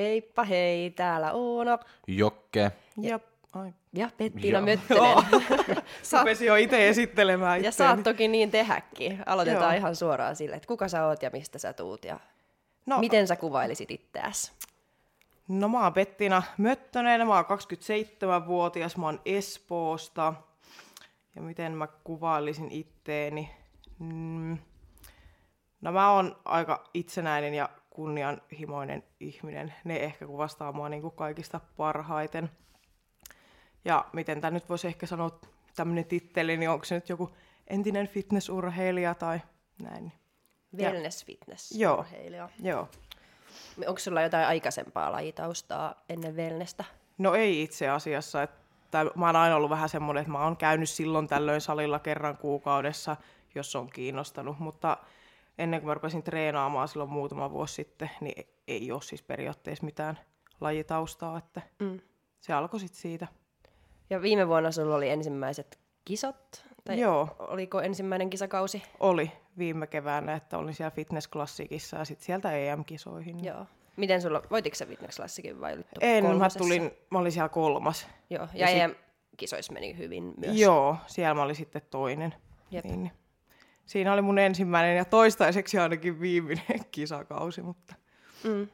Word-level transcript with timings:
Heippa 0.00 0.44
hei, 0.44 0.90
täällä 0.90 1.32
Oona. 1.32 1.78
Jokke. 2.06 2.72
Ja, 3.00 3.20
ai. 3.52 3.72
Ja 3.92 4.10
Pettina 4.16 4.58
Joo. 4.58 4.60
Möttönen. 4.66 5.82
Saat, 6.02 6.22
Rupesin 6.22 6.46
jo 6.46 6.54
itse 6.56 6.88
esittelemään 6.88 7.62
ja 7.64 7.68
itseäni. 7.70 7.88
saat 7.94 8.04
toki 8.04 8.28
niin 8.28 8.50
tehäkin. 8.50 9.22
Aloitetaan 9.26 9.74
Joo. 9.74 9.78
ihan 9.78 9.96
suoraan 9.96 10.36
sille, 10.36 10.56
että 10.56 10.66
kuka 10.68 10.88
sä 10.88 11.06
oot 11.06 11.22
ja 11.22 11.30
mistä 11.32 11.58
sä 11.58 11.72
tuut 11.72 12.04
ja 12.04 12.20
No, 12.86 12.98
miten 12.98 13.26
sä 13.26 13.36
kuvailisit 13.36 13.90
itseäsi. 13.90 14.52
no 15.48 15.68
mä 15.68 15.82
oon 15.82 15.92
Pettina 15.92 16.42
Möttönen, 16.58 17.26
mä 17.26 17.34
oon 17.34 17.44
27-vuotias, 17.44 18.96
mä 18.96 19.06
oon 19.06 19.20
Espoosta. 19.24 20.34
Ja 21.36 21.42
miten 21.42 21.72
mä 21.72 21.86
kuvailisin 21.86 22.70
itteeni? 22.70 23.50
Mm. 23.98 24.58
No 25.80 25.92
mä 25.92 26.12
oon 26.12 26.36
aika 26.44 26.84
itsenäinen 26.94 27.54
ja 27.54 27.68
kunnianhimoinen 28.00 29.02
ihminen. 29.20 29.74
Ne 29.84 29.96
ehkä 29.96 30.26
kuvastaa 30.26 30.72
mua 30.72 30.88
niin 30.88 31.02
kuin 31.02 31.14
kaikista 31.14 31.60
parhaiten. 31.76 32.50
Ja 33.84 34.04
miten 34.12 34.40
tämä 34.40 34.50
nyt 34.50 34.68
voisi 34.68 34.86
ehkä 34.86 35.06
sanoa 35.06 35.40
tämmöinen 35.76 36.04
titteli, 36.04 36.56
niin 36.56 36.70
onko 36.70 36.84
se 36.84 36.94
nyt 36.94 37.08
joku 37.08 37.30
entinen 37.66 38.08
fitnessurheilija 38.08 39.14
tai 39.14 39.40
näin. 39.82 40.12
Wellness 40.76 41.24
fitness 41.24 41.72
Joo. 41.72 41.98
urheilija. 41.98 42.48
Joo. 42.62 42.88
Onko 43.86 43.98
sulla 43.98 44.22
jotain 44.22 44.46
aikaisempaa 44.46 45.12
lajitaustaa 45.12 46.04
ennen 46.08 46.36
wellnesta? 46.36 46.84
No 47.18 47.34
ei 47.34 47.62
itse 47.62 47.88
asiassa. 47.88 48.42
Että 48.42 49.06
mä 49.14 49.26
oon 49.26 49.36
aina 49.36 49.56
ollut 49.56 49.70
vähän 49.70 49.88
semmoinen, 49.88 50.20
että 50.20 50.32
mä 50.32 50.44
oon 50.44 50.56
käynyt 50.56 50.90
silloin 50.90 51.28
tällöin 51.28 51.60
salilla 51.60 51.98
kerran 51.98 52.36
kuukaudessa, 52.36 53.16
jos 53.54 53.76
on 53.76 53.90
kiinnostanut. 53.90 54.58
Mutta 54.58 54.96
ennen 55.60 55.80
kuin 55.80 55.88
mä 55.88 55.94
rupesin 55.94 56.22
treenaamaan 56.22 56.88
silloin 56.88 57.10
muutama 57.10 57.50
vuosi 57.50 57.74
sitten, 57.74 58.10
niin 58.20 58.46
ei 58.68 58.92
ole 58.92 59.02
siis 59.02 59.22
periaatteessa 59.22 59.84
mitään 59.84 60.18
lajitaustaa. 60.60 61.38
Että 61.38 61.62
Mm. 61.78 62.00
se 62.40 62.52
alkoi 62.52 62.80
sitten 62.80 63.00
siitä. 63.00 63.26
Ja 64.10 64.22
viime 64.22 64.48
vuonna 64.48 64.70
sulla 64.70 64.94
oli 64.94 65.08
ensimmäiset 65.08 65.78
kisat? 66.04 66.64
Tai 66.84 67.00
Joo. 67.00 67.36
oliko 67.38 67.80
ensimmäinen 67.80 68.30
kisakausi? 68.30 68.82
Oli 69.00 69.32
viime 69.58 69.86
keväänä, 69.86 70.34
että 70.34 70.58
olin 70.58 70.74
siellä 70.74 70.90
fitnessklassikissa 70.90 71.96
ja 71.96 72.04
sitten 72.04 72.26
sieltä 72.26 72.52
EM-kisoihin. 72.52 73.44
Joo. 73.44 73.66
Miten 73.96 74.22
sulla, 74.22 74.42
voitiko 74.50 74.74
sä 74.76 74.86
fitness 74.86 75.16
klassikin 75.16 75.60
vai 75.60 75.72
olitko 75.72 75.96
En, 76.00 76.24
mä, 76.38 76.48
tulin, 76.58 76.90
mä 77.10 77.18
olin 77.18 77.32
siellä 77.32 77.48
kolmas. 77.48 78.06
Joo, 78.30 78.48
ja, 78.54 78.60
ja 78.60 78.66
sit- 78.66 78.76
ja 78.78 78.84
EM-kisoissa 78.84 79.72
meni 79.72 79.96
hyvin 79.98 80.34
myös. 80.36 80.56
Joo, 80.60 80.96
siellä 81.06 81.34
mä 81.34 81.42
olin 81.42 81.56
sitten 81.56 81.82
toinen. 81.90 82.34
Jep. 82.70 82.84
Niin, 82.84 83.02
niin. 83.02 83.12
Siinä 83.90 84.12
oli 84.12 84.22
mun 84.22 84.38
ensimmäinen 84.38 84.96
ja 84.96 85.04
toistaiseksi 85.04 85.78
ainakin 85.78 86.20
viimeinen 86.20 86.84
kisakausi, 86.92 87.62
mutta 87.62 87.94
Mm. 88.44 88.68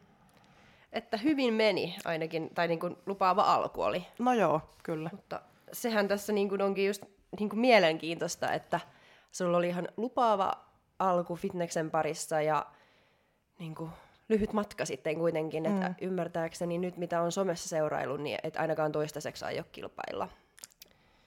Että 0.92 1.16
hyvin 1.16 1.54
meni 1.54 1.96
ainakin, 2.04 2.50
tai 2.54 2.68
niin 2.68 2.80
kuin 2.80 2.96
lupaava 3.06 3.42
alku 3.42 3.82
oli. 3.82 4.06
no 4.18 4.32
joo, 4.32 4.60
kyllä. 4.82 5.10
Mutta 5.12 5.40
sehän 5.72 6.08
tässä 6.08 6.32
niin 6.32 6.48
kuin 6.48 6.62
onkin 6.62 6.86
just 6.86 7.04
niin 7.38 7.48
kuin 7.48 7.60
mielenkiintoista, 7.60 8.52
että 8.52 8.80
sulla 9.32 9.56
oli 9.58 9.68
ihan 9.68 9.88
lupaava 9.96 10.52
alku 10.98 11.36
fitneksen 11.36 11.90
parissa 11.90 12.42
ja 12.42 12.66
niin 13.58 13.74
kuin 13.74 13.90
lyhyt 14.28 14.52
matka 14.52 14.84
sitten 14.84 15.16
kuitenkin, 15.18 15.66
että 15.66 15.88
Mm. 15.88 15.94
ymmärtääkseni 16.00 16.78
nyt 16.78 16.96
mitä 16.96 17.22
on 17.22 17.32
somessa 17.32 17.68
seurailu, 17.68 18.16
niin 18.16 18.38
et 18.42 18.56
ainakaan 18.56 18.92
toistaiseksi 18.92 19.44
aio 19.44 19.62
kilpailla. 19.72 20.28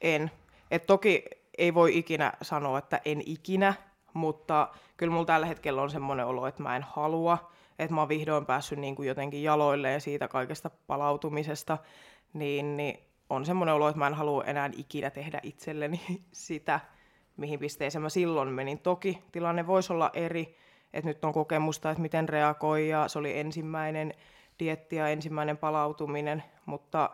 En. 0.01 0.31
Et 0.71 0.85
toki 0.85 1.23
ei 1.59 1.73
voi 1.73 1.97
ikinä 1.97 2.33
sanoa, 2.41 2.77
että 2.77 3.01
en 3.05 3.21
ikinä, 3.25 3.73
mutta 4.13 4.67
kyllä 4.97 5.13
mulla 5.13 5.25
tällä 5.25 5.45
hetkellä 5.45 5.81
on 5.81 5.89
semmoinen 5.89 6.25
olo, 6.25 6.47
että 6.47 6.63
mä 6.63 6.75
en 6.75 6.83
halua, 6.83 7.51
että 7.79 7.95
mä 7.95 8.01
oon 8.01 8.09
vihdoin 8.09 8.45
päässyt 8.45 8.79
niin 8.79 8.95
kuin 8.95 9.07
jotenkin 9.07 9.43
jaloilleen 9.43 10.01
siitä 10.01 10.27
kaikesta 10.27 10.69
palautumisesta, 10.87 11.77
niin, 12.33 12.77
niin 12.77 12.99
on 13.29 13.45
semmoinen 13.45 13.75
olo, 13.75 13.87
että 13.87 13.99
mä 13.99 14.07
en 14.07 14.13
halua 14.13 14.43
enää 14.43 14.69
ikinä 14.77 15.09
tehdä 15.09 15.39
itselleni 15.43 16.01
sitä, 16.31 16.79
mihin 17.37 17.59
pisteeseen 17.59 18.01
mä 18.01 18.09
silloin 18.09 18.49
menin. 18.49 18.79
Toki 18.79 19.23
tilanne 19.31 19.67
voisi 19.67 19.93
olla 19.93 20.09
eri, 20.13 20.55
että 20.93 21.09
nyt 21.09 21.25
on 21.25 21.33
kokemusta, 21.33 21.91
että 21.91 22.01
miten 22.01 22.29
reagoi, 22.29 22.89
ja 22.89 23.07
se 23.07 23.19
oli 23.19 23.39
ensimmäinen 23.39 24.13
dietti 24.59 24.95
ja 24.95 25.07
ensimmäinen 25.07 25.57
palautuminen, 25.57 26.43
mutta 26.65 27.09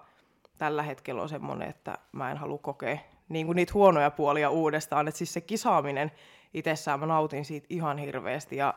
tällä 0.58 0.84
hetkellä 0.84 1.22
on 1.22 1.30
semmoinen, 1.30 1.70
että 1.70 1.98
mä 2.12 2.32
en 2.32 2.38
halua 2.38 2.58
kokea 2.58 2.98
niin 3.30 3.46
kuin 3.46 3.56
niitä 3.56 3.74
huonoja 3.74 4.12
puolia 4.12 4.50
uudestaan. 4.50 5.08
Että 5.08 5.18
siis 5.18 5.34
se 5.34 5.42
kisaaminen 5.42 6.12
itsessään, 6.54 7.00
mä 7.00 7.06
nautin 7.06 7.46
siitä 7.46 7.68
ihan 7.70 7.98
hirveästi 7.98 8.56
ja 8.56 8.74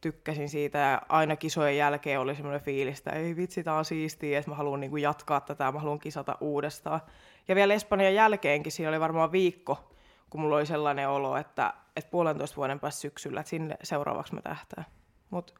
tykkäsin 0.00 0.48
siitä 0.48 0.78
ja 0.78 1.02
aina 1.08 1.36
kisojen 1.36 1.76
jälkeen 1.76 2.20
oli 2.20 2.34
semmoinen 2.34 2.60
fiilis, 2.60 2.98
että 2.98 3.10
ei 3.10 3.36
vitsi, 3.36 3.64
tää 3.64 3.74
on 3.74 3.84
siistiä, 3.84 4.38
että 4.38 4.50
mä 4.50 4.56
haluan 4.56 4.80
niin 4.80 4.90
kuin 4.90 5.02
jatkaa 5.02 5.40
tätä, 5.40 5.72
mä 5.72 5.78
haluan 5.78 5.98
kisata 5.98 6.38
uudestaan. 6.40 7.00
Ja 7.48 7.54
vielä 7.54 7.74
Espanjan 7.74 8.14
jälkeenkin, 8.14 8.72
siinä 8.72 8.88
oli 8.88 9.00
varmaan 9.00 9.32
viikko, 9.32 9.90
kun 10.30 10.40
mulla 10.40 10.56
oli 10.56 10.66
sellainen 10.66 11.08
olo, 11.08 11.36
että, 11.36 11.74
että 11.96 12.10
puolentoista 12.10 12.56
vuoden 12.56 12.80
päästä 12.80 13.00
syksyllä, 13.00 13.40
että 13.40 13.50
sinne 13.50 13.76
seuraavaksi 13.82 14.34
mä 14.34 14.42
tähtään. 14.42 14.86
Mutta 15.30 15.52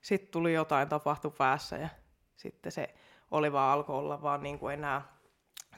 sitten 0.00 0.30
tuli 0.30 0.54
jotain, 0.54 0.88
tapahtui 0.88 1.32
päässä 1.38 1.76
ja 1.76 1.88
sitten 2.36 2.72
se 2.72 2.94
oli 3.30 3.52
vaan 3.52 3.72
alkoi 3.72 3.98
olla 3.98 4.22
vaan 4.22 4.42
niin 4.42 4.58
kuin 4.58 4.74
enää 4.74 5.13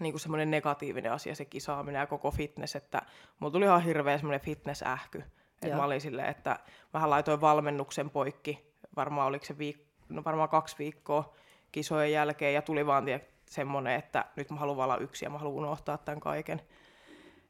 niin 0.01 0.13
kuin 0.13 0.21
semmoinen 0.21 0.51
negatiivinen 0.51 1.13
asia 1.13 1.35
se 1.35 1.45
kisaaminen 1.45 2.01
ja 2.01 2.07
koko 2.07 2.31
fitness, 2.31 2.77
että 2.77 3.03
mulla 3.39 3.53
tuli 3.53 3.65
ihan 3.65 3.83
hirveä 3.83 4.19
semmoinen 4.19 4.41
fitness-ähky. 4.41 5.25
Että 5.63 5.77
mä 5.77 5.85
olin 5.85 6.01
silleen, 6.01 6.29
että 6.29 6.59
vähän 6.95 7.11
laitoin 7.11 7.41
valmennuksen 7.41 8.11
poikki, 8.11 8.73
varmaan 8.97 9.29
oliko 9.29 9.45
se 9.45 9.55
viik- 9.55 9.87
no 10.09 10.25
varmaan 10.25 10.49
kaksi 10.49 10.77
viikkoa 10.79 11.35
kisojen 11.73 12.13
jälkeen 12.13 12.55
ja 12.55 12.63
tuli 12.63 12.87
vaan 12.87 13.05
tie, 13.05 13.21
semmoinen, 13.51 13.95
että 13.95 14.25
nyt 14.37 14.51
mä 14.51 14.57
haluan 14.57 14.85
olla 14.85 14.97
yksi 14.97 15.25
ja 15.25 15.31
mä 15.31 15.39
haluan 15.39 15.65
unohtaa 15.65 15.99
tämän 15.99 16.21
kaiken. 16.21 16.61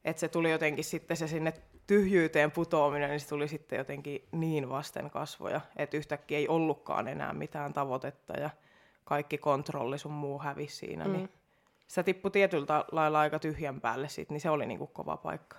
Että 0.05 0.19
se 0.19 0.27
tuli 0.27 0.51
jotenkin 0.51 0.83
sitten 0.83 1.17
se 1.17 1.27
sinne 1.27 1.53
tyhjyyteen 1.87 2.51
putoaminen, 2.51 3.09
niin 3.09 3.19
se 3.19 3.27
tuli 3.27 3.47
sitten 3.47 3.77
jotenkin 3.77 4.27
niin 4.31 4.69
vasten 4.69 5.09
kasvoja, 5.09 5.61
että 5.75 5.97
yhtäkkiä 5.97 6.37
ei 6.37 6.47
ollutkaan 6.47 7.07
enää 7.07 7.33
mitään 7.33 7.73
tavoitetta 7.73 8.39
ja 8.39 8.49
kaikki 9.03 9.37
kontrolli 9.37 9.97
sun 9.97 10.11
muu 10.11 10.39
hävisi 10.39 10.75
siinä, 10.75 11.05
mm. 11.05 11.11
niin 11.11 11.29
sitä 11.87 12.03
tippui 12.03 12.31
tietyllä 12.31 12.85
lailla 12.91 13.19
aika 13.19 13.39
tyhjän 13.39 13.81
päälle 13.81 14.09
sit, 14.09 14.29
niin 14.29 14.41
se 14.41 14.49
oli 14.49 14.65
niinku 14.65 14.87
kova 14.87 15.17
paikka. 15.17 15.57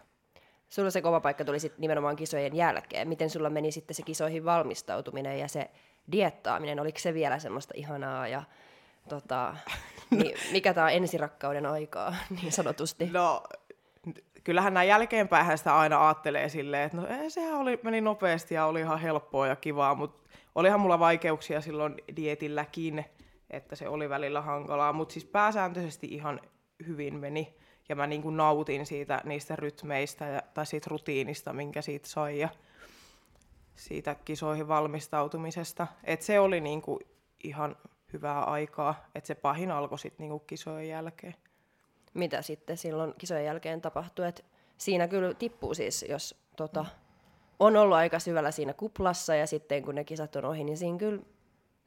Sulla 0.68 0.90
se 0.90 1.02
kova 1.02 1.20
paikka 1.20 1.44
tuli 1.44 1.60
sitten 1.60 1.80
nimenomaan 1.80 2.16
kisojen 2.16 2.56
jälkeen. 2.56 3.08
Miten 3.08 3.30
sulla 3.30 3.50
meni 3.50 3.72
sitten 3.72 3.94
se 3.94 4.02
kisoihin 4.02 4.44
valmistautuminen 4.44 5.38
ja 5.38 5.48
se 5.48 5.70
diettaaminen? 6.12 6.80
Oliko 6.80 6.98
se 6.98 7.14
vielä 7.14 7.38
semmoista 7.38 7.74
ihanaa 7.76 8.28
ja 8.28 8.42
tota, 9.08 9.56
niin, 10.10 10.36
mikä 10.52 10.74
tämä 10.74 10.86
on 10.86 10.92
ensirakkauden 10.92 11.66
aikaa 11.76 12.14
niin 12.42 12.52
sanotusti? 12.52 13.10
No, 13.12 13.42
kyllähän 14.44 14.74
näin 14.74 14.88
jälkeenpäin 14.88 15.58
sitä 15.58 15.76
aina 15.76 16.06
ajattelee 16.06 16.48
silleen, 16.48 16.82
että 16.82 16.96
no 16.96 17.06
ei, 17.06 17.30
sehän 17.30 17.54
oli, 17.54 17.80
meni 17.82 18.00
nopeasti 18.00 18.54
ja 18.54 18.66
oli 18.66 18.80
ihan 18.80 19.00
helppoa 19.00 19.46
ja 19.46 19.56
kivaa, 19.56 19.94
mutta 19.94 20.28
olihan 20.54 20.80
mulla 20.80 20.98
vaikeuksia 20.98 21.60
silloin 21.60 21.94
dietilläkin, 22.16 23.04
että 23.50 23.76
se 23.76 23.88
oli 23.88 24.08
välillä 24.08 24.40
hankalaa, 24.40 24.92
mutta 24.92 25.12
siis 25.12 25.24
pääsääntöisesti 25.24 26.06
ihan 26.06 26.40
hyvin 26.86 27.14
meni. 27.14 27.54
Ja 27.88 27.96
mä 27.96 28.06
niin 28.06 28.22
kuin 28.22 28.36
nautin 28.36 28.86
siitä, 28.86 29.20
niistä 29.24 29.56
rytmeistä 29.56 30.24
ja, 30.24 30.42
tai 30.54 30.66
siitä 30.66 30.86
rutiinista, 30.90 31.52
minkä 31.52 31.82
siitä 31.82 32.08
sai 32.08 32.38
ja 32.38 32.48
siitä 33.76 34.14
kisoihin 34.14 34.68
valmistautumisesta. 34.68 35.86
Et 36.04 36.22
se 36.22 36.40
oli 36.40 36.60
niin 36.60 36.82
kuin 36.82 37.00
ihan 37.44 37.76
hyvää 38.12 38.44
aikaa, 38.44 39.04
että 39.14 39.28
se 39.28 39.34
pahin 39.34 39.70
alkoi 39.70 39.98
sitten 39.98 40.24
niin 40.24 40.30
kuin 40.30 40.42
kisojen 40.46 40.88
jälkeen. 40.88 41.34
Mitä 42.14 42.42
sitten 42.42 42.76
silloin 42.76 43.14
kisojen 43.18 43.44
jälkeen 43.44 43.80
tapahtui? 43.80 44.26
Et 44.26 44.44
siinä 44.78 45.08
kyllä 45.08 45.34
tippuu 45.34 45.74
siis, 45.74 46.04
jos 46.08 46.34
tota, 46.56 46.86
on 47.58 47.76
ollut 47.76 47.96
aika 47.96 48.18
syvällä 48.18 48.50
siinä 48.50 48.72
kuplassa 48.72 49.34
ja 49.34 49.46
sitten 49.46 49.82
kun 49.82 49.94
ne 49.94 50.04
kisat 50.04 50.36
on 50.36 50.44
ohi, 50.44 50.64
niin 50.64 50.78
siinä 50.78 50.98
kyllä 50.98 51.22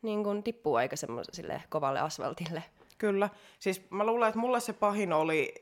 niin 0.01 0.23
kun 0.23 0.43
tippuu 0.43 0.75
aika 0.75 0.95
semmoiselle 0.95 1.63
kovalle 1.69 1.99
asfaltille. 1.99 2.63
Kyllä. 2.97 3.29
Siis 3.59 3.89
mä 3.89 4.05
luulen, 4.05 4.27
että 4.27 4.39
mulle 4.39 4.59
se 4.59 4.73
pahin 4.73 5.13
oli 5.13 5.53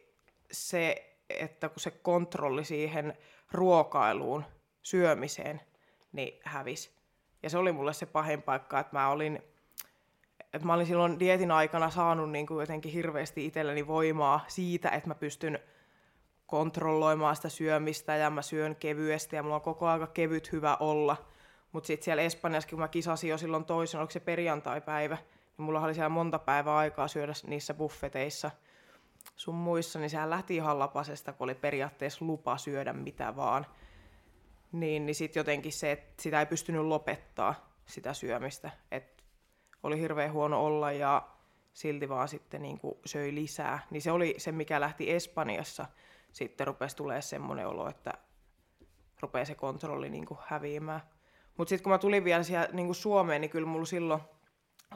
se, 0.52 1.16
että 1.30 1.70
kun 1.70 1.80
se 1.80 1.92
kontrolli 1.92 2.66
siihen 2.66 3.18
ruokailuun, 3.52 4.46
syömiseen, 4.82 5.62
niin 6.12 6.40
hävisi. 6.44 6.92
Ja 7.44 7.50
se 7.50 7.58
oli 7.58 7.72
mulle 7.72 7.94
se 7.94 8.06
pahin 8.06 8.42
paikka, 8.42 8.80
että 8.80 8.98
mä 8.98 9.10
olin, 9.10 9.42
että 10.54 10.68
mä 10.68 10.74
olin 10.74 10.86
silloin 10.86 11.20
dietin 11.20 11.52
aikana 11.52 11.90
saanut 11.90 12.32
niin 12.32 12.48
kuin 12.48 12.60
jotenkin 12.60 12.92
hirveästi 12.92 13.46
itselleni 13.46 13.88
voimaa 13.88 14.46
siitä, 14.48 14.90
että 14.90 15.08
mä 15.08 15.16
pystyn 15.16 15.60
kontrolloimaan 16.46 17.36
sitä 17.36 17.50
syömistä 17.50 18.16
ja 18.16 18.30
mä 18.30 18.42
syön 18.42 18.76
kevyesti 18.76 19.36
ja 19.36 19.44
mulla 19.44 19.56
on 19.56 19.62
koko 19.62 19.88
aika 19.88 20.08
kevyt 20.08 20.52
hyvä 20.52 20.78
olla. 20.80 21.18
Mutta 21.72 21.88
sitten 21.88 22.06
siellä 22.06 22.24
Espanjassa, 22.24 22.70
kun 22.70 22.80
mä 22.80 22.88
kisasin 22.88 23.30
jo 23.30 23.38
silloin 23.38 23.66
toisen, 23.66 24.00
oliko 24.00 24.12
se 24.12 24.20
perjantai-päivä, 24.20 25.16
niin 25.16 25.66
mulla 25.66 25.82
oli 25.82 25.94
siellä 25.94 26.10
monta 26.10 26.40
päivää 26.40 26.78
aikaa 26.78 27.08
syödä 27.08 27.34
niissä 27.48 27.74
buffeteissa 27.74 28.52
sun 29.36 29.56
muissa, 29.56 30.00
niin 30.00 30.10
sehän 30.10 30.30
lähti 30.30 30.56
ihan 30.56 30.80
lapasesta, 30.80 31.34
kun 31.34 31.46
oli 31.46 31.56
periaatteessa 31.56 32.26
lupa 32.26 32.58
syödä 32.58 32.94
mitä 32.94 33.36
vaan. 33.36 33.66
Niin, 34.72 35.06
niin 35.06 35.16
sitten 35.16 35.40
jotenkin 35.40 35.74
se, 35.74 35.92
että 35.92 36.24
sitä 36.24 36.40
ei 36.40 36.46
pystynyt 36.46 36.82
lopettaa, 36.82 37.74
sitä 37.86 38.14
syömistä. 38.14 38.72
Et 38.92 39.24
oli 39.84 40.00
hirveän 40.00 40.34
huono 40.34 40.66
olla 40.66 40.92
ja 40.92 41.30
silti 41.74 42.10
vaan 42.10 42.28
sitten 42.28 42.62
niin 42.62 42.80
söi 43.06 43.36
lisää. 43.36 43.80
Niin 43.92 44.02
se 44.02 44.12
oli 44.12 44.36
se, 44.38 44.52
mikä 44.52 44.80
lähti 44.80 45.12
Espanjassa. 45.12 45.86
Sitten 46.32 46.68
rupesi 46.68 46.96
tulee 46.96 47.22
semmoinen 47.22 47.68
olo, 47.68 47.90
että 47.90 48.14
rupeaa 49.22 49.46
se 49.46 49.56
kontrolli 49.56 50.10
niin 50.10 50.26
häviämään. 50.48 51.02
Mutta 51.60 51.70
sitten 51.70 51.84
kun 51.84 51.92
mä 51.92 51.98
tulin 51.98 52.24
vielä 52.24 52.44
siellä 52.44 52.70
niin 52.74 52.86
kuin 52.86 52.96
Suomeen, 52.96 53.42
niin 53.42 53.52
kyllä 53.52 53.68
mulla 53.68 53.86
silloin 53.86 54.22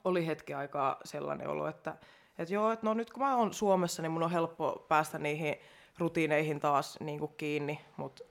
oli 0.03 0.27
hetki 0.27 0.53
aikaa 0.53 0.97
sellainen 1.03 1.49
olo, 1.49 1.67
että, 1.67 1.95
että 2.37 2.53
joo, 2.53 2.71
että 2.71 2.85
no 2.85 2.93
nyt 2.93 3.09
kun 3.09 3.23
mä 3.23 3.37
oon 3.37 3.53
Suomessa, 3.53 4.01
niin 4.01 4.11
mun 4.11 4.23
on 4.23 4.31
helppo 4.31 4.85
päästä 4.87 5.17
niihin 5.17 5.55
rutiineihin 5.97 6.59
taas 6.59 6.99
niin 6.99 7.19
kuin 7.19 7.33
kiinni, 7.37 7.79
mutta 7.97 8.23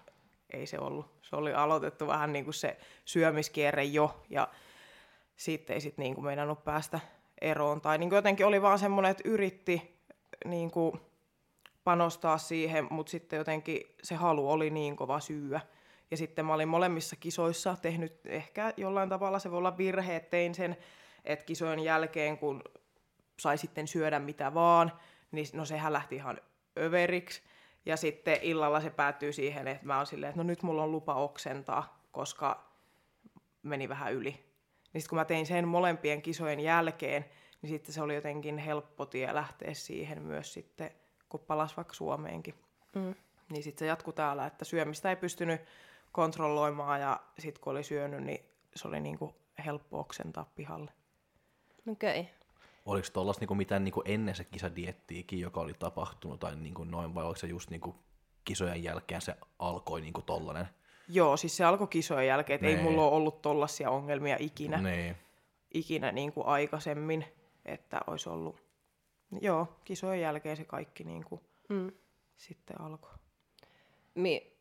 ei 0.51 0.67
se 0.67 0.79
ollut. 0.79 1.07
Se 1.23 1.37
oli 1.37 1.55
aloitettu 1.55 2.07
vähän 2.07 2.33
niin 2.33 2.45
kuin 2.45 2.55
se 2.55 2.77
syömiskierre 3.05 3.85
jo, 3.85 4.23
ja 4.31 4.49
sitten 5.37 5.75
ei 5.75 5.81
sitten 5.81 6.03
niin 6.03 6.15
kuin 6.15 6.25
meinannut 6.25 6.65
päästä 6.65 7.01
eroon. 7.41 7.81
Tai 7.81 7.99
niin 7.99 8.09
kuin 8.09 8.17
jotenkin 8.17 8.47
oli 8.47 8.63
vaan 8.63 8.79
semmoinen, 8.79 9.11
että 9.11 9.29
yritti 9.29 9.99
niin 10.45 10.71
kuin 10.71 11.01
panostaa 11.85 12.39
siihen, 12.39 12.87
mutta 12.91 13.11
sitten 13.11 13.37
jotenkin 13.37 13.95
se 14.03 14.15
halu 14.15 14.51
oli 14.51 14.71
niin 14.71 14.97
kova 14.97 15.21
syyä. 15.21 15.61
Ja 16.13 16.17
sitten 16.17 16.47
mä 16.47 16.55
olin 16.55 16.69
molemmissa 16.69 17.17
kisoissa 17.17 17.77
tehnyt 17.83 18.21
ehkä 18.27 18.75
jollain 18.77 19.09
tavalla, 19.09 19.39
se 19.39 19.51
voi 19.51 19.59
olla 19.59 19.79
virhe, 19.79 20.17
että 20.17 20.31
tein 20.31 20.55
sen, 20.55 20.77
että 21.25 21.45
kisojen 21.45 21.81
jälkeen, 21.81 22.39
kun 22.39 22.63
sai 23.41 23.59
sitten 23.59 23.89
syödä 23.89 24.19
mitä 24.19 24.55
vaan, 24.55 24.93
niin 25.31 25.47
no 25.53 25.65
sehän 25.65 25.93
lähti 25.93 26.15
ihan 26.15 26.41
överiksi. 26.79 27.43
Ja 27.87 27.97
sitten 27.97 28.39
illalla 28.43 28.81
se 28.81 28.91
päättyy 28.91 29.33
siihen, 29.33 29.69
että 29.69 29.87
mä 29.87 29.97
oon 29.97 30.07
silleen, 30.07 30.29
että 30.31 30.43
no 30.43 30.47
nyt 30.47 30.63
mulla 30.63 30.83
on 30.83 30.93
lupa 30.93 31.15
oksentaa, 31.15 32.07
koska 32.11 32.73
meni 33.63 33.89
vähän 33.89 34.13
yli. 34.13 34.31
Niin 34.31 35.03
sitten 35.03 35.09
kun 35.09 35.19
mä 35.19 35.25
tein 35.25 35.47
sen 35.47 35.69
molempien 35.69 36.23
kisojen 36.23 36.61
jälkeen, 36.61 37.25
niin 37.63 37.71
sitten 37.71 37.95
se 37.95 38.03
oli 38.03 38.15
jotenkin 38.15 38.59
helppo 38.59 39.07
tie 39.07 39.35
lähteä 39.35 39.75
siihen 39.75 40.23
myös 40.23 40.53
sitten, 40.53 40.91
kun 41.29 41.41
palas 41.41 41.77
vaikka 41.77 41.95
Suomeenkin. 41.95 42.55
Mm. 42.95 43.15
Niin 43.51 43.63
sitten 43.63 43.79
se 43.79 43.87
jatkuu 43.87 44.13
täällä, 44.13 44.47
että 44.47 44.65
syömistä 44.65 45.11
ei 45.11 45.17
pystynyt 45.17 45.61
kontrolloimaan 46.13 47.01
ja 47.01 47.21
sitten 47.39 47.61
kun 47.63 47.71
oli 47.71 47.85
syönyt, 47.85 48.23
niin 48.25 48.41
se 48.77 48.89
oli 48.89 49.01
niinku 49.01 49.35
helppo 49.67 50.01
oksentaa 50.01 50.51
pihalle. 50.55 50.91
Okei. 51.89 52.21
Okay. 52.21 52.33
Oliko 52.87 53.09
tuollaista 53.13 53.41
niinku 53.41 53.55
mitään 53.55 53.85
niinku 53.85 54.03
ennen 54.05 54.35
se 54.35 54.45
kisadiettiikin, 54.45 55.41
joka 55.41 55.61
oli 55.61 55.75
tapahtunut 55.75 56.41
tai 56.41 56.57
niinku 56.57 56.85
noin, 56.85 57.15
vai 57.15 57.25
oliko 57.25 57.39
se 57.39 57.47
just 57.47 57.71
niinku 57.71 57.95
kisojen 58.45 58.83
jälkeen 58.83 59.21
se 59.21 59.37
alkoi 59.59 60.01
niinku 60.01 60.23
tollanen? 60.23 60.67
Joo, 61.09 61.37
siis 61.37 61.57
se 61.57 61.65
alkoi 61.65 61.87
kisojen 61.89 62.27
jälkeen, 62.27 62.55
että 62.55 62.67
ei 62.67 62.83
mulla 62.83 63.03
ole 63.03 63.13
ollut 63.13 63.43
tollasia 63.43 63.91
ongelmia 63.91 64.37
ikinä, 64.41 64.79
Nee. 64.83 65.17
ikinä 65.75 66.13
niin 66.13 66.33
kuin 66.33 66.47
aikaisemmin, 66.47 67.25
että 67.65 68.01
olisi 68.07 68.29
ollut, 68.29 68.63
joo, 69.41 69.69
kisojen 69.85 70.21
jälkeen 70.21 70.57
se 70.57 70.65
kaikki 70.65 71.05
niin 71.05 71.25
kuin 71.25 71.41
Mm. 71.69 71.93
sitten 72.37 72.81
alkoi. 72.81 73.11
Mi- 74.15 74.52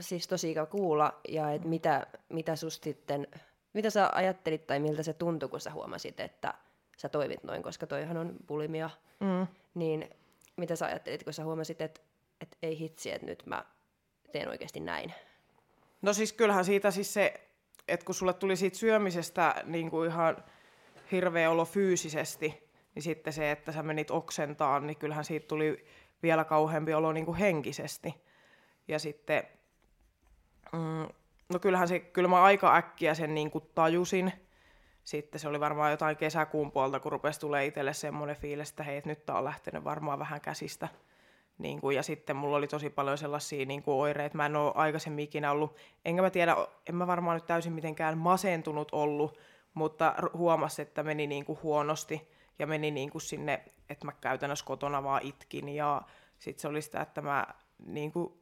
siis 0.00 0.28
tosi 0.28 0.50
ikävä 0.50 0.66
kuulla, 0.66 1.20
ja 1.28 1.52
et 1.52 1.64
mitä, 1.64 2.06
mitä 2.28 2.56
susta 2.56 2.84
sitten, 2.84 3.26
mitä 3.72 3.90
sä 3.90 4.10
ajattelit 4.14 4.66
tai 4.66 4.80
miltä 4.80 5.02
se 5.02 5.12
tuntui, 5.12 5.48
kun 5.48 5.60
sä 5.60 5.70
huomasit, 5.70 6.20
että 6.20 6.54
sä 6.96 7.08
toimit 7.08 7.44
noin, 7.44 7.62
koska 7.62 7.86
toihan 7.86 8.16
on 8.16 8.34
bulimia, 8.48 8.90
Mm. 9.20 9.46
niin 9.74 10.10
mitä 10.56 10.76
sä 10.76 10.86
ajattelit, 10.86 11.24
kun 11.24 11.32
sä 11.32 11.44
huomasit, 11.44 11.80
että, 11.80 12.00
että 12.40 12.56
ei 12.62 12.78
hitsi, 12.78 13.10
että 13.12 13.26
nyt 13.26 13.42
mä 13.46 13.64
teen 14.32 14.48
oikeasti 14.48 14.80
näin? 14.80 15.12
No 16.02 16.12
siis 16.12 16.32
kyllähän 16.32 16.64
siitä 16.64 16.90
siis 16.90 17.14
se, 17.14 17.40
että 17.88 18.06
kun 18.06 18.14
sulle 18.14 18.32
tuli 18.32 18.56
siitä 18.56 18.78
syömisestä 18.78 19.54
niin 19.64 19.90
kuin 19.90 20.10
ihan 20.10 20.44
hirveä 21.12 21.50
olo 21.50 21.64
fyysisesti, 21.64 22.70
niin 22.94 23.02
sitten 23.02 23.32
se, 23.32 23.50
että 23.50 23.72
sä 23.72 23.82
menit 23.82 24.10
oksentaan, 24.10 24.86
niin 24.86 24.96
kyllähän 24.96 25.24
siitä 25.24 25.46
tuli 25.46 25.84
vielä 26.22 26.44
kauheampi 26.44 26.94
olo 26.94 27.12
niin 27.12 27.26
kuin 27.26 27.38
henkisesti. 27.38 28.14
Ja 28.88 28.98
sitten, 28.98 29.42
mm, 30.72 31.08
no 31.52 31.58
kyllähän 31.60 31.88
se, 31.88 31.98
kyllä 31.98 32.28
mä 32.28 32.42
aika 32.42 32.76
äkkiä 32.76 33.14
sen 33.14 33.34
niin 33.34 33.50
kuin 33.50 33.64
tajusin. 33.74 34.32
Sitten 35.04 35.40
se 35.40 35.48
oli 35.48 35.60
varmaan 35.60 35.90
jotain 35.90 36.16
kesäkuun 36.16 36.72
puolta, 36.72 37.00
kun 37.00 37.12
rupesi 37.12 37.40
tulee 37.40 37.66
itselle 37.66 37.92
semmoinen 37.92 38.36
fiilis, 38.36 38.70
että 38.70 38.82
hei, 38.82 39.02
nyt 39.04 39.26
tää 39.26 39.38
on 39.38 39.44
lähtenyt 39.44 39.84
varmaan 39.84 40.18
vähän 40.18 40.40
käsistä. 40.40 40.88
Niin 41.58 41.80
kuin, 41.80 41.96
ja 41.96 42.02
sitten 42.02 42.36
mulla 42.36 42.56
oli 42.56 42.66
tosi 42.66 42.90
paljon 42.90 43.18
sellaisia 43.18 43.66
niin 43.66 43.82
kuin 43.82 43.94
oireita. 43.94 44.36
Mä 44.36 44.46
en 44.46 44.56
ole 44.56 44.72
aikaisemmin 44.74 45.24
ikinä 45.24 45.50
ollut, 45.50 45.76
enkä 46.04 46.22
mä 46.22 46.30
tiedä, 46.30 46.56
en 46.88 46.94
mä 46.94 47.06
varmaan 47.06 47.36
nyt 47.36 47.46
täysin 47.46 47.72
mitenkään 47.72 48.18
masentunut 48.18 48.88
ollut, 48.92 49.38
mutta 49.74 50.14
huomasin, 50.34 50.82
että 50.82 51.02
meni 51.02 51.26
niin 51.26 51.44
kuin 51.44 51.58
huonosti 51.62 52.28
ja 52.58 52.66
meni 52.66 52.90
niin 52.90 53.10
kuin 53.10 53.22
sinne, 53.22 53.64
että 53.88 54.06
mä 54.06 54.12
käytännössä 54.12 54.64
kotona 54.64 55.02
vaan 55.02 55.22
itkin 55.22 55.68
ja 55.68 56.02
sitten 56.38 56.62
se 56.62 56.68
oli 56.68 56.82
sitä, 56.82 57.00
että 57.00 57.22
mä 57.22 57.46
niin 57.86 58.12
kuin, 58.12 58.32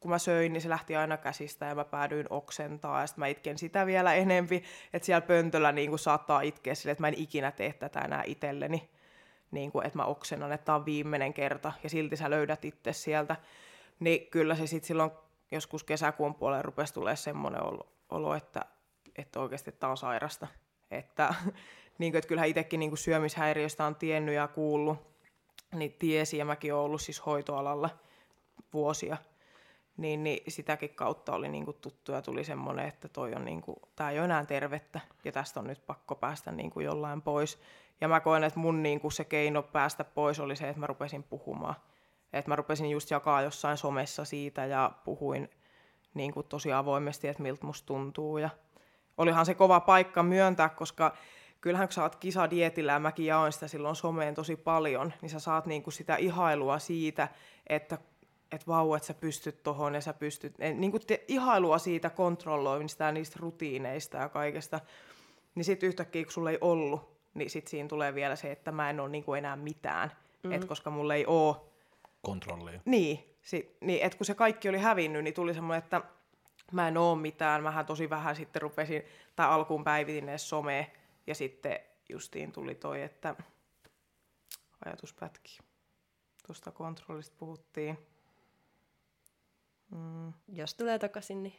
kun 0.00 0.10
mä 0.10 0.18
söin, 0.18 0.52
niin 0.52 0.60
se 0.60 0.68
lähti 0.68 0.96
aina 0.96 1.16
käsistä 1.16 1.66
ja 1.66 1.74
mä 1.74 1.84
päädyin 1.84 2.26
oksentaa 2.30 3.00
ja 3.00 3.06
sitten 3.06 3.22
mä 3.22 3.26
itken 3.26 3.58
sitä 3.58 3.86
vielä 3.86 4.14
enempi, 4.14 4.64
että 4.92 5.06
siellä 5.06 5.20
pöntöllä 5.20 5.72
niin 5.72 5.88
kuin 5.88 5.98
saattaa 5.98 6.40
itkeä 6.40 6.74
sille, 6.74 6.92
että 6.92 7.02
mä 7.02 7.08
en 7.08 7.14
ikinä 7.18 7.50
tee 7.52 7.72
tätä 7.72 8.00
enää 8.00 8.22
itselleni 8.26 8.90
niin 9.50 9.72
kuin, 9.72 9.86
että 9.86 9.98
mä 9.98 10.04
oksennan, 10.04 10.52
että 10.52 10.64
tämä 10.64 10.76
on 10.76 10.84
viimeinen 10.84 11.34
kerta, 11.34 11.72
ja 11.82 11.90
silti 11.90 12.16
sä 12.16 12.30
löydät 12.30 12.64
itse 12.64 12.92
sieltä. 12.92 13.36
Niin 14.00 14.26
kyllä 14.26 14.54
se 14.54 14.66
sitten 14.66 14.88
silloin 14.88 15.10
joskus 15.50 15.84
kesäkuun 15.84 16.34
puolella 16.34 16.62
rupesi 16.62 16.94
tulee 16.94 17.16
semmoinen 17.16 17.60
olo, 18.10 18.34
että, 18.34 18.64
että 19.16 19.40
oikeasti 19.40 19.72
tämä 19.72 19.90
on 19.90 19.96
sairasta. 19.96 20.46
Että, 20.90 21.34
niin 21.98 22.12
kuin, 22.12 22.18
että 22.18 22.28
kyllähän 22.28 22.48
itsekin 22.48 22.80
niin 22.80 22.90
kuin 22.90 22.98
syömishäiriöstä 22.98 23.84
on 23.84 23.96
tiennyt 23.96 24.34
ja 24.34 24.48
kuullut, 24.48 24.98
niin 25.74 25.92
tiesi, 25.98 26.38
ja 26.38 26.44
mäkin 26.44 26.74
olen 26.74 26.84
ollut 26.84 27.00
siis 27.00 27.26
hoitoalalla 27.26 27.90
vuosia, 28.72 29.16
niin, 30.00 30.24
niin 30.24 30.42
sitäkin 30.48 30.94
kautta 30.94 31.32
oli 31.32 31.48
niin 31.48 31.64
kuin 31.64 31.76
tuttu 31.80 32.12
ja 32.12 32.22
tuli 32.22 32.44
semmoinen, 32.44 32.88
että 32.88 33.08
toi 33.08 33.34
on 33.34 33.44
niin 33.44 33.62
kuin, 33.62 33.76
tää 33.96 34.10
ei 34.10 34.18
ole 34.18 34.24
enää 34.24 34.46
tervettä 34.46 35.00
ja 35.24 35.32
tästä 35.32 35.60
on 35.60 35.66
nyt 35.66 35.86
pakko 35.86 36.14
päästä 36.14 36.52
niin 36.52 36.70
kuin 36.70 36.86
jollain 36.86 37.22
pois. 37.22 37.58
Ja 38.00 38.08
mä 38.08 38.20
koen, 38.20 38.44
että 38.44 38.60
mun 38.60 38.82
niin 38.82 39.00
kuin 39.00 39.12
se 39.12 39.24
keino 39.24 39.62
päästä 39.62 40.04
pois 40.04 40.40
oli 40.40 40.56
se, 40.56 40.68
että 40.68 40.80
mä 40.80 40.86
rupesin 40.86 41.22
puhumaan. 41.22 41.74
Että 42.32 42.48
mä 42.48 42.56
rupesin 42.56 42.90
just 42.90 43.10
jakaa 43.10 43.42
jossain 43.42 43.76
somessa 43.76 44.24
siitä 44.24 44.66
ja 44.66 44.92
puhuin 45.04 45.48
niin 46.14 46.32
kuin 46.32 46.46
tosi 46.46 46.72
avoimesti, 46.72 47.28
että 47.28 47.42
miltä 47.42 47.66
musta 47.66 47.86
tuntuu. 47.86 48.38
Ja 48.38 48.50
olihan 49.16 49.46
se 49.46 49.54
kova 49.54 49.80
paikka 49.80 50.22
myöntää, 50.22 50.68
koska 50.68 51.16
kyllähän 51.60 51.88
kun 51.88 51.92
sä 51.92 52.02
oot 52.02 52.16
kisadietillä 52.16 52.92
ja 52.92 52.98
mäkin 52.98 53.26
jaoin 53.26 53.52
sitä 53.52 53.68
silloin 53.68 53.96
someen 53.96 54.34
tosi 54.34 54.56
paljon, 54.56 55.12
niin 55.22 55.30
sä 55.30 55.40
saat 55.40 55.66
niin 55.66 55.82
kuin 55.82 55.94
sitä 55.94 56.16
ihailua 56.16 56.78
siitä, 56.78 57.28
että 57.66 57.98
että 58.52 58.66
vau, 58.66 58.94
että 58.94 59.06
sä 59.06 59.14
pystyt 59.14 59.62
tohon 59.62 59.94
ja 59.94 60.00
sä 60.00 60.12
pystyt, 60.12 60.58
niin 60.58 60.90
kuin 60.90 61.06
te, 61.06 61.24
ihailua 61.28 61.78
siitä 61.78 62.10
kontrolloinnista 62.10 63.04
ja 63.04 63.12
niistä 63.12 63.38
rutiineista 63.40 64.18
ja 64.18 64.28
kaikesta, 64.28 64.80
niin 65.54 65.64
sitten 65.64 65.86
yhtäkkiä 65.86 66.24
kun 66.24 66.32
sulla 66.32 66.50
ei 66.50 66.58
ollut, 66.60 67.20
niin 67.34 67.50
sitten 67.50 67.70
siinä 67.70 67.88
tulee 67.88 68.14
vielä 68.14 68.36
se, 68.36 68.52
että 68.52 68.72
mä 68.72 68.90
en 68.90 69.00
ole 69.00 69.08
niin 69.08 69.24
kuin 69.24 69.38
enää 69.38 69.56
mitään, 69.56 70.08
mm-hmm. 70.08 70.52
et 70.52 70.64
koska 70.64 70.90
mulla 70.90 71.14
ei 71.14 71.26
ole 71.26 71.56
Kontrollia. 72.22 72.80
niin, 72.84 73.36
si, 73.42 73.76
niin 73.80 74.02
että 74.02 74.18
kun 74.18 74.26
se 74.26 74.34
kaikki 74.34 74.68
oli 74.68 74.78
hävinnyt, 74.78 75.24
niin 75.24 75.34
tuli 75.34 75.54
semmoinen, 75.54 75.78
että 75.78 76.02
mä 76.72 76.88
en 76.88 76.96
oo 76.96 77.16
mitään. 77.16 77.62
Mähän 77.62 77.86
tosi 77.86 78.10
vähän 78.10 78.36
sitten 78.36 78.62
rupesin, 78.62 79.02
tai 79.36 79.46
alkuun 79.46 79.84
päivitin 79.84 80.28
edes 80.28 80.48
somea, 80.48 80.84
ja 81.26 81.34
sitten 81.34 81.78
justiin 82.08 82.52
tuli 82.52 82.74
toi, 82.74 83.02
että 83.02 83.34
ajatuspätki. 84.84 85.58
Tuosta 86.46 86.70
kontrollista 86.70 87.36
puhuttiin. 87.38 87.98
Mm. 89.90 90.32
Jos 90.48 90.74
tulee 90.74 90.98
takaisin, 90.98 91.42
niin 91.42 91.54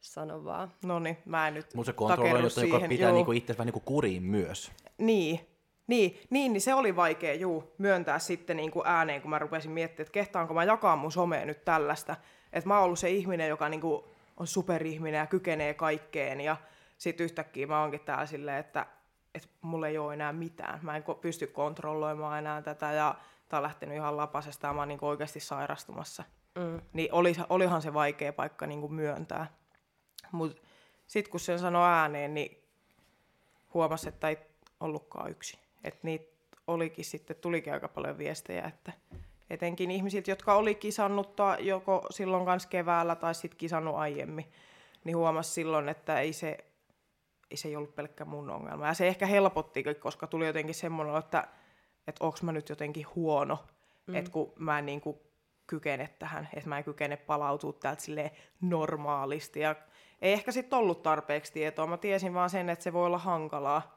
sano 0.00 0.44
vaan. 0.44 0.72
No 0.84 0.98
niin, 0.98 1.18
mä 1.24 1.48
en 1.48 1.54
nyt 1.54 1.74
Mutta 1.74 1.92
se 1.92 1.96
kontrolli 1.96 2.22
on 2.22 2.32
takerru 2.32 2.46
jotain, 2.46 2.68
joka 2.68 2.76
siihen, 2.76 2.88
pitää 2.88 3.12
niinku 3.12 3.32
itse 3.32 3.52
vähän 3.52 3.66
niinku 3.66 3.80
kuriin 3.80 4.22
myös. 4.22 4.72
Niin, 4.98 5.40
niin, 5.86 6.20
niin, 6.30 6.52
niin 6.52 6.60
se 6.60 6.74
oli 6.74 6.96
vaikea 6.96 7.34
juu, 7.34 7.74
myöntää 7.78 8.18
sitten 8.18 8.56
niin 8.56 8.70
kuin 8.70 8.86
ääneen, 8.86 9.22
kun 9.22 9.30
mä 9.30 9.38
rupesin 9.38 9.70
miettimään, 9.70 10.06
että 10.06 10.12
kehtaanko 10.12 10.54
mä 10.54 10.64
jakaa 10.64 10.96
mun 10.96 11.12
somea 11.12 11.44
nyt 11.44 11.64
tällaista. 11.64 12.16
Että 12.52 12.68
mä 12.68 12.74
oon 12.74 12.84
ollut 12.84 12.98
se 12.98 13.10
ihminen, 13.10 13.48
joka 13.48 13.68
niin 13.68 13.80
kuin 13.80 14.04
on 14.36 14.46
superihminen 14.46 15.18
ja 15.18 15.26
kykenee 15.26 15.74
kaikkeen. 15.74 16.40
Ja 16.40 16.56
sitten 16.98 17.24
yhtäkkiä 17.24 17.66
mä 17.66 17.80
oonkin 17.80 18.00
täällä 18.00 18.26
silleen, 18.26 18.58
että, 18.58 18.86
että 19.34 19.48
mulla 19.60 19.88
ei 19.88 19.98
ole 19.98 20.14
enää 20.14 20.32
mitään. 20.32 20.78
Mä 20.82 20.96
en 20.96 21.02
ko- 21.02 21.18
pysty 21.20 21.46
kontrolloimaan 21.46 22.38
enää 22.38 22.62
tätä 22.62 22.92
ja 22.92 23.14
tää 23.48 23.58
on 23.58 23.62
lähtenyt 23.62 23.96
ihan 23.96 24.16
lapasesta 24.16 24.66
ja 24.66 24.72
mä 24.72 24.80
oon 24.80 24.88
niin 24.88 24.98
kuin 24.98 25.10
oikeasti 25.10 25.40
sairastumassa. 25.40 26.24
Mm. 26.56 26.80
Niin 26.92 27.12
oli, 27.12 27.34
olihan 27.48 27.82
se 27.82 27.94
vaikea 27.94 28.32
paikka 28.32 28.66
niin 28.66 28.80
kuin 28.80 28.94
myöntää. 28.94 29.46
Mutta 30.32 30.62
sitten 31.06 31.30
kun 31.30 31.40
sen 31.40 31.58
sanoi 31.58 31.88
ääneen, 31.88 32.34
niin 32.34 32.62
huomasi, 33.74 34.08
että 34.08 34.28
ei 34.28 34.38
ollutkaan 34.80 35.30
yksi. 35.30 35.58
Että 35.84 36.00
niitä 36.02 36.36
olikin 36.66 37.04
sitten, 37.04 37.36
tulikin 37.36 37.72
aika 37.72 37.88
paljon 37.88 38.18
viestejä, 38.18 38.64
että 38.64 38.92
etenkin 39.50 39.90
ihmisiltä, 39.90 40.30
jotka 40.30 40.54
oli 40.54 40.74
kisannut 40.74 41.36
joko 41.60 42.06
silloin 42.10 42.44
kanssa 42.44 42.68
keväällä 42.68 43.16
tai 43.16 43.34
sitten 43.34 43.58
kisannut 43.58 43.96
aiemmin, 43.96 44.52
niin 45.04 45.16
huomasi 45.16 45.50
silloin, 45.50 45.88
että 45.88 46.20
ei 46.20 46.32
se 46.32 46.58
se 47.54 47.68
ei 47.68 47.76
ollut 47.76 47.94
pelkkä 47.94 48.24
mun 48.24 48.50
ongelma. 48.50 48.86
Ja 48.86 48.94
se 48.94 49.08
ehkä 49.08 49.26
helpotti, 49.26 49.84
koska 50.00 50.26
tuli 50.26 50.46
jotenkin 50.46 50.74
semmoinen, 50.74 51.16
että, 51.16 51.48
että 52.06 52.24
onko 52.24 52.38
mä 52.42 52.52
nyt 52.52 52.68
jotenkin 52.68 53.06
huono, 53.14 53.58
mm. 54.06 54.14
että 54.14 54.30
kun 54.30 54.52
mä 54.56 54.78
en 54.78 54.86
niin 54.86 55.00
kuin 55.00 55.16
kykene 55.66 56.08
tähän, 56.18 56.48
että 56.54 56.68
mä 56.68 56.78
en 56.78 56.84
kykene 56.84 57.16
palautua 57.16 57.72
täältä 57.72 58.02
silleen 58.02 58.30
normaalisti. 58.60 59.60
Ja 59.60 59.76
ei 60.22 60.32
ehkä 60.32 60.52
sitten 60.52 60.78
ollut 60.78 61.02
tarpeeksi 61.02 61.52
tietoa. 61.52 61.86
Mä 61.86 61.96
tiesin 61.96 62.34
vaan 62.34 62.50
sen, 62.50 62.70
että 62.70 62.82
se 62.82 62.92
voi 62.92 63.06
olla 63.06 63.18
hankalaa. 63.18 63.96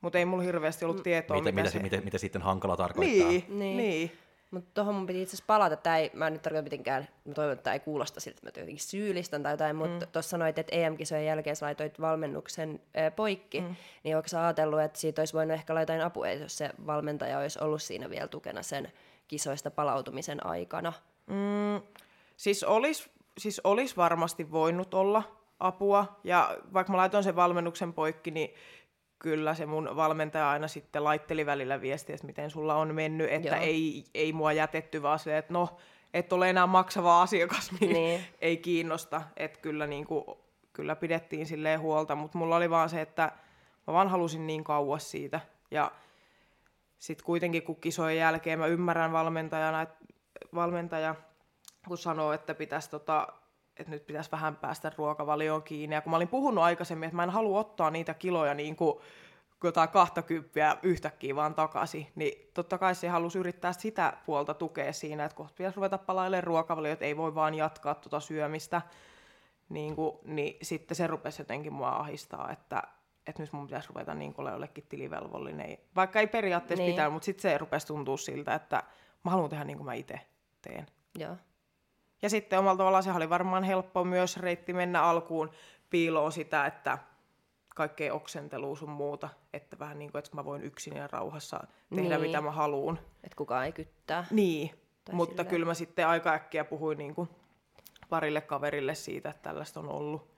Mutta 0.00 0.18
ei 0.18 0.24
mulla 0.24 0.42
hirveästi 0.42 0.84
ollut 0.84 1.02
tietoa, 1.02 1.36
mitä, 1.36 1.52
mitä, 1.52 1.62
mitä, 1.62 1.70
se... 1.70 1.78
mitä, 1.78 2.00
mitä 2.00 2.18
sitten 2.18 2.42
hankala 2.42 2.76
tarkoittaa. 2.76 3.28
Niin, 3.28 3.44
Niin. 3.48 3.58
niin. 3.58 3.76
niin. 3.76 4.12
Mutta 4.50 4.70
tuohon 4.74 4.94
mun 4.94 5.06
piti 5.06 5.22
itse 5.22 5.30
asiassa 5.30 5.44
palata. 5.46 5.76
Tää 5.76 5.98
ei, 5.98 6.10
mä 6.14 6.26
en 6.26 6.32
nyt 6.32 6.42
tarkoita 6.42 6.62
mitenkään, 6.62 7.08
mä 7.24 7.34
toivon, 7.34 7.52
että 7.52 7.62
tämä 7.62 7.74
ei 7.74 7.80
kuulosta 7.80 8.20
siltä, 8.20 8.38
että 8.38 8.46
mä 8.46 8.62
jotenkin 8.62 8.84
syyllistän 8.84 9.42
tai 9.42 9.52
jotain, 9.52 9.76
mutta 9.76 10.06
mm. 10.06 10.12
tuossa 10.12 10.30
sanoit, 10.30 10.58
että 10.58 10.76
EM-kisojen 10.76 11.26
jälkeen 11.26 11.56
sä 11.56 11.66
laitoit 11.66 12.00
valmennuksen 12.00 12.80
ää, 12.94 13.10
poikki, 13.10 13.60
mm. 13.60 13.76
niin 14.04 14.16
onko 14.16 14.28
sä 14.28 14.44
ajatellut, 14.44 14.80
että 14.80 14.98
siitä 14.98 15.22
olisi 15.22 15.34
voinut 15.34 15.54
ehkä 15.54 15.74
laittaa 15.74 16.04
apua, 16.04 16.28
jos 16.28 16.58
se 16.58 16.70
valmentaja 16.86 17.38
olisi 17.38 17.58
ollut 17.62 17.82
siinä 17.82 18.10
vielä 18.10 18.28
tukena 18.28 18.62
sen 18.62 18.92
kisoista 19.28 19.70
palautumisen 19.70 20.46
aikana? 20.46 20.92
Mm, 21.26 21.82
siis 22.36 22.64
olisi 22.64 23.10
siis 23.38 23.60
olis 23.64 23.96
varmasti 23.96 24.50
voinut 24.50 24.94
olla 24.94 25.22
apua, 25.60 26.18
ja 26.24 26.56
vaikka 26.72 26.92
mä 26.92 26.96
laitoin 26.96 27.24
sen 27.24 27.36
valmennuksen 27.36 27.92
poikki, 27.92 28.30
niin 28.30 28.54
kyllä 29.18 29.54
se 29.54 29.66
mun 29.66 29.90
valmentaja 29.96 30.50
aina 30.50 30.68
sitten 30.68 31.04
laitteli 31.04 31.46
välillä 31.46 31.80
viestiä, 31.80 32.14
että 32.14 32.26
miten 32.26 32.50
sulla 32.50 32.74
on 32.74 32.94
mennyt, 32.94 33.32
että 33.32 33.56
ei, 33.56 34.04
ei 34.14 34.32
mua 34.32 34.52
jätetty, 34.52 35.02
vaan 35.02 35.18
se, 35.18 35.38
että 35.38 35.52
no, 35.52 35.68
et 36.14 36.32
ole 36.32 36.50
enää 36.50 36.66
maksava 36.66 37.22
asiakas, 37.22 37.72
niin, 37.80 37.92
Niin. 37.92 38.20
ei 38.40 38.56
kiinnosta. 38.56 39.22
Että 39.36 39.58
kyllä, 39.60 39.86
niin 39.86 40.06
kuin, 40.06 40.24
kyllä 40.72 40.96
pidettiin 40.96 41.46
silleen 41.46 41.80
huolta, 41.80 42.14
mutta 42.14 42.38
mulla 42.38 42.56
oli 42.56 42.70
vaan 42.70 42.88
se, 42.88 43.00
että 43.00 43.32
mä 43.86 43.92
vaan 43.92 44.08
halusin 44.08 44.46
niin 44.46 44.64
kauas 44.64 45.10
siitä. 45.10 45.40
Ja 45.70 45.90
sitten 46.98 47.24
kuitenkin, 47.24 47.62
kun 47.62 47.80
kisojen 47.80 48.18
jälkeen 48.18 48.58
mä 48.58 48.66
ymmärrän 48.66 49.12
valmentajana, 49.12 49.82
että 49.82 50.04
valmentaja, 50.54 51.14
kun 51.88 51.98
sanoo, 51.98 52.32
että 52.32 52.54
pitäisi 52.54 52.90
tota, 52.90 53.28
että 53.76 53.90
nyt 53.90 54.06
pitäisi 54.06 54.30
vähän 54.30 54.56
päästä 54.56 54.92
ruokavalioon 54.96 55.62
kiinni. 55.62 55.96
Ja 55.96 56.00
kun 56.00 56.10
mä 56.10 56.16
olin 56.16 56.28
puhunut 56.28 56.64
aikaisemmin, 56.64 57.06
että 57.06 57.16
mä 57.16 57.22
en 57.22 57.30
halua 57.30 57.60
ottaa 57.60 57.90
niitä 57.90 58.14
kiloja 58.14 58.54
niin 58.54 58.76
kuin 58.76 58.98
jotain 59.62 59.88
kahtakymppiä 59.88 60.76
yhtäkkiä 60.82 61.36
vaan 61.36 61.54
takaisin, 61.54 62.06
niin 62.14 62.50
totta 62.54 62.78
kai 62.78 62.94
se 62.94 63.08
halusi 63.08 63.38
yrittää 63.38 63.72
sitä 63.72 64.12
puolta 64.26 64.54
tukea 64.54 64.92
siinä, 64.92 65.24
että 65.24 65.36
kohta 65.36 65.54
pitäisi 65.56 65.76
ruveta 65.76 65.98
palailemaan 65.98 66.44
ruokavalio, 66.44 66.92
että 66.92 67.04
ei 67.04 67.16
voi 67.16 67.34
vaan 67.34 67.54
jatkaa 67.54 67.94
tuota 67.94 68.20
syömistä. 68.20 68.82
Niin, 69.68 69.96
kuin, 69.96 70.18
niin 70.24 70.56
sitten 70.62 70.96
se 70.96 71.06
rupesi 71.06 71.40
jotenkin 71.40 71.72
mua 71.72 71.90
ahistaa, 71.90 72.50
että, 72.52 72.82
että 73.28 73.42
nyt 73.42 73.52
mun 73.52 73.66
pitäisi 73.66 73.88
ruveta 73.88 74.14
niin 74.14 74.34
kuin 74.34 74.42
olla 74.42 74.50
jollekin 74.50 74.84
tilivelvollinen. 74.88 75.78
Vaikka 75.96 76.20
ei 76.20 76.26
periaatteessa 76.26 76.82
Niin. 76.84 76.92
pitää, 76.94 77.10
mutta 77.10 77.26
sitten 77.26 77.42
se 77.42 77.58
rupesi 77.58 77.86
tuntua 77.86 78.16
siltä, 78.16 78.54
että 78.54 78.82
mä 79.24 79.30
haluan 79.30 79.50
tehdä 79.50 79.64
niin 79.64 79.76
kuin 79.76 79.86
mä 79.86 79.94
itse 79.94 80.20
teen. 80.62 80.86
Joo. 81.18 81.36
Ja 82.22 82.30
sitten 82.30 82.58
omalla 82.58 82.76
tavallaan 82.78 83.02
se 83.02 83.12
oli 83.12 83.30
varmaan 83.30 83.64
helppo 83.64 84.04
myös 84.04 84.36
reitti 84.36 84.72
mennä 84.72 85.02
alkuun 85.02 85.50
piiloon 85.90 86.32
sitä, 86.32 86.66
että 86.66 86.98
kaikkea 87.74 88.14
oksentelua 88.14 88.76
sun 88.76 88.90
muuta, 88.90 89.28
että 89.52 89.78
vähän 89.78 89.98
niin 89.98 90.12
kuin, 90.12 90.18
että 90.18 90.30
mä 90.34 90.44
voin 90.44 90.62
yksin 90.62 90.96
ja 90.96 91.06
rauhassa 91.12 91.66
tehdä 91.94 92.08
Niin. 92.18 92.20
mitä 92.20 92.40
mä 92.40 92.50
haluan. 92.50 92.98
Että 93.24 93.36
kukaan 93.36 93.64
ei 93.64 93.72
kyttää. 93.72 94.24
Niin, 94.30 94.70
Tai 95.04 95.14
mutta 95.14 95.32
silleen. 95.32 95.46
kyllä 95.48 95.66
mä 95.66 95.74
sitten 95.74 96.06
aika 96.08 96.32
äkkiä 96.32 96.64
puhuin 96.64 96.98
niin 96.98 97.14
kuin 97.14 97.28
parille 98.08 98.40
kaverille 98.40 98.94
siitä, 98.94 99.30
että 99.30 99.42
tällaista 99.42 99.80
on 99.80 99.88
ollut. 99.88 100.37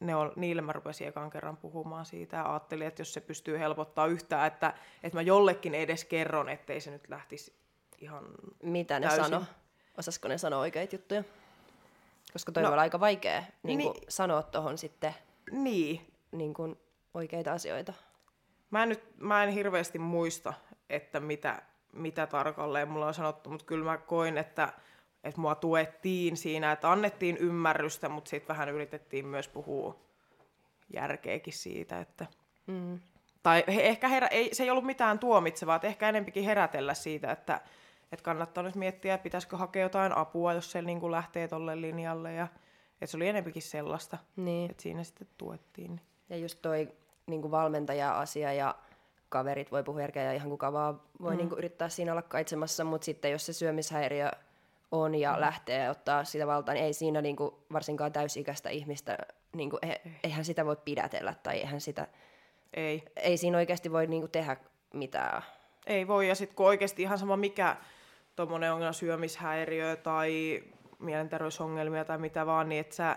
Ne 0.00 0.16
on, 0.16 0.32
niille 0.36 0.62
mä 0.62 0.72
rupesin 0.72 1.08
ekan 1.08 1.30
kerran 1.30 1.56
puhumaan 1.56 2.06
siitä 2.06 2.36
ja 2.36 2.50
ajattelin, 2.52 2.86
että 2.86 3.00
jos 3.00 3.14
se 3.14 3.20
pystyy 3.20 3.58
helpottaa 3.58 4.06
yhtään, 4.06 4.46
että, 4.46 4.74
että 5.02 5.18
mä 5.18 5.22
jollekin 5.22 5.74
edes 5.74 6.04
kerron, 6.04 6.48
ettei 6.48 6.80
se 6.80 6.90
nyt 6.90 7.08
lähtisi 7.08 7.54
ihan 7.98 8.24
Mitä 8.62 9.00
ne 9.00 9.06
Täysin. 9.06 9.24
sano? 9.24 9.44
Osasko 9.98 10.28
ne 10.28 10.38
sanoa 10.38 10.60
oikeita 10.60 10.94
juttuja? 10.94 11.24
Koska 12.32 12.52
toi 12.52 12.62
No, 12.62 12.68
olla 12.72 12.80
aika 12.82 13.00
vaikea 13.00 13.42
niin 13.62 13.78
niin. 13.78 13.94
sanoa 14.08 14.42
tuohon 14.42 14.78
sitten 14.78 15.14
niin. 15.50 16.12
niin 16.32 16.54
kuin, 16.54 16.78
oikeita 17.14 17.52
asioita. 17.52 17.92
Mä 18.70 18.82
en, 18.82 18.88
nyt, 18.88 19.04
mä 19.20 19.44
en 19.44 19.50
hirveästi 19.50 19.98
muista, 19.98 20.54
että 20.90 21.20
mitä, 21.20 21.62
mitä 21.92 22.26
tarkalleen 22.26 22.88
mulla 22.88 23.06
on 23.06 23.14
sanottu, 23.14 23.50
mutta 23.50 23.66
kyllä 23.66 23.84
mä 23.84 23.98
koin, 23.98 24.38
että, 24.38 24.72
että 25.24 25.40
mua 25.40 25.54
tuettiin 25.54 26.36
siinä, 26.36 26.72
että 26.72 26.92
annettiin 26.92 27.36
ymmärrystä, 27.36 28.08
mutta 28.08 28.28
sitten 28.28 28.48
vähän 28.48 28.68
yritettiin 28.68 29.26
myös 29.26 29.48
puhua 29.48 29.96
järkeäkin 30.94 31.52
siitä, 31.52 32.00
että... 32.00 32.26
Mm. 32.66 33.00
Tai 33.42 33.64
he, 33.68 33.82
ehkä 33.82 34.08
herä, 34.08 34.26
ei, 34.26 34.54
se 34.54 34.62
ei 34.62 34.70
ollut 34.70 34.84
mitään 34.84 35.18
tuomitsevaa, 35.18 35.76
että 35.76 35.88
ehkä 35.88 36.08
enempikin 36.08 36.44
herätellä 36.44 36.94
siitä, 36.94 37.32
että, 37.32 37.60
että 38.12 38.24
kannattaa 38.24 38.64
nyt 38.64 38.74
miettiä, 38.74 39.18
pitäisikö 39.18 39.56
hakea 39.56 39.82
jotain 39.82 40.16
apua, 40.16 40.52
jos 40.52 40.72
se 40.72 40.82
niin 40.82 41.00
kuin 41.00 41.10
lähtee 41.12 41.48
tolle 41.48 41.80
linjalle. 41.80 42.32
Ja, 42.32 42.48
että 42.92 43.06
se 43.06 43.16
oli 43.16 43.28
enempikin 43.28 43.62
sellaista, 43.62 44.18
Niin. 44.36 44.70
että 44.70 44.82
siinä 44.82 45.04
sitten 45.04 45.28
tuettiin. 45.38 45.90
Niin. 45.90 46.00
Ja 46.28 46.36
just 46.36 46.58
toi 46.62 46.88
niin 47.26 47.40
kuin 47.40 47.50
valmentaja-asia 47.50 48.52
ja 48.52 48.74
kaverit 49.28 49.72
voi 49.72 49.82
puhua 49.82 50.00
järkeä 50.00 50.22
ja 50.22 50.32
ihan 50.32 50.50
kuka 50.50 50.72
vaan 50.72 51.00
voi 51.22 51.32
mm. 51.32 51.36
niin 51.36 51.48
kuin, 51.48 51.58
yrittää 51.58 51.88
siinä 51.88 52.12
olla 52.12 52.22
kaitsemassa, 52.22 52.84
mutta 52.84 53.04
sitten 53.04 53.30
jos 53.30 53.46
se 53.46 53.52
syömishäiriö 53.52 54.30
on 55.02 55.14
ja 55.14 55.32
mm. 55.32 55.40
lähtee 55.40 55.90
ottaa 55.90 56.24
sitä 56.24 56.46
valtaa, 56.46 56.74
niin 56.74 56.84
ei 56.84 56.92
siinä 56.92 57.22
niin 57.22 57.36
kuin, 57.36 57.54
varsinkaan 57.72 58.12
täysikäistä 58.12 58.70
ihmistä, 58.70 59.18
niin 59.52 59.70
kuin, 59.70 59.84
e- 59.84 60.10
eihän 60.22 60.44
sitä 60.44 60.66
voi 60.66 60.76
pidätellä 60.84 61.34
tai 61.42 61.56
eihän 61.56 61.80
sitä, 61.80 62.06
Ei. 62.74 63.02
ei 63.16 63.36
siinä 63.36 63.58
oikeasti 63.58 63.92
voi 63.92 64.06
niin 64.06 64.22
kuin, 64.22 64.30
tehdä 64.30 64.56
mitään. 64.94 65.42
Ei 65.86 66.06
voi, 66.06 66.28
ja 66.28 66.34
sitten 66.34 66.56
kun 66.56 66.66
oikeasti 66.66 67.02
ihan 67.02 67.18
sama 67.18 67.36
mikä 67.36 67.76
tuommoinen 68.36 68.72
ongelma, 68.72 68.92
syömishäiriö 68.92 69.96
tai 69.96 70.62
mielenterveysongelmia 70.98 72.04
tai 72.04 72.18
mitä 72.18 72.46
vaan, 72.46 72.68
niin 72.68 72.80
että 72.80 72.94
sä, 72.94 73.16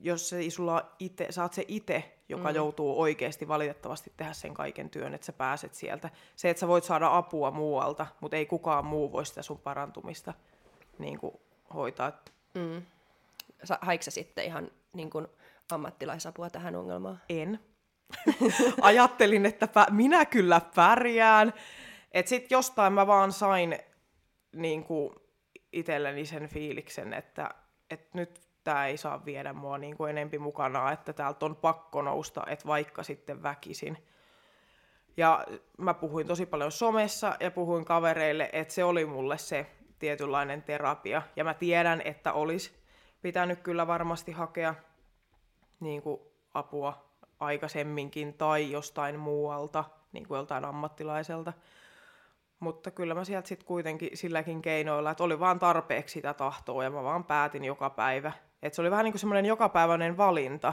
jos 0.00 0.28
se 0.28 0.50
sulla 0.50 0.92
ite, 0.98 1.26
sä 1.32 1.42
oot 1.42 1.52
se 1.52 1.64
itse, 1.68 2.18
joka 2.28 2.48
mm. 2.48 2.54
joutuu 2.54 3.00
oikeasti 3.00 3.48
valitettavasti 3.48 4.12
tehdä 4.16 4.32
sen 4.32 4.54
kaiken 4.54 4.90
työn, 4.90 5.14
että 5.14 5.24
sä 5.24 5.32
pääset 5.32 5.74
sieltä. 5.74 6.10
Se, 6.36 6.50
että 6.50 6.60
sä 6.60 6.68
voit 6.68 6.84
saada 6.84 7.16
apua 7.16 7.50
muualta, 7.50 8.06
mutta 8.20 8.36
ei 8.36 8.46
kukaan 8.46 8.86
muu 8.86 9.12
voi 9.12 9.26
sitä 9.26 9.42
sun 9.42 9.58
parantumista 9.58 10.34
niin 10.98 11.18
kuin, 11.18 11.34
hoitaa. 11.74 12.12
Mm. 12.54 12.82
Haiko 13.80 14.02
sä 14.02 14.10
sitten 14.10 14.44
ihan 14.44 14.70
niin 14.92 15.10
kuin, 15.10 15.26
ammattilaisapua 15.72 16.50
tähän 16.50 16.76
ongelmaan? 16.76 17.20
En. 17.28 17.60
Ajattelin, 18.80 19.46
että 19.46 19.66
pä- 19.66 19.90
minä 19.92 20.24
kyllä 20.24 20.60
pärjään. 20.74 21.54
Että 22.12 22.28
sitten 22.28 22.56
jostain 22.56 22.92
mä 22.92 23.06
vaan 23.06 23.32
sain 23.32 23.78
niin 24.52 24.84
kuin 24.84 25.14
itselleni 25.72 26.26
sen 26.26 26.48
fiiliksen, 26.48 27.12
että, 27.12 27.50
että 27.90 28.08
nyt 28.18 28.40
tämä 28.64 28.86
ei 28.86 28.96
saa 28.96 29.24
viedä 29.24 29.52
mua 29.52 29.78
niin 29.78 29.96
kuin 29.96 30.10
enempi 30.10 30.38
mukana, 30.38 30.92
että 30.92 31.12
täältä 31.12 31.46
on 31.46 31.56
pakko 31.56 32.02
nousta, 32.02 32.42
että 32.46 32.66
vaikka 32.66 33.02
sitten 33.02 33.42
väkisin. 33.42 33.98
Ja 35.16 35.46
mä 35.78 35.94
puhuin 35.94 36.26
tosi 36.26 36.46
paljon 36.46 36.72
somessa 36.72 37.36
ja 37.40 37.50
puhuin 37.50 37.84
kavereille, 37.84 38.50
että 38.52 38.74
se 38.74 38.84
oli 38.84 39.06
mulle 39.06 39.38
se 39.38 39.66
tietynlainen 39.98 40.62
terapia. 40.62 41.22
Ja 41.36 41.44
mä 41.44 41.54
tiedän, 41.54 42.02
että 42.04 42.32
olisi 42.32 42.78
pitänyt 43.22 43.60
kyllä 43.60 43.86
varmasti 43.86 44.32
hakea 44.32 44.74
niin 45.80 46.02
kuin 46.02 46.20
apua 46.54 47.04
aikaisemminkin 47.40 48.34
tai 48.34 48.70
jostain 48.70 49.18
muualta, 49.18 49.84
niin 50.12 50.28
kuin 50.28 50.36
joltain 50.36 50.64
ammattilaiselta. 50.64 51.52
Mutta 52.60 52.90
kyllä 52.90 53.14
mä 53.14 53.24
sieltä 53.24 53.48
sitten 53.48 53.66
kuitenkin 53.66 54.10
silläkin 54.14 54.62
keinoilla, 54.62 55.10
että 55.10 55.24
oli 55.24 55.40
vaan 55.40 55.58
tarpeeksi 55.58 56.12
sitä 56.12 56.34
tahtoa 56.34 56.84
ja 56.84 56.90
mä 56.90 57.02
vaan 57.02 57.24
päätin 57.24 57.64
joka 57.64 57.90
päivä. 57.90 58.32
Et 58.62 58.74
se 58.74 58.80
oli 58.80 58.90
vähän 58.90 59.04
niin 59.04 59.12
kuin 59.12 59.20
semmoinen 59.20 59.46
jokapäiväinen 59.46 60.16
valinta, 60.16 60.72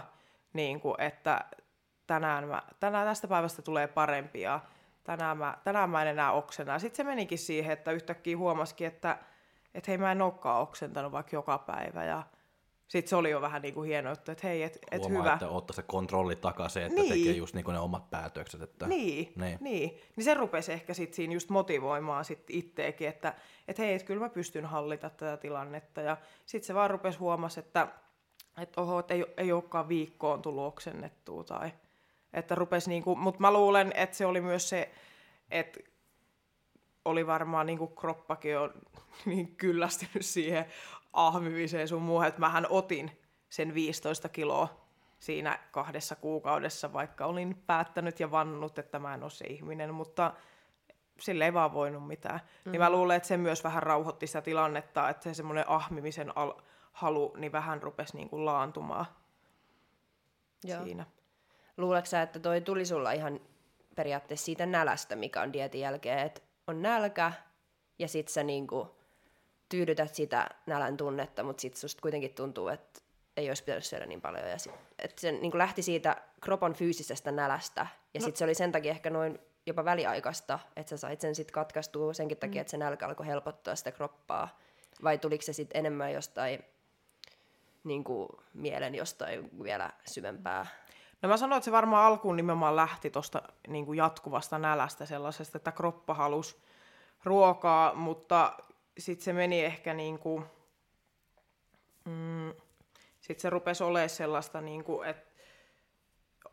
niin 0.54 0.80
kuin, 0.82 1.02
että 1.02 1.46
tänään, 2.08 2.48
mä, 2.48 2.62
tänään 2.80 3.08
tästä 3.08 3.28
päivästä 3.28 3.62
tulee 3.62 3.88
parempi 3.88 4.42
ja 4.42 4.60
tänään 5.06 5.38
mä, 5.38 5.58
tänään 5.64 5.90
mä 5.90 6.02
en 6.02 6.08
enää 6.08 6.32
oksena. 6.32 6.80
Sitten 6.80 6.98
se 6.98 7.04
menikin 7.04 7.38
siihen, 7.38 7.74
että 7.74 7.92
yhtäkkiä 7.92 8.38
huomasikin, 8.38 8.88
että, 8.88 9.18
että 9.74 9.92
hei 9.92 9.98
mä 9.98 10.12
en 10.12 10.22
olekaan 10.22 10.62
oksentanut 10.62 11.12
vaikka 11.12 11.36
joka 11.36 11.58
päivä 11.58 12.06
ja 12.06 12.24
sitten 12.88 13.10
se 13.10 13.16
oli 13.16 13.30
jo 13.30 13.42
vähän 13.42 13.62
niin 13.62 13.74
kuin 13.74 13.88
hieno 13.88 14.12
että 14.12 14.36
hei, 14.44 14.64
et, 14.64 14.80
et 14.92 15.02
Huomaa, 15.02 15.22
hyvä. 15.22 15.34
että 15.34 15.48
ottaa 15.50 15.76
se 15.76 15.82
kontrolli 15.82 16.36
takaisin, 16.36 16.84
että 16.84 17.02
Niin. 17.02 17.14
tekee 17.14 17.34
just 17.34 17.56
niin 17.56 17.66
kuin 17.66 17.74
ne 17.74 17.80
omat 17.80 18.10
päätökset. 18.10 18.62
Että... 18.62 18.88
Niin, 18.88 19.34
Niin. 19.36 19.58
niin. 19.62 19.90
niin 20.16 20.24
se 20.26 20.34
rupesi 20.34 20.72
ehkä 20.74 20.94
sit 20.94 21.14
siinä 21.14 21.34
just 21.34 21.50
motivoimaan 21.50 22.26
sit 22.26 22.44
itteekin, 22.50 23.08
että 23.08 23.34
et 23.68 23.78
hei, 23.78 23.94
et 23.94 24.04
kyllä 24.04 24.22
mä 24.22 24.30
pystyn 24.30 24.66
hallita 24.66 25.10
tätä 25.10 25.38
tilannetta. 25.38 26.02
Ja 26.02 26.18
sitten 26.46 26.68
se 26.68 26.74
vaan 26.74 26.90
rupesi 26.90 27.18
huomasi, 27.20 27.60
että 27.60 27.88
et 28.58 28.78
oho, 28.78 29.00
et 29.00 29.12
ei, 29.12 29.26
ei 29.38 29.52
olekaan 29.52 29.90
viikkoon 29.90 30.42
tullut 30.42 30.64
oksennettua 30.68 31.44
tai 31.44 31.72
että 32.36 32.56
rupesi 32.56 32.90
niinku, 32.90 33.16
mutta 33.16 33.42
mä 33.42 33.52
luulen, 33.52 33.92
että 33.96 34.16
se 34.16 34.26
oli 34.26 34.42
myös 34.42 34.70
se, 34.70 34.92
että 35.52 35.80
oli 37.06 37.28
varmaan 37.28 37.66
niinku 37.66 37.88
kroppakin 37.88 38.60
on 38.60 38.74
niin 39.26 39.56
kyllästynyt 39.56 40.26
siihen 40.26 40.66
ahmimiseen 41.14 41.88
sun 41.88 42.02
muuhun, 42.02 42.26
että 42.26 42.40
mähän 42.40 42.68
otin 42.70 43.12
sen 43.50 43.74
15 43.74 44.30
kiloa 44.30 44.86
siinä 45.20 45.60
kahdessa 45.72 46.16
kuukaudessa, 46.16 46.94
vaikka 46.94 47.26
olin 47.26 47.64
päättänyt 47.68 48.20
ja 48.20 48.32
vannut, 48.32 48.80
että 48.80 49.00
mä 49.00 49.14
en 49.14 49.24
ole 49.24 49.32
se 49.32 49.46
ihminen, 49.46 49.94
mutta 49.94 50.34
sille 51.20 51.46
ei 51.46 51.54
vaan 51.54 51.74
voinut 51.74 52.08
mitään. 52.08 52.40
Mm. 52.66 52.72
Niin 52.72 52.82
mä 52.82 52.90
luulen, 52.90 53.18
että 53.18 53.28
se 53.28 53.38
myös 53.38 53.64
vähän 53.64 53.84
rauhoitti 53.84 54.28
sitä 54.28 54.42
tilannetta, 54.42 55.10
että 55.10 55.24
se 55.24 55.34
semmoinen 55.34 55.70
ahmimisen 55.70 56.38
al- 56.38 56.62
halu 56.92 57.34
niin 57.38 57.52
vähän 57.52 57.84
rupesi 57.84 58.18
niin 58.18 58.30
kuin 58.30 58.46
laantumaan 58.46 59.06
Joo. 60.64 60.84
siinä. 60.84 61.06
Luuletko 61.78 62.06
sä, 62.06 62.22
että 62.22 62.40
toi 62.40 62.62
tuli 62.62 62.86
sulla 62.86 63.12
ihan 63.12 63.40
periaatteessa 63.96 64.46
siitä 64.46 64.66
nälästä, 64.66 65.16
mikä 65.16 65.42
on 65.42 65.54
dietin 65.54 65.82
jälkeen, 65.82 66.20
että 66.20 66.42
on 66.68 66.82
nälkä 66.82 67.32
ja 68.00 68.08
sit 68.08 68.28
sä 68.28 68.44
niinku 68.44 68.96
tyydytät 69.70 70.16
sitä 70.16 70.50
nälän 70.66 70.98
tunnetta, 70.98 71.44
mutta 71.44 71.62
sit 71.62 71.76
susta 71.76 72.02
kuitenkin 72.02 72.34
tuntuu, 72.34 72.68
että 72.68 73.02
ei 73.38 73.50
olisi 73.50 73.64
pitänyt 73.64 73.86
syödä 73.86 74.06
niin 74.06 74.22
paljon. 74.22 74.50
Ja 74.50 74.58
sit, 74.58 74.74
että 75.00 75.22
se 75.22 75.32
niin 75.32 75.58
lähti 75.58 75.82
siitä 75.82 76.22
kropan 76.42 76.74
fyysisestä 76.74 77.32
nälästä 77.32 77.88
ja 78.14 78.20
no. 78.20 78.26
sitten 78.26 78.38
se 78.38 78.44
oli 78.44 78.56
sen 78.56 78.72
takia 78.72 78.92
ehkä 78.92 79.10
noin 79.10 79.40
jopa 79.66 79.86
väliaikaista, 79.86 80.60
että 80.76 80.90
sä 80.90 80.98
sait 80.98 81.22
sen 81.22 81.36
sitten 81.36 81.54
katkaistua 81.54 82.14
senkin 82.14 82.38
takia, 82.38 82.60
mm. 82.60 82.62
että 82.62 82.72
se 82.72 82.78
nälkä 82.78 83.08
alkoi 83.08 83.28
helpottaa 83.28 83.76
sitä 83.76 83.92
kroppaa. 83.92 84.60
Vai 85.04 85.18
tuliko 85.18 85.42
se 85.42 85.54
sitten 85.54 85.80
enemmän 85.80 86.14
jostain 86.14 86.66
niin 87.84 88.04
kuin, 88.04 88.30
mielen 88.54 88.96
jostain 88.96 89.64
vielä 89.64 89.94
syvempää? 90.08 90.66
No 91.22 91.30
mä 91.30 91.38
sanoin, 91.38 91.58
että 91.58 91.66
se 91.66 91.72
varmaan 91.72 92.06
alkuun 92.06 92.36
nimenomaan 92.36 92.76
lähti 92.76 93.10
tuosta 93.10 93.42
niin 93.68 93.96
jatkuvasta 93.96 94.60
nälästä 94.60 95.06
sellaisesta, 95.06 95.58
että 95.58 95.72
kroppa 95.72 96.14
halusi 96.14 96.58
ruokaa, 97.24 97.94
mutta 97.94 98.58
sitten 98.98 99.24
se 99.24 99.34
meni 99.34 99.66
ehkä 99.66 99.94
niin 99.94 100.20
kuin, 100.20 100.46
mm, 102.06 102.54
sitten 103.22 103.42
se 103.42 103.50
rupesi 103.50 103.84
olemaan 103.84 104.10
sellaista, 104.10 104.62
niin 104.62 104.84
kuin, 104.84 105.10
että 105.10 105.36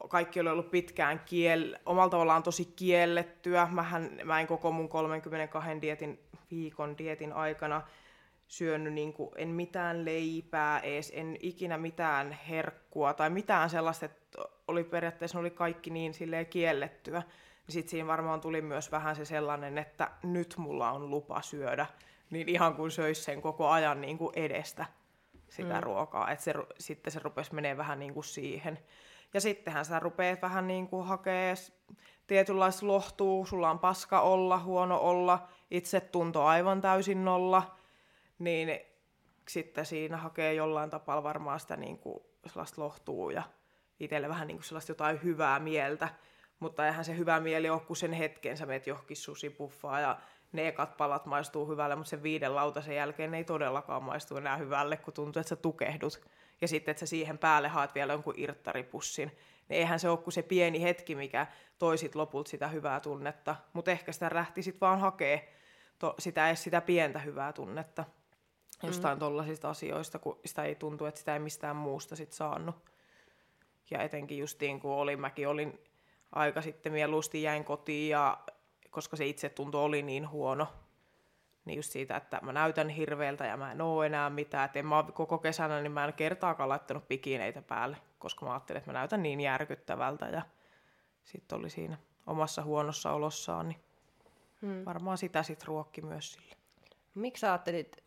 kaikki 0.08 0.40
oli 0.40 0.48
ollut 0.48 0.70
pitkään 0.70 1.20
kiel, 1.24 1.76
omalla 1.86 2.10
tavallaan 2.10 2.42
tosi 2.42 2.64
kiellettyä. 2.64 3.68
Mähän, 3.70 4.20
mä 4.24 4.40
en 4.40 4.46
koko 4.46 4.72
mun 4.72 4.88
32 4.88 5.82
dietin, 5.82 6.20
viikon 6.50 6.98
dietin 6.98 7.32
aikana 7.32 7.82
syönyt 8.48 8.92
niin 8.92 9.12
kuin, 9.12 9.30
en 9.36 9.48
mitään 9.48 10.04
leipää 10.04 10.80
ees, 10.80 11.12
en 11.14 11.36
ikinä 11.40 11.78
mitään 11.78 12.32
herkkua 12.32 13.14
tai 13.14 13.30
mitään 13.30 13.70
sellaista, 13.70 14.06
että 14.06 14.42
oli 14.68 14.84
periaatteessa 14.84 15.38
oli 15.38 15.50
kaikki 15.50 15.90
niin 15.90 16.14
silleen 16.14 16.46
kiellettyä. 16.46 17.22
Niin 17.66 17.72
sitten 17.72 17.90
siinä 17.90 18.06
varmaan 18.06 18.40
tuli 18.40 18.62
myös 18.62 18.92
vähän 18.92 19.16
se 19.16 19.24
sellainen, 19.24 19.78
että 19.78 20.10
nyt 20.22 20.54
mulla 20.56 20.90
on 20.90 21.10
lupa 21.10 21.42
syödä, 21.42 21.86
niin 22.30 22.48
ihan 22.48 22.74
kuin 22.74 22.90
söisi 22.90 23.22
sen 23.22 23.42
koko 23.42 23.68
ajan 23.68 24.00
niin 24.00 24.18
kuin 24.18 24.32
edestä 24.36 24.86
sitä 25.48 25.74
mm. 25.74 25.82
ruokaa, 25.82 26.30
että 26.30 26.44
se, 26.44 26.54
sitten 26.78 27.12
se 27.12 27.20
rupesi 27.22 27.54
menee 27.54 27.76
vähän 27.76 27.98
niin 27.98 28.14
kuin 28.14 28.24
siihen. 28.24 28.78
Ja 29.34 29.40
sittenhän 29.40 29.84
sä 29.84 30.00
rupeat 30.00 30.42
vähän 30.42 30.66
niin 30.66 30.88
kuin 30.88 31.06
hakee 31.06 31.54
tietynlaista 32.26 32.86
lohtuu, 32.86 33.46
sulla 33.46 33.70
on 33.70 33.78
paska 33.78 34.20
olla, 34.20 34.58
huono 34.58 34.98
olla, 34.98 35.48
itse 35.70 36.00
tunto 36.00 36.44
aivan 36.44 36.80
täysin 36.80 37.24
nolla, 37.24 37.76
niin 38.38 38.80
sitten 39.48 39.86
siinä 39.86 40.16
hakee 40.16 40.54
jollain 40.54 40.90
tapaa 40.90 41.22
varmaan 41.22 41.60
sitä 41.60 41.76
niin 41.76 41.98
kuin 41.98 42.20
sellaista 42.46 42.82
lohtua 42.82 43.32
ja 43.32 43.42
itselle 44.00 44.28
vähän 44.28 44.48
niin 44.48 44.56
kuin 44.56 44.64
sellaista 44.64 44.90
jotain 44.90 45.22
hyvää 45.22 45.58
mieltä. 45.58 46.08
Mutta 46.60 46.86
eihän 46.86 47.04
se 47.04 47.16
hyvä 47.16 47.40
mieli 47.40 47.70
ole, 47.70 47.80
kun 47.80 47.96
sen 47.96 48.12
hetken 48.12 48.56
sä 48.56 48.66
meet 48.66 48.86
johonkin 48.86 49.16
susipuffaa 49.16 50.00
ja 50.00 50.18
ne 50.52 50.68
ekat 50.68 50.96
palat 50.96 51.26
maistuu 51.26 51.68
hyvälle, 51.68 51.96
mutta 51.96 52.10
sen 52.10 52.22
viiden 52.22 52.54
lautasen 52.54 52.96
jälkeen 52.96 53.30
ne 53.30 53.36
ei 53.36 53.44
todellakaan 53.44 54.02
maistu 54.02 54.36
enää 54.36 54.56
hyvälle, 54.56 54.96
kun 54.96 55.14
tuntuu, 55.14 55.40
että 55.40 55.48
sä 55.48 55.56
tukehdut. 55.56 56.20
Ja 56.60 56.68
sitten, 56.68 56.92
että 56.92 57.00
sä 57.00 57.06
siihen 57.06 57.38
päälle 57.38 57.68
haat 57.68 57.94
vielä 57.94 58.12
jonkun 58.12 58.34
irttaripussin. 58.36 59.28
Niin 59.68 59.78
eihän 59.78 60.00
se 60.00 60.08
ole 60.08 60.18
kuin 60.18 60.34
se 60.34 60.42
pieni 60.42 60.82
hetki, 60.82 61.14
mikä 61.14 61.46
toisit 61.78 62.14
lopulta 62.14 62.50
sitä 62.50 62.68
hyvää 62.68 63.00
tunnetta. 63.00 63.56
Mutta 63.72 63.90
ehkä 63.90 64.12
sitä 64.12 64.30
lähti 64.32 64.62
sitten 64.62 64.80
vaan 64.80 65.00
hakee 65.00 65.52
to, 65.98 66.14
sitä, 66.18 66.48
edes 66.48 66.62
sitä 66.62 66.80
pientä 66.80 67.18
hyvää 67.18 67.52
tunnetta 67.52 68.04
jostain 68.82 69.16
mm. 69.16 69.20
tollaisista 69.20 69.70
asioista, 69.70 70.18
kun 70.18 70.40
sitä 70.44 70.64
ei 70.64 70.74
tuntu, 70.74 71.06
että 71.06 71.18
sitä 71.18 71.32
ei 71.32 71.40
mistään 71.40 71.76
muusta 71.76 72.16
sit 72.16 72.32
saanut. 72.32 72.91
Ja 73.92 74.02
etenkin 74.02 74.38
justiin, 74.38 74.80
kun 74.80 74.90
olin, 74.90 75.20
mäkin 75.20 75.48
olin 75.48 75.80
aika 76.32 76.62
sitten 76.62 76.92
mieluusti 76.92 77.42
jäin 77.42 77.64
kotiin 77.64 78.10
ja 78.10 78.38
koska 78.90 79.16
se 79.16 79.26
itse 79.26 79.48
tunto 79.48 79.84
oli 79.84 80.02
niin 80.02 80.30
huono, 80.30 80.68
niin 81.64 81.76
just 81.76 81.90
siitä, 81.90 82.16
että 82.16 82.38
mä 82.42 82.52
näytän 82.52 82.88
hirveältä 82.88 83.46
ja 83.46 83.56
mä 83.56 83.72
en 83.72 83.80
oo 83.80 84.02
enää 84.02 84.30
mitään. 84.30 84.64
Et 84.64 84.76
en 84.76 84.86
mä 84.86 85.04
koko 85.14 85.38
kesänä, 85.38 85.80
niin 85.80 85.92
mä 85.92 86.04
en 86.04 86.12
kertaakaan 86.12 86.68
laittanut 86.68 87.08
pikineitä 87.08 87.62
päälle, 87.62 87.96
koska 88.18 88.46
mä 88.46 88.52
ajattelin, 88.52 88.78
että 88.78 88.92
mä 88.92 88.98
näytän 88.98 89.22
niin 89.22 89.40
järkyttävältä. 89.40 90.26
Ja 90.26 90.42
sitten 91.24 91.58
oli 91.58 91.70
siinä 91.70 91.98
omassa 92.26 92.62
huonossa 92.62 93.12
olossaan, 93.12 93.68
niin 93.68 93.80
hmm. 94.62 94.84
varmaan 94.84 95.18
sitä 95.18 95.42
sitten 95.42 95.68
ruokki 95.68 96.02
myös 96.02 96.32
sille. 96.32 96.56
Miksi 97.14 97.40
sä 97.40 97.52
ajattelit, 97.52 98.04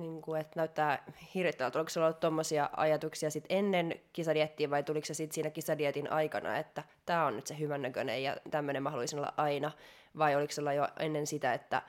niin 0.00 0.22
kuin, 0.22 0.40
että 0.40 0.52
näyttää 0.56 1.04
hirvittävältä? 1.34 1.78
Oliko 1.78 1.90
sulla 1.90 2.06
ollut 2.06 2.20
tuommoisia 2.20 2.70
ajatuksia 2.76 3.30
sit 3.30 3.44
ennen 3.48 4.00
kisadiettiä 4.12 4.70
vai 4.70 4.82
tuliko 4.82 5.06
se 5.06 5.14
sitten 5.14 5.34
siinä 5.34 5.50
kisadietin 5.50 6.12
aikana, 6.12 6.56
että 6.56 6.84
tämä 7.06 7.26
on 7.26 7.36
nyt 7.36 7.46
se 7.46 7.58
hyvännäköinen 7.58 8.22
ja 8.22 8.36
tämmöinen 8.50 8.82
mä 8.82 8.90
haluaisin 8.90 9.18
olla 9.18 9.32
aina? 9.36 9.72
Vai 10.18 10.36
oliko 10.36 10.52
sulla 10.52 10.72
jo 10.72 10.88
ennen 10.98 11.26
sitä, 11.26 11.54
että 11.54 11.82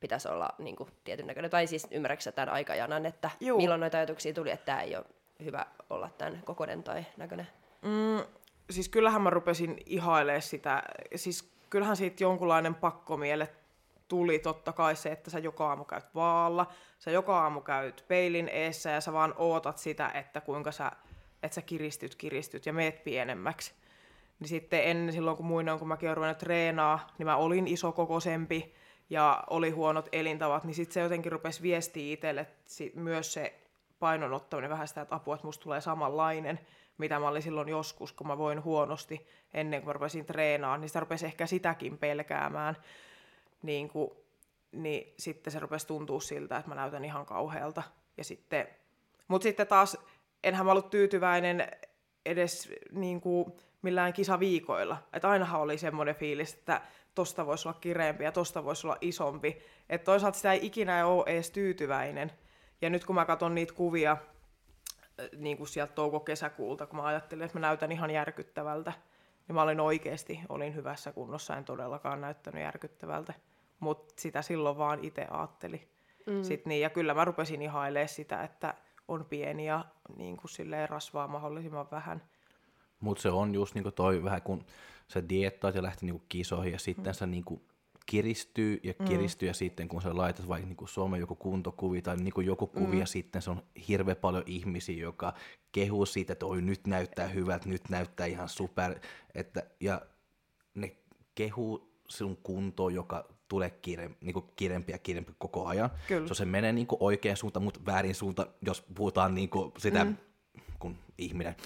pitäisi 0.00 0.28
olla 0.28 0.48
niin 0.58 0.76
kuin, 0.76 0.90
tietyn 1.04 1.26
näköinen? 1.26 1.50
Tai 1.50 1.66
siis 1.66 1.88
ymmärrätkö 1.90 2.32
tämän 2.32 2.48
aikajanan, 2.48 3.06
että 3.06 3.30
Juu. 3.40 3.58
milloin 3.58 3.80
noita 3.80 3.96
ajatuksia 3.98 4.34
tuli, 4.34 4.50
että 4.50 4.66
tämä 4.66 4.82
ei 4.82 4.96
ole 4.96 5.04
hyvä 5.44 5.66
olla 5.90 6.10
tämän 6.18 6.42
kokoinen 6.44 6.82
tai 6.82 7.04
näköinen? 7.16 7.48
Mm, 7.82 8.24
siis 8.70 8.88
kyllähän 8.88 9.22
mä 9.22 9.30
rupesin 9.30 9.78
ihailemaan 9.86 10.42
sitä. 10.42 10.82
Siis 11.14 11.52
kyllähän 11.70 11.96
siitä 11.96 12.24
jonkunlainen 12.24 12.74
pakkomiele 12.74 13.48
tuli 14.08 14.38
totta 14.38 14.72
kai 14.72 14.96
se, 14.96 15.12
että 15.12 15.30
sä 15.30 15.38
joka 15.38 15.68
aamu 15.68 15.84
käyt 15.84 16.14
vaalla, 16.14 16.66
sä 16.98 17.10
joka 17.10 17.40
aamu 17.40 17.60
käyt 17.60 18.04
peilin 18.08 18.48
eessä 18.48 18.90
ja 18.90 19.00
sä 19.00 19.12
vaan 19.12 19.34
ootat 19.36 19.78
sitä, 19.78 20.10
että 20.14 20.40
kuinka 20.40 20.72
sä, 20.72 20.92
että 21.42 21.54
sä 21.54 21.62
kiristyt, 21.62 22.14
kiristyt 22.14 22.66
ja 22.66 22.72
meet 22.72 23.04
pienemmäksi. 23.04 23.74
Niin 24.40 24.48
sitten 24.48 24.84
ennen 24.84 25.12
silloin, 25.12 25.36
kun 25.36 25.46
muinoin, 25.46 25.78
kun 25.78 25.88
mäkin 25.88 26.08
olen 26.08 26.16
ruvennut 26.16 26.38
treenaa, 26.38 27.06
niin 27.18 27.26
mä 27.26 27.36
olin 27.36 27.68
iso 27.68 27.92
kokosempi 27.92 28.74
ja 29.10 29.44
oli 29.50 29.70
huonot 29.70 30.08
elintavat, 30.12 30.64
niin 30.64 30.74
sitten 30.74 30.94
se 30.94 31.00
jotenkin 31.00 31.32
rupesi 31.32 31.62
viestiä 31.62 32.12
itselle 32.12 32.46
myös 32.94 33.32
se 33.32 33.54
painon 33.98 34.32
ottaminen 34.32 34.70
vähän 34.70 34.88
sitä, 34.88 35.00
että 35.00 35.14
apua, 35.14 35.34
että 35.34 35.46
musta 35.46 35.62
tulee 35.62 35.80
samanlainen, 35.80 36.60
mitä 36.98 37.18
mä 37.18 37.28
olin 37.28 37.42
silloin 37.42 37.68
joskus, 37.68 38.12
kun 38.12 38.26
mä 38.26 38.38
voin 38.38 38.64
huonosti 38.64 39.26
ennen 39.54 39.80
kuin 39.80 39.88
mä 39.88 39.92
rupesin 39.92 40.24
treenaamaan, 40.24 40.80
niin 40.80 40.88
sitä 40.88 41.00
rupesi 41.00 41.26
ehkä 41.26 41.46
sitäkin 41.46 41.98
pelkäämään. 41.98 42.76
Niin, 43.62 43.88
kuin, 43.88 44.10
niin 44.72 45.14
sitten 45.18 45.52
se 45.52 45.58
rupesi 45.58 45.86
tuntua 45.86 46.20
siltä, 46.20 46.56
että 46.56 46.68
mä 46.68 46.74
näytän 46.74 47.04
ihan 47.04 47.26
kauhealta. 47.26 47.82
Ja 48.16 48.24
sitten, 48.24 48.68
mutta 49.28 49.42
sitten 49.42 49.66
taas 49.66 49.96
enhän 50.44 50.66
mä 50.66 50.72
ollut 50.72 50.90
tyytyväinen 50.90 51.68
edes 52.26 52.72
niin 52.92 53.20
kuin, 53.20 53.52
millään 53.82 54.12
kisaviikoilla. 54.12 54.98
Että 55.12 55.28
ainahan 55.28 55.60
oli 55.60 55.78
semmoinen 55.78 56.14
fiilis, 56.14 56.54
että 56.54 56.80
tosta 57.14 57.46
voisi 57.46 57.68
olla 57.68 57.78
kireempi 57.80 58.24
ja 58.24 58.32
tosta 58.32 58.64
voisi 58.64 58.86
olla 58.86 58.98
isompi. 59.00 59.62
Että 59.88 60.04
toisaalta 60.04 60.36
sitä 60.36 60.52
ei 60.52 60.66
ikinä 60.66 61.06
ole 61.06 61.24
edes 61.26 61.50
tyytyväinen. 61.50 62.32
Ja 62.82 62.90
nyt 62.90 63.04
kun 63.04 63.14
mä 63.14 63.24
katson 63.24 63.54
niitä 63.54 63.74
kuvia 63.74 64.16
niin 65.36 65.56
kuin 65.56 65.68
sieltä 65.68 65.92
touko-kesäkuulta, 65.92 66.86
kun 66.86 66.96
mä 66.96 67.06
ajattelin, 67.06 67.44
että 67.44 67.58
mä 67.58 67.66
näytän 67.66 67.92
ihan 67.92 68.10
järkyttävältä, 68.10 68.92
niin 69.48 69.54
mä 69.54 69.62
olin 69.62 69.80
oikeasti, 69.80 70.40
olin 70.48 70.74
hyvässä 70.74 71.12
kunnossa, 71.12 71.56
en 71.56 71.64
todellakaan 71.64 72.20
näyttänyt 72.20 72.62
järkyttävältä. 72.62 73.34
Mutta 73.80 74.14
sitä 74.16 74.42
silloin 74.42 74.78
vaan 74.78 75.04
itse 75.04 75.26
ajatteli. 75.30 75.88
Mm. 76.26 76.42
Sit 76.42 76.66
niin, 76.66 76.80
ja 76.80 76.90
kyllä 76.90 77.14
mä 77.14 77.24
rupesin 77.24 77.62
ihailemaan 77.62 78.08
sitä, 78.08 78.42
että 78.42 78.74
on 79.08 79.24
pieni 79.24 79.66
ja 79.66 79.84
niin 80.16 80.36
kuin 80.36 80.50
silleen 80.50 80.88
rasvaa 80.88 81.28
mahdollisimman 81.28 81.90
vähän. 81.90 82.22
Mutta 83.00 83.22
se 83.22 83.30
on 83.30 83.54
just 83.54 83.74
niinku 83.74 83.90
toi 83.90 84.24
vähän 84.24 84.42
kun 84.42 84.64
sä 85.08 85.28
diettaat 85.28 85.74
ja 85.74 85.82
lähti 85.82 86.06
niinku 86.06 86.24
kisoihin 86.28 86.72
ja 86.72 86.78
sitten 86.78 87.12
mm. 87.12 87.14
sä 87.14 87.26
niinku 87.26 87.62
kiristyy 88.08 88.80
ja 88.82 88.94
mm. 88.98 89.04
kiristyy 89.04 89.46
mm. 89.46 89.50
ja 89.50 89.54
sitten 89.54 89.88
kun 89.88 90.02
sä 90.02 90.16
laitat 90.16 90.48
vaikka 90.48 90.66
niinku 90.66 90.86
some 90.86 91.18
joku 91.18 91.34
kuntokuvi 91.34 92.02
tai 92.02 92.16
niinku 92.16 92.40
joku 92.40 92.66
kuvi 92.66 92.94
mm. 92.94 93.00
ja 93.00 93.06
sitten 93.06 93.42
se 93.42 93.50
on 93.50 93.62
hirveän 93.88 94.16
paljon 94.16 94.42
ihmisiä, 94.46 95.02
joka 95.02 95.34
kehuu 95.72 96.06
siitä, 96.06 96.32
että 96.32 96.46
oi 96.46 96.62
nyt 96.62 96.86
näyttää 96.86 97.28
hyvältä, 97.28 97.68
nyt 97.68 97.88
näyttää 97.88 98.26
ihan 98.26 98.48
super, 98.48 98.98
että, 99.34 99.62
ja 99.80 100.00
ne 100.74 100.96
kehuu 101.34 101.92
sun 102.08 102.36
kuntoon, 102.36 102.94
joka 102.94 103.28
tulee 103.48 103.70
kire, 103.70 104.10
niinku 104.20 104.40
kirempi 104.40 104.92
ja 104.92 104.98
kirempi 104.98 105.32
koko 105.38 105.66
ajan. 105.66 105.90
Kyllä. 106.08 106.28
So 106.28 106.34
se 106.34 106.44
menee 106.44 106.72
niinku 106.72 106.96
oikeaan 107.00 107.36
suuntaan, 107.36 107.64
mutta 107.64 107.80
väärin 107.86 108.14
suuntaan, 108.14 108.48
jos 108.62 108.84
puhutaan 108.94 109.34
niinku 109.34 109.72
sitä 109.78 110.04
mm. 110.04 110.16
kun 110.78 110.96
ihminen. 111.18 111.56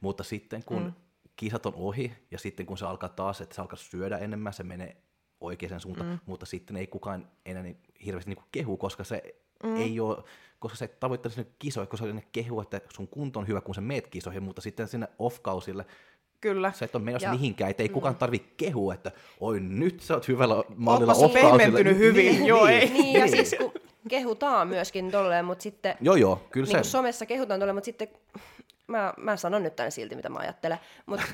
Mutta 0.00 0.24
sitten 0.24 0.64
kun 0.64 0.82
mm. 0.82 0.92
kisat 1.36 1.66
on 1.66 1.74
ohi 1.74 2.12
ja 2.30 2.38
sitten 2.38 2.66
kun 2.66 2.78
se 2.78 2.86
alkaa 2.86 3.08
taas, 3.08 3.40
että 3.40 3.54
se 3.54 3.62
alkaa 3.62 3.76
syödä 3.76 4.18
enemmän, 4.18 4.52
se 4.52 4.62
menee 4.62 4.96
oikeaan 5.40 5.80
suuntaan, 5.80 6.08
mm. 6.10 6.18
mutta 6.26 6.46
sitten 6.46 6.76
ei 6.76 6.86
kukaan 6.86 7.28
enää 7.46 7.62
niin 7.62 7.76
hirveästi 8.04 8.30
niin 8.34 8.44
kehu, 8.52 8.76
koska 8.76 9.04
se 9.04 9.22
mm. 9.62 9.76
ei 9.76 10.00
ole, 10.00 10.22
koska 10.58 10.78
se 10.78 10.88
tavoittelee 10.88 11.34
sinne 11.34 11.50
kisoja, 11.58 11.86
koska 11.86 12.06
ne 12.06 12.24
kehu, 12.32 12.60
että 12.60 12.80
sun 12.92 13.08
kunto 13.08 13.40
on 13.40 13.48
hyvä, 13.48 13.60
kun 13.60 13.74
sä 13.74 13.80
meet 13.80 14.06
kisoihin, 14.06 14.42
mutta 14.42 14.62
sitten 14.62 14.88
sinne 14.88 15.08
off-kausille 15.18 15.84
Kyllä. 16.40 16.72
Sä 16.72 16.84
et 16.84 16.94
ole 16.94 17.04
menossa 17.04 17.28
Ja- 17.28 17.32
mihinkään, 17.32 17.70
ettei 17.70 17.88
kukaan 17.88 18.16
tarvi 18.16 18.38
kehua, 18.56 18.94
että 18.94 19.12
oi 19.40 19.60
nyt 19.60 20.00
sä 20.00 20.14
oot 20.14 20.28
hyvällä 20.28 20.62
mallilla 20.76 21.12
Ootpas 21.12 21.30
off-kausille. 21.30 21.58
pehmentynyt 21.58 21.98
hyvin. 21.98 22.46
Joo, 22.46 22.66
ei. 22.66 22.90
Niin, 22.90 23.20
ja 23.20 23.28
siis 23.28 23.54
kun 23.58 23.72
kehutaan 24.08 24.68
myöskin 24.68 25.10
tolleen, 25.10 25.44
mutta 25.44 25.62
sitten 25.62 25.94
Joo, 26.00 26.16
joo, 26.16 26.46
kyllä 26.50 26.66
niin 26.66 26.84
se. 26.84 26.90
somessa 26.90 27.26
kehutaan 27.26 27.60
tolleen, 27.60 27.76
mutta 27.76 27.84
sitten 27.84 28.08
mä, 28.86 29.14
mä 29.16 29.36
sanon 29.36 29.62
nyt 29.62 29.76
tänne 29.76 29.90
silti, 29.90 30.14
mitä 30.14 30.28
mä 30.28 30.38
ajattelen, 30.38 30.78
mutta 31.06 31.26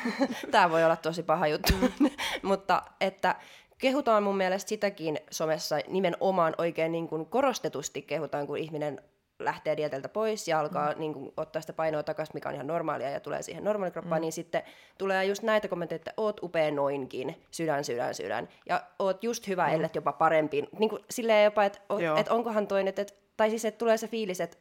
tämä 0.50 0.70
voi 0.70 0.84
olla 0.84 0.96
tosi 0.96 1.22
paha 1.22 1.46
juttu, 1.46 1.72
mutta 2.42 2.82
että 3.00 3.34
kehutaan 3.78 4.22
mun 4.22 4.36
mielestä 4.36 4.68
sitäkin 4.68 5.18
somessa 5.30 5.76
nimenomaan 5.88 6.54
oikein 6.58 6.92
niin 6.92 7.08
kuin 7.08 7.26
korostetusti 7.26 8.02
kehutaan, 8.02 8.46
kun 8.46 8.58
ihminen 8.58 9.00
lähtee 9.38 9.76
dieteltä 9.76 10.08
pois 10.08 10.48
ja 10.48 10.60
alkaa 10.60 10.92
mm. 10.92 11.00
niin 11.00 11.12
kuin, 11.12 11.32
ottaa 11.36 11.60
sitä 11.60 11.72
painoa 11.72 12.02
takaisin, 12.02 12.36
mikä 12.36 12.48
on 12.48 12.54
ihan 12.54 12.66
normaalia 12.66 13.10
ja 13.10 13.20
tulee 13.20 13.42
siihen 13.42 13.64
normaalikroppaan, 13.64 14.20
mm. 14.20 14.22
niin 14.22 14.32
sitten 14.32 14.62
tulee 14.98 15.24
just 15.24 15.42
näitä 15.42 15.68
kommentteja, 15.68 15.96
että 15.96 16.14
oot 16.16 16.42
upea 16.42 16.70
noinkin, 16.70 17.42
sydän, 17.50 17.84
sydän, 17.84 18.14
sydän, 18.14 18.48
ja 18.68 18.82
oot 18.98 19.24
just 19.24 19.48
hyvä, 19.48 19.66
mm. 19.66 19.74
ellet 19.74 19.94
jopa 19.94 20.12
parempi. 20.12 20.68
Niin 20.78 20.90
kuin, 20.90 21.02
silleen 21.10 21.44
jopa, 21.44 21.64
että 21.64 21.78
et 22.16 22.28
onkohan 22.28 22.66
toi 22.66 22.84
nyt, 22.84 22.98
et, 22.98 23.18
tai 23.36 23.50
siis 23.50 23.64
että 23.64 23.78
tulee 23.78 23.96
se 23.96 24.08
fiilis, 24.08 24.40
että 24.40 24.56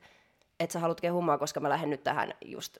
et 0.63 0.71
sä 0.71 0.79
haluat 0.79 1.01
kehumaan, 1.01 1.39
koska 1.39 1.59
mä 1.59 1.69
lähden 1.69 1.89
nyt 1.89 2.03
tähän 2.03 2.33
just, 2.45 2.77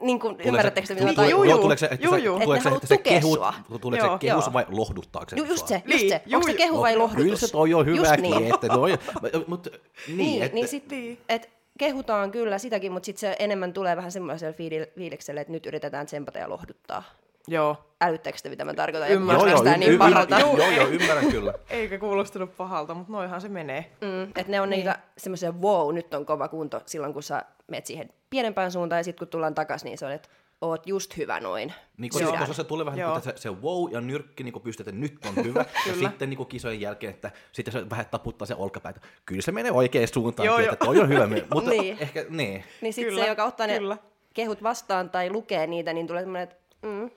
niin 0.00 0.20
kuin, 0.20 0.36
ymmärrättekö 0.44 0.94
te, 0.94 1.04
mitä 1.04 1.26
Juu, 1.26 1.44
juu. 1.44 1.58
tuleeko 1.58 1.78
se, 1.78 1.86
että 1.86 2.06
Juu, 2.06 2.16
juu. 2.16 2.40
tuleeko 2.40 2.62
se, 2.62 2.70
ne 2.70 2.76
että 2.76 2.86
se 2.86 2.98
kehut, 2.98 3.34
sua. 3.38 3.54
tuleeko 3.80 4.06
Joo, 4.06 4.14
se 4.14 4.20
kehus 4.20 4.44
joo. 4.46 4.52
vai 4.52 4.66
lohduttaako 4.68 5.30
se 5.30 5.36
Ju, 5.36 5.44
just 5.44 5.66
se, 5.66 5.74
just 5.74 5.86
Niin, 5.86 6.08
se. 6.08 6.22
juu, 6.26 6.36
Onko 6.36 6.46
se 6.46 6.52
juu. 6.52 6.58
kehu 6.58 6.80
vai 6.80 6.92
No, 6.92 6.98
lohdutus? 6.98 7.24
Kyllä 7.24 7.36
se 7.36 7.52
toi 7.52 7.74
on 7.74 7.86
hyväkin, 7.86 8.22
niin. 8.22 8.54
että 8.54 8.66
noi, 8.66 8.98
mutta 9.46 9.70
niin, 10.06 10.16
Niin, 10.18 10.42
että, 10.42 10.54
niin, 10.54 10.68
sit, 10.68 10.90
Niin. 10.90 11.18
et 11.28 11.50
kehutaan 11.78 12.30
kyllä 12.30 12.58
sitäkin, 12.58 12.92
mutta 12.92 13.06
sitten 13.06 13.20
se 13.20 13.36
enemmän 13.38 13.72
tulee 13.72 13.96
vähän 13.96 14.12
semmoiselle 14.12 14.54
fiili- 14.54 14.92
fiilikselle, 14.98 15.40
että 15.40 15.52
nyt 15.52 15.66
yritetään 15.66 16.06
tsempata 16.06 16.38
ja 16.38 16.48
lohduttaa. 16.48 17.02
Joo. 17.48 17.76
Älyttekö 18.00 18.38
te, 18.42 18.48
mitä 18.48 18.64
mä 18.64 18.74
tarkoitan? 18.74 19.10
Ymmärrän. 19.10 19.48
Joo, 19.50 19.62
joo, 19.64 19.74
y- 19.74 19.78
niin 19.78 19.92
y- 19.92 19.98
pahalta. 19.98 20.40
Joo, 20.40 20.56
joo, 20.56 20.70
joo, 20.70 20.88
ymmärrän 20.88 21.30
kyllä. 21.30 21.54
Eikä 21.70 21.98
kuulostanut 21.98 22.56
pahalta, 22.56 22.94
mutta 22.94 23.12
noihan 23.12 23.40
se 23.40 23.48
menee. 23.48 23.90
Mm, 24.00 24.22
että 24.22 24.44
ne 24.48 24.60
on 24.60 24.70
niin. 24.70 24.76
niitä 24.78 24.98
semmoisia, 25.18 25.52
wow, 25.52 25.94
nyt 25.94 26.14
on 26.14 26.26
kova 26.26 26.48
kunto 26.48 26.82
silloin, 26.86 27.12
kun 27.12 27.22
sä 27.22 27.44
menet 27.68 27.86
siihen 27.86 28.10
pienempään 28.30 28.72
suuntaan, 28.72 28.98
ja 29.00 29.04
sitten 29.04 29.18
kun 29.18 29.28
tullaan 29.28 29.54
takaisin, 29.54 29.84
niin 29.86 29.98
se 29.98 30.06
on, 30.06 30.12
että 30.12 30.28
oot 30.60 30.86
just 30.86 31.16
hyvä 31.16 31.40
noin. 31.40 31.72
Niin, 31.98 32.10
koska, 32.10 32.26
Sydän. 32.26 32.38
koska 32.38 32.54
se 32.54 32.64
tulee 32.64 32.86
vähän 32.86 32.98
Joo. 32.98 33.12
niin 33.12 33.22
kuin, 33.22 33.30
että 33.30 33.40
se, 33.40 33.48
se 33.48 33.60
wow 33.62 33.92
ja 33.92 34.00
nyrkki 34.00 34.44
niin 34.44 34.60
pystyy, 34.62 34.82
että 34.84 35.00
nyt 35.00 35.18
on 35.26 35.44
hyvä. 35.44 35.60
ja 35.86 35.94
sitten 35.94 36.30
niin 36.30 36.36
kuin 36.36 36.48
kisojen 36.48 36.80
jälkeen, 36.80 37.10
että 37.14 37.30
sitten 37.52 37.72
se 37.72 37.90
vähän 37.90 38.06
taputtaa 38.10 38.46
se 38.46 38.54
olkapäätä. 38.54 39.00
Kyllä 39.26 39.42
se 39.42 39.52
menee 39.52 39.72
oikeaan 39.72 40.08
suuntaan, 40.14 40.46
Joo, 40.46 40.56
kyllä, 40.56 40.72
että 40.72 40.84
toi 40.84 41.00
on 41.00 41.08
hyvä. 41.08 41.28
mutta 41.54 41.70
Niin. 41.70 41.96
ehkä, 42.00 42.24
niin. 42.28 42.64
Niin 42.80 42.92
sitten 42.92 43.14
se, 43.14 43.26
joka 43.26 43.44
ottaa 43.44 43.66
ne 43.66 43.78
kyllä. 43.78 43.96
kehut 44.34 44.62
vastaan 44.62 45.10
tai 45.10 45.30
lukee 45.30 45.66
niitä, 45.66 45.92
niin 45.92 46.06
tulee 46.06 46.22
semmoinen, 46.22 46.42
että 46.42 46.56
mm. 46.82 47.10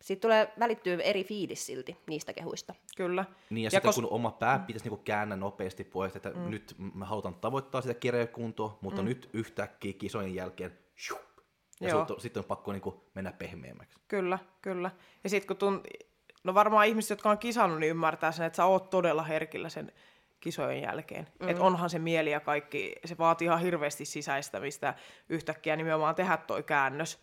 Sitten 0.00 0.20
tulee 0.20 0.52
välittyy 0.58 0.98
eri 1.02 1.24
fiilis 1.24 1.66
silti 1.66 1.96
niistä 2.06 2.32
kehuista. 2.32 2.74
Kyllä. 2.96 3.24
Niin 3.50 3.62
ja, 3.62 3.66
Ja 3.66 3.70
sitten 3.70 3.90
kos- 3.90 3.94
kun 3.94 4.08
oma 4.10 4.30
pää 4.30 4.58
pitäisi 4.58 4.84
niinku 4.84 5.02
käännä 5.04 5.36
nopeasti 5.36 5.84
pois, 5.84 6.16
että 6.16 6.30
mm. 6.30 6.50
nyt 6.50 6.74
mä 6.94 7.04
haluan 7.04 7.34
tavoittaa 7.34 7.80
sitä 7.80 7.94
kirjakuntoa, 7.94 8.78
mutta 8.80 9.02
mm. 9.02 9.08
nyt 9.08 9.30
yhtäkkiä 9.32 9.92
kisojen 9.92 10.34
jälkeen, 10.34 10.78
shup, 11.06 11.20
ja 11.80 11.88
Joo. 11.88 12.08
sut, 12.08 12.20
sitten 12.20 12.40
on 12.40 12.44
pakko 12.44 12.72
niinku 12.72 13.04
mennä 13.14 13.32
pehmeämmäksi. 13.32 13.98
Kyllä, 14.08 14.38
kyllä. 14.62 14.90
Ja 15.24 15.30
sitten 15.30 15.46
kun 15.46 15.56
tunt... 15.56 15.86
No 16.44 16.54
varmaan 16.54 16.86
ihmiset, 16.86 17.10
jotka 17.10 17.30
on 17.30 17.38
kisannut, 17.38 17.80
niin 17.80 17.90
ymmärtää 17.90 18.32
sen, 18.32 18.46
että 18.46 18.56
sä 18.56 18.64
oot 18.64 18.90
todella 18.90 19.22
herkillä 19.22 19.68
sen 19.68 19.92
kisojen 20.40 20.82
jälkeen. 20.82 21.26
Mm. 21.40 21.48
Että 21.48 21.62
onhan 21.62 21.90
se 21.90 21.98
mieli 21.98 22.30
ja 22.30 22.40
kaikki, 22.40 22.92
se 23.04 23.18
vaatii 23.18 23.46
ihan 23.46 23.60
hirveästi 23.60 24.04
sisäistämistä 24.04 24.94
yhtäkkiä 25.28 25.76
nimenomaan 25.76 26.14
tehdä 26.14 26.36
toi 26.36 26.62
käännös. 26.62 27.18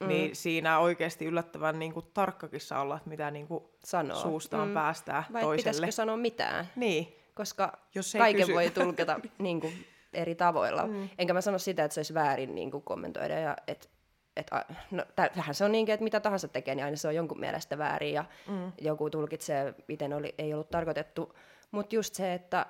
Mm. 0.00 0.08
Niin 0.08 0.36
siinä 0.36 0.78
oikeasti 0.78 1.24
yllättävän 1.24 1.78
niin 1.78 1.92
kuin, 1.92 2.06
tarkkakin 2.14 2.60
saa 2.60 2.80
olla, 2.80 2.96
että 2.96 3.08
mitä 3.08 3.30
niin 3.30 3.46
kuin, 3.46 3.64
Sanoo. 3.84 4.20
suustaan 4.20 4.68
mm. 4.68 4.74
päästää 4.74 5.24
Vai 5.32 5.42
toiselle. 5.42 5.56
pitäisikö 5.56 5.92
sanoa 5.92 6.16
mitään? 6.16 6.68
Niin, 6.76 7.16
koska 7.34 7.72
Jos 7.94 8.14
kaiken 8.18 8.42
kysy. 8.42 8.54
voi 8.54 8.70
tulkita 8.84 9.20
niin 9.38 9.60
kuin, 9.60 9.86
eri 10.14 10.34
tavoilla. 10.34 10.86
Mm. 10.86 11.08
Enkä 11.18 11.34
mä 11.34 11.40
sano 11.40 11.58
sitä, 11.58 11.84
että 11.84 11.94
se 11.94 11.98
olisi 11.98 12.14
väärin 12.14 12.54
niin 12.54 12.70
kuin, 12.70 12.82
kommentoida. 12.82 13.34
Ja, 13.38 13.56
et, 13.66 13.90
et, 14.36 14.50
no, 14.90 15.04
tämähän 15.16 15.54
se 15.54 15.64
on 15.64 15.72
niinkin, 15.72 15.92
että 15.92 16.04
mitä 16.04 16.20
tahansa 16.20 16.48
tekee, 16.48 16.74
niin 16.74 16.84
aina 16.84 16.96
se 16.96 17.08
on 17.08 17.14
jonkun 17.14 17.40
mielestä 17.40 17.78
väärin 17.78 18.12
ja 18.12 18.24
mm. 18.48 18.72
joku 18.80 19.10
tulkitsee, 19.10 19.74
miten 19.88 20.12
oli, 20.12 20.34
ei 20.38 20.54
ollut 20.54 20.70
tarkoitettu. 20.70 21.34
Mutta 21.70 21.94
just 21.94 22.14
se, 22.14 22.34
että 22.34 22.66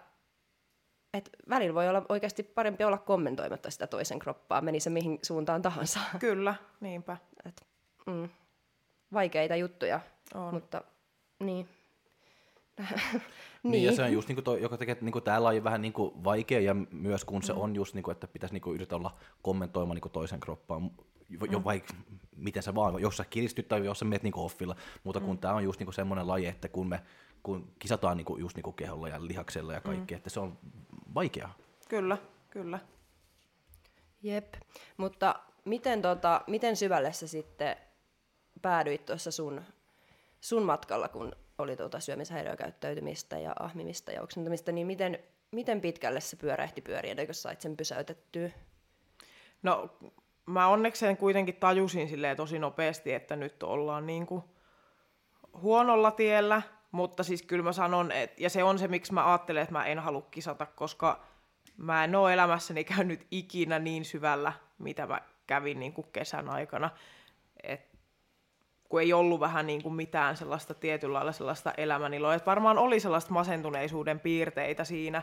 et 1.15 1.31
välillä 1.49 1.75
voi 1.75 1.89
olla 1.89 2.03
oikeasti 2.09 2.43
parempi 2.43 2.85
olla 2.85 2.99
kommentoimatta 2.99 3.71
sitä 3.71 3.87
toisen 3.87 4.19
kroppaa, 4.19 4.61
meni 4.61 4.81
se 4.81 4.91
mihin 4.91 5.19
suuntaan 5.23 5.63
tahansa. 5.63 6.01
kyllä, 6.19 6.55
niinpä. 6.81 7.17
Et, 7.45 7.67
mm, 8.07 8.29
vaikeita 9.13 9.57
juttuja, 9.57 10.01
On. 10.35 10.55
mutta 10.55 10.83
niin. 11.41 11.69
Niin. 13.63 13.73
niin. 13.73 13.85
ja 13.85 13.93
se 13.93 14.03
on 14.03 14.13
just 14.13 14.29
niinku 14.29 14.43
toi, 14.43 14.63
joka 14.63 14.77
tekee 14.77 14.97
niinku 15.01 15.21
tää 15.21 15.45
laji 15.45 15.65
vähän 15.65 15.83
niinku 15.83 16.25
vaikea 16.25 16.61
ja 16.61 16.77
myös 16.91 17.25
kun 17.25 17.43
se 17.43 17.53
on 17.53 17.75
just 17.77 17.95
niinku, 17.95 18.11
että 18.11 18.29
pitäisi 18.29 18.55
niinku 18.55 18.75
yrittää 18.75 18.97
olla 18.97 19.17
kommentoimaan 19.43 19.95
niinku 19.95 20.09
toisen 20.09 20.41
kroppaa, 20.41 20.81
jo, 21.29 21.39
jo 21.51 21.65
vaikka 21.65 21.95
miten 22.37 22.63
sä 22.63 22.75
vaan, 22.75 23.01
jos 23.01 23.17
sä 23.17 23.25
kiristyt 23.31 23.69
tai 23.69 23.85
jos 23.85 23.99
sä 23.99 24.05
meet 24.05 24.23
niinku 24.23 24.45
offilla, 24.45 24.77
mutta 25.05 25.21
kun 25.21 25.39
tää 25.39 25.55
on 25.55 25.65
just 25.65 25.81
niinku 25.81 25.93
semmoinen 25.93 26.29
laji, 26.29 26.47
että 26.47 26.69
kun 26.69 26.89
me 26.89 27.03
kun 27.43 27.73
kisataan 27.79 28.17
niinku, 28.17 28.37
just 28.37 28.57
niinku 28.57 28.73
keholla 28.73 29.09
ja 29.09 29.27
lihaksella 29.27 29.73
ja 29.73 29.81
kaikki, 29.81 30.15
että 30.15 30.31
se 30.31 30.41
on 30.41 30.59
vaikeaa. 31.19 31.55
Kyllä, 31.89 32.19
kyllä. 32.51 32.79
Jep, 34.23 34.55
mutta 34.97 35.35
miten, 35.65 36.03
tota, 36.03 36.41
miten 36.47 36.77
syvälle 36.77 37.13
sä 37.13 37.27
sitten 37.27 37.77
päädyit 38.63 39.07
tuossa 39.07 39.31
sun, 39.31 39.63
sun 40.41 40.63
matkalla, 40.63 41.09
kun 41.09 41.33
oli 41.59 41.77
tuota 41.77 42.01
syömishäiriökäyttäytymistä 42.01 43.39
ja 43.39 43.53
ahmimista 43.61 44.13
ja 44.13 44.23
oksentamista, 44.23 44.73
niin 44.73 44.87
miten, 44.87 45.19
miten 45.51 45.81
pitkälle 45.81 46.21
se 46.21 46.37
pyörähti 46.37 46.81
pyöriä, 46.81 47.15
eikö 47.19 47.33
sait 47.33 47.61
sen 47.61 47.77
pysäytettyä? 47.77 48.51
No, 49.63 49.91
mä 50.47 50.69
onnekseen 50.69 51.17
kuitenkin 51.17 51.57
tajusin 51.57 52.09
silleen 52.09 52.37
tosi 52.37 52.59
nopeasti, 52.59 53.13
että 53.13 53.37
nyt 53.37 53.63
ollaan 53.63 54.07
niin 54.07 54.27
kuin 54.27 54.43
huonolla 55.63 56.11
tiellä, 56.11 56.63
mutta 56.91 57.23
siis 57.23 57.43
kyllä 57.43 57.65
mä 57.65 57.73
sanon, 57.73 58.13
että, 58.13 58.43
ja 58.43 58.51
se 58.51 58.65
on 58.65 58.79
se, 58.79 58.89
miksi 58.89 59.15
mä 59.15 59.31
ajattelen, 59.31 59.63
että 59.63 59.73
mä 59.73 59.87
en 59.87 59.99
halua 59.99 60.27
kisata, 60.31 60.67
koska 60.67 61.21
mä 61.77 62.05
en 62.05 62.15
ole 62.15 62.33
elämässäni 62.33 62.85
käynyt 62.85 63.27
ikinä 63.31 63.79
niin 63.79 64.05
syvällä, 64.05 64.53
mitä 64.79 65.07
mä 65.07 65.21
kävin 65.47 65.81
niin 65.81 65.93
kuin 65.93 66.07
kesän 66.13 66.49
aikana. 66.49 66.91
Et 67.63 67.89
kun 68.89 69.01
ei 69.01 69.13
ollut 69.13 69.41
vähän 69.41 69.67
niin 69.67 69.83
kuin 69.83 69.95
mitään 69.95 70.37
sellaista 70.37 70.75
tietyllä 70.75 71.15
lailla 71.15 71.33
sellaista 71.33 71.73
elämäniloa. 71.77 72.35
Et 72.35 72.47
varmaan 72.47 72.79
oli 72.79 73.01
sellaista 73.01 73.33
masentuneisuuden 73.33 74.21
piirteitä 74.21 74.85
siinä. 74.85 75.23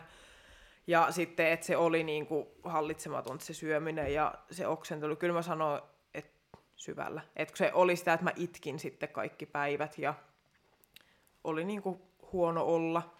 Ja 0.86 1.12
sitten, 1.12 1.46
että 1.46 1.66
se 1.66 1.76
oli 1.76 2.04
niin 2.04 2.26
kuin 2.26 2.46
hallitsematon 2.64 3.40
se 3.40 3.54
syöminen 3.54 4.14
ja 4.14 4.34
se 4.50 4.66
oksentelu. 4.66 5.16
Kyllä 5.16 5.34
mä 5.34 5.42
sanoin, 5.42 5.82
että 6.14 6.58
syvällä. 6.76 7.20
Että 7.36 7.56
se 7.56 7.70
oli 7.74 7.96
sitä, 7.96 8.12
että 8.12 8.24
mä 8.24 8.32
itkin 8.36 8.78
sitten 8.78 9.08
kaikki 9.08 9.46
päivät 9.46 9.98
ja 9.98 10.14
oli 11.46 11.64
niin 11.64 11.82
kuin 11.82 12.02
huono 12.32 12.64
olla. 12.64 13.14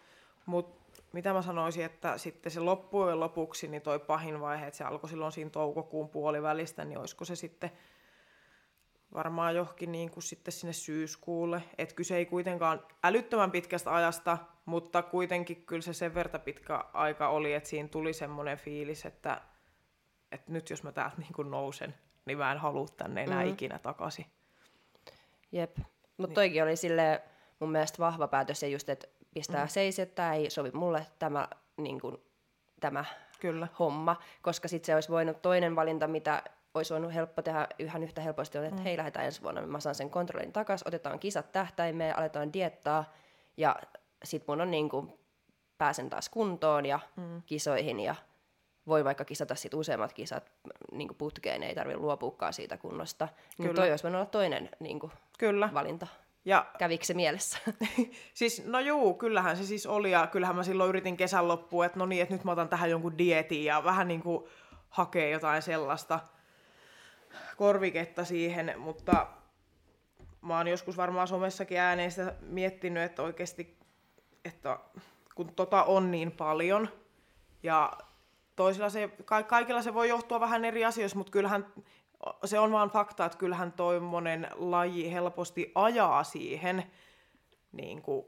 Mutta 0.47 1.03
mitä 1.13 1.33
mä 1.33 1.43
sanoisin, 1.43 1.85
että 1.85 2.19
sitten 2.19 2.53
se 2.53 2.61
loppujen 2.61 3.21
lopuksi, 3.21 3.69
niin 3.69 3.83
toi 3.83 3.99
pahin 3.99 4.41
vaihe, 4.41 4.67
että 4.67 4.79
se 4.79 4.85
alkoi 4.85 5.11
silloin 5.11 5.33
siinä 5.33 5.51
toukokuun 5.51 6.09
puolivälistä, 6.09 6.85
niin 6.85 6.99
olisiko 6.99 7.25
se 7.25 7.37
sitten 7.37 7.71
varmaan 9.15 9.55
johonkin 9.57 9.93
niin 9.93 10.11
kuin 10.11 10.23
sitten 10.23 10.53
sinne 10.53 10.73
syyskuulle. 10.73 11.63
Että 11.79 11.95
kyse 11.95 12.17
ei 12.17 12.27
kuitenkaan 12.27 12.83
älyttömän 13.05 13.51
pitkästä 13.51 13.95
ajasta, 13.95 14.39
mutta 14.65 15.03
kuitenkin 15.03 15.67
kyllä 15.67 15.83
se 15.83 15.93
sen 15.93 16.15
verta 16.15 16.39
pitkä 16.39 16.85
aika 16.93 17.29
oli, 17.29 17.53
että 17.53 17.69
siinä 17.69 17.89
tuli 17.89 18.13
semmoinen 18.13 18.59
fiilis, 18.59 19.07
että, 19.07 19.41
että 20.33 20.53
nyt 20.53 20.71
jos 20.71 20.83
mä 20.83 20.93
täältä 20.93 21.17
niin 21.19 21.33
kuin 21.33 21.51
nousen, 21.51 21.95
niin 22.25 22.39
mä 22.39 22.53
en 22.53 22.59
halua 22.59 22.87
tänne 22.97 23.23
enää 23.23 23.45
mm. 23.45 23.51
ikinä 23.51 23.79
takaisin. 23.79 24.27
Jep, 25.53 25.79
mutta 26.17 26.35
toikin 26.35 26.63
oli 26.63 26.77
sille 26.77 27.23
mun 27.61 27.73
mielestä 27.73 27.99
vahva 27.99 28.29
päätös 28.29 28.63
ja 28.63 28.69
just, 28.69 28.89
että 28.89 29.07
pistää 29.35 29.65
mm. 29.65 29.69
seis, 29.69 29.99
että 29.99 30.33
ei 30.33 30.51
sovi 30.51 30.71
mulle 30.71 31.07
tämä, 31.19 31.49
niin 31.77 32.01
kuin, 32.01 32.17
tämä 32.81 33.05
Kyllä. 33.41 33.69
homma, 33.79 34.17
koska 34.43 34.69
sitten 34.69 34.87
se 34.87 34.95
olisi 34.95 35.09
voinut 35.09 35.43
toinen 35.43 35.77
valinta, 35.77 36.09
mitä 36.09 36.43
olisi 36.75 36.93
voinut 36.93 37.15
helppo 37.15 37.43
tehdä 37.43 37.67
ihan 37.79 38.03
yhtä 38.03 38.21
helposti, 38.21 38.59
on, 38.59 38.65
että 38.65 38.77
mm. 38.77 38.85
hei, 38.85 38.97
lähdetään 38.97 39.27
ensi 39.27 39.43
vuonna, 39.43 39.67
mä 39.67 39.81
saan 39.81 39.95
sen 39.95 40.11
kontrollin 40.11 40.53
takaisin, 40.53 40.89
otetaan 40.89 41.19
kisat 41.19 41.53
tähtäimeen, 41.53 42.19
aletaan 42.19 42.53
diettaa, 42.53 43.13
ja 43.57 43.77
sit 44.25 44.45
mun 44.47 44.61
on 44.61 44.71
niin 44.71 44.89
kuin, 44.89 45.13
pääsen 45.79 46.11
taas 46.11 46.29
kuntoon 46.29 46.87
ja 46.87 47.01
mm. 47.17 47.43
kisoihin, 47.47 48.01
ja 48.01 48.15
voi 48.87 49.05
vaikka 49.05 49.25
kisata 49.25 49.55
sit 49.55 49.75
useammat 49.75 50.13
kisat 50.13 50.53
niin 50.93 51.15
putkeen, 51.19 51.63
ei 51.63 51.75
tarvitse 51.75 52.01
luopuukaan 52.01 52.53
siitä 52.53 52.77
kunnosta. 52.77 53.29
Niin 53.59 53.69
Kyllä. 53.69 53.81
toi 53.81 53.91
olisi 53.91 54.03
voinut 54.03 54.19
olla 54.19 54.31
toinen 54.31 54.69
niin 54.81 55.01
kuin, 55.01 55.13
Kyllä. 55.39 55.71
valinta. 55.75 56.07
Ja 56.47 56.67
Kävikö 56.79 57.05
se 57.05 57.15
mielessä? 57.15 57.59
siis, 58.35 58.65
no 58.65 58.81
juu, 58.81 59.15
kyllähän 59.15 59.57
se 59.57 59.65
siis 59.65 59.87
oli, 59.87 60.11
ja 60.11 60.27
kyllähän 60.27 60.57
mä 60.57 60.63
silloin 60.63 60.89
yritin 60.89 61.17
kesän 61.17 61.49
loppuun, 61.49 61.85
että 61.85 61.99
no 61.99 62.07
niin, 62.07 62.23
että 62.23 62.35
nyt 62.35 62.45
mä 62.45 62.53
otan 62.53 62.69
tähän 62.69 62.91
jonkun 62.91 63.19
dietin 63.19 63.65
ja 63.65 63.85
vähän 63.85 64.09
niin 64.09 64.23
kuin 64.23 64.45
hakee 64.89 65.31
jotain 65.31 65.63
sellaista 65.63 66.21
korviketta 67.57 68.25
siihen, 68.25 68.75
mutta 68.79 69.27
mä 70.43 70.57
oon 70.57 70.69
joskus 70.69 70.97
varmaan 70.97 71.29
somessakin 71.29 71.79
ääneen 71.79 72.11
sitä 72.11 72.35
miettinyt, 72.41 73.03
että 73.03 73.23
oikeasti, 73.23 73.79
että 74.45 74.79
kun 75.35 75.55
tota 75.55 75.83
on 75.83 76.11
niin 76.11 76.33
paljon, 76.33 76.89
ja 77.63 77.93
toisilla 78.57 78.91
se, 78.91 79.11
ka- 79.25 79.43
kaikilla 79.43 79.83
se 79.83 79.95
voi 79.95 80.09
johtua 80.09 80.41
vähän 80.41 80.65
eri 80.65 80.85
asioista, 80.85 81.19
mutta 81.19 81.33
kyllähän 81.33 81.67
se 82.45 82.59
on 82.59 82.73
vaan 82.73 82.91
fakta, 82.91 83.25
että 83.25 83.39
kyllähän 83.39 83.73
toimonen 83.73 84.49
laji 84.55 85.13
helposti 85.13 85.73
ajaa 85.75 86.25
siihen, 86.25 86.85
niin 87.73 88.03
kuin, 88.03 88.27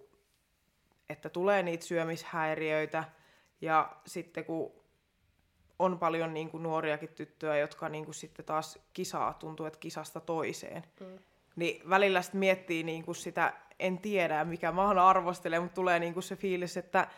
että 1.09 1.29
tulee 1.29 1.63
niitä 1.63 1.85
syömishäiriöitä, 1.85 3.05
ja 3.61 3.97
sitten 4.07 4.45
kun 4.45 4.73
on 5.79 5.99
paljon 5.99 6.35
niin 6.35 6.51
kuin 6.51 6.63
nuoriakin 6.63 7.09
tyttöjä, 7.09 7.59
jotka 7.59 7.89
niin 7.89 8.05
kuin 8.05 8.15
sitten 8.15 8.45
taas 8.45 8.79
kisaa, 8.93 9.35
tuntuu, 9.35 9.67
että 9.67 9.79
kisasta 9.79 10.21
toiseen. 10.21 10.83
Mm. 11.01 11.19
Niin 11.57 11.91
välillä 11.91 12.23
sitten 12.23 12.39
miettii 12.39 12.83
niin 12.83 13.05
kuin 13.05 13.15
sitä, 13.15 13.53
en 13.79 13.99
tiedä 13.99 14.45
mikä 14.45 14.73
maan 14.73 14.99
arvostelee, 14.99 15.61
mutta 15.61 15.75
tulee 15.75 15.99
niin 15.99 16.15
kuin 16.15 16.23
se 16.23 16.37
fiilis, 16.37 16.77
että 16.77 17.09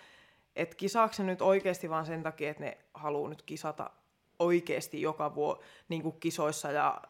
et 0.57 0.75
kisaako 0.75 1.13
se 1.13 1.23
nyt 1.23 1.43
oikeasti 1.43 1.91
vaan 1.91 2.07
sen 2.07 2.23
takia, 2.23 2.51
että 2.51 2.65
ne 2.65 2.79
haluaa 2.95 3.31
nyt 3.31 3.43
kisata 3.43 3.91
oikeasti 4.41 5.03
joka 5.03 5.35
vuo 5.35 5.63
niin 5.89 6.13
kisoissa 6.21 6.73
ja 6.73 7.01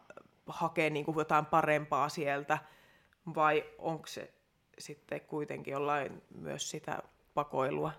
hakee 0.47 0.89
niin 0.89 1.05
kuin 1.05 1.17
jotain 1.17 1.45
parempaa 1.45 2.09
sieltä, 2.09 2.57
vai 3.35 3.63
onko 3.77 4.07
se 4.07 4.33
sitten 4.79 5.21
kuitenkin 5.21 5.71
jollain 5.71 6.21
myös 6.35 6.69
sitä 6.69 6.99
pakoilua? 7.33 7.91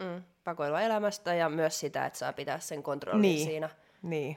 Mm, 0.00 0.22
pakoilua 0.44 0.80
elämästä 0.80 1.34
ja 1.34 1.48
myös 1.48 1.80
sitä, 1.80 2.06
että 2.06 2.18
saa 2.18 2.32
pitää 2.32 2.58
sen 2.58 2.82
kontrollin 2.82 3.22
Niin. 3.22 3.46
siinä 3.46 3.70
Niin, 4.02 4.36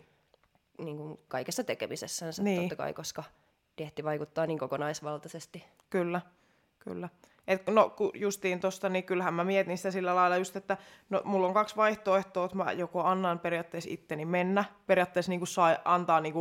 niin 0.77 0.97
kuin 0.97 1.19
kaikessa 1.27 1.63
tekemisessänsä 1.63 2.43
Niin. 2.43 2.61
totta 2.61 2.75
kai, 2.75 2.93
koska 2.93 3.23
dietti 3.77 4.03
vaikuttaa 4.03 4.45
niin 4.47 4.59
kokonaisvaltaisesti. 4.59 5.63
Kyllä, 5.89 6.21
kyllä. 6.79 7.09
Et, 7.47 7.67
no 7.67 7.89
ku 7.89 8.11
justiin 8.13 8.59
tosta, 8.59 8.89
niin 8.89 9.03
kyllähän 9.03 9.33
mä 9.33 9.43
mietin 9.43 9.77
sitä 9.77 9.91
sillä 9.91 10.15
lailla 10.15 10.37
just, 10.37 10.55
että 10.55 10.77
no, 11.09 11.21
mulla 11.25 11.47
on 11.47 11.53
kaksi 11.53 11.75
vaihtoehtoa, 11.75 12.45
että 12.45 12.57
mä 12.57 12.71
joko 12.71 13.03
annan 13.03 13.39
periaatteessa 13.39 13.89
itteni 13.93 14.25
mennä, 14.25 14.65
periaatteessa 14.87 15.29
niin 15.29 15.47
sai, 15.47 15.77
antaa 15.85 16.21
niin 16.21 16.33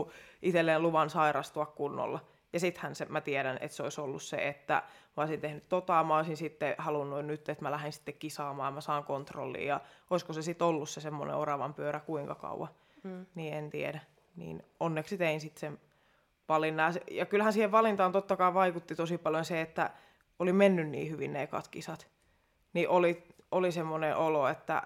itselleen 0.42 0.82
luvan 0.82 1.10
sairastua 1.10 1.66
kunnolla. 1.66 2.20
Ja 2.52 2.60
sittenhän 2.60 2.94
se, 2.94 3.04
mä 3.04 3.20
tiedän, 3.20 3.58
että 3.60 3.76
se 3.76 3.82
olisi 3.82 4.00
ollut 4.00 4.22
se, 4.22 4.36
että 4.36 4.82
mä 5.16 5.22
olisin 5.22 5.40
tehnyt 5.40 5.68
tota, 5.68 6.04
mä 6.04 6.16
olisin 6.16 6.36
sitten 6.36 6.74
halunnut 6.78 7.26
nyt, 7.26 7.48
että 7.48 7.62
mä 7.64 7.70
lähden 7.70 7.92
sitten 7.92 8.14
kisaamaan, 8.14 8.74
mä 8.74 8.80
saan 8.80 9.04
kontrolliin. 9.04 9.66
Ja 9.66 9.80
olisiko 10.10 10.32
se 10.32 10.42
sitten 10.42 10.66
ollut 10.66 10.90
se 10.90 11.00
semmoinen 11.00 11.36
oravan 11.36 11.74
pyörä 11.74 12.00
kuinka 12.00 12.34
kauan, 12.34 12.68
mm. 13.02 13.26
niin 13.34 13.54
en 13.54 13.70
tiedä. 13.70 14.00
Niin 14.36 14.62
onneksi 14.80 15.18
tein 15.18 15.40
sitten 15.40 15.60
sen 15.60 15.80
valinnan. 16.48 16.94
Ja 17.10 17.26
kyllähän 17.26 17.52
siihen 17.52 17.72
valintaan 17.72 18.12
totta 18.12 18.36
kai 18.36 18.54
vaikutti 18.54 18.94
tosi 18.94 19.18
paljon 19.18 19.44
se, 19.44 19.60
että 19.60 19.90
oli 20.38 20.52
mennyt 20.52 20.88
niin 20.88 21.10
hyvin 21.10 21.32
ne 21.32 21.42
ekat 21.42 21.68
kisat. 21.68 22.06
Niin 22.72 22.88
oli, 22.88 23.24
oli 23.50 23.72
semmoinen 23.72 24.16
olo, 24.16 24.48
että, 24.48 24.82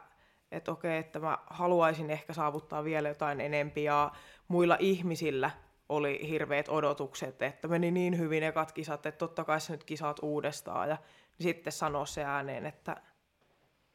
että 0.52 0.72
okei, 0.72 0.98
että 0.98 1.18
mä 1.18 1.38
haluaisin 1.46 2.10
ehkä 2.10 2.32
saavuttaa 2.32 2.84
vielä 2.84 3.08
jotain 3.08 3.40
enempi 3.40 3.84
ja 3.84 4.12
muilla 4.48 4.76
ihmisillä 4.80 5.50
oli 5.88 6.28
hirveät 6.28 6.68
odotukset, 6.68 7.42
että 7.42 7.68
meni 7.68 7.90
niin 7.90 8.18
hyvin 8.18 8.42
ekat 8.42 8.72
kisat, 8.72 9.06
että 9.06 9.18
totta 9.18 9.44
kai 9.44 9.60
sä 9.60 9.72
nyt 9.72 9.84
kisaat 9.84 10.18
uudestaan 10.22 10.88
ja 10.88 10.96
niin 11.38 11.44
sitten 11.44 11.72
sanoo 11.72 12.06
se 12.06 12.24
ääneen, 12.24 12.66
että 12.66 12.96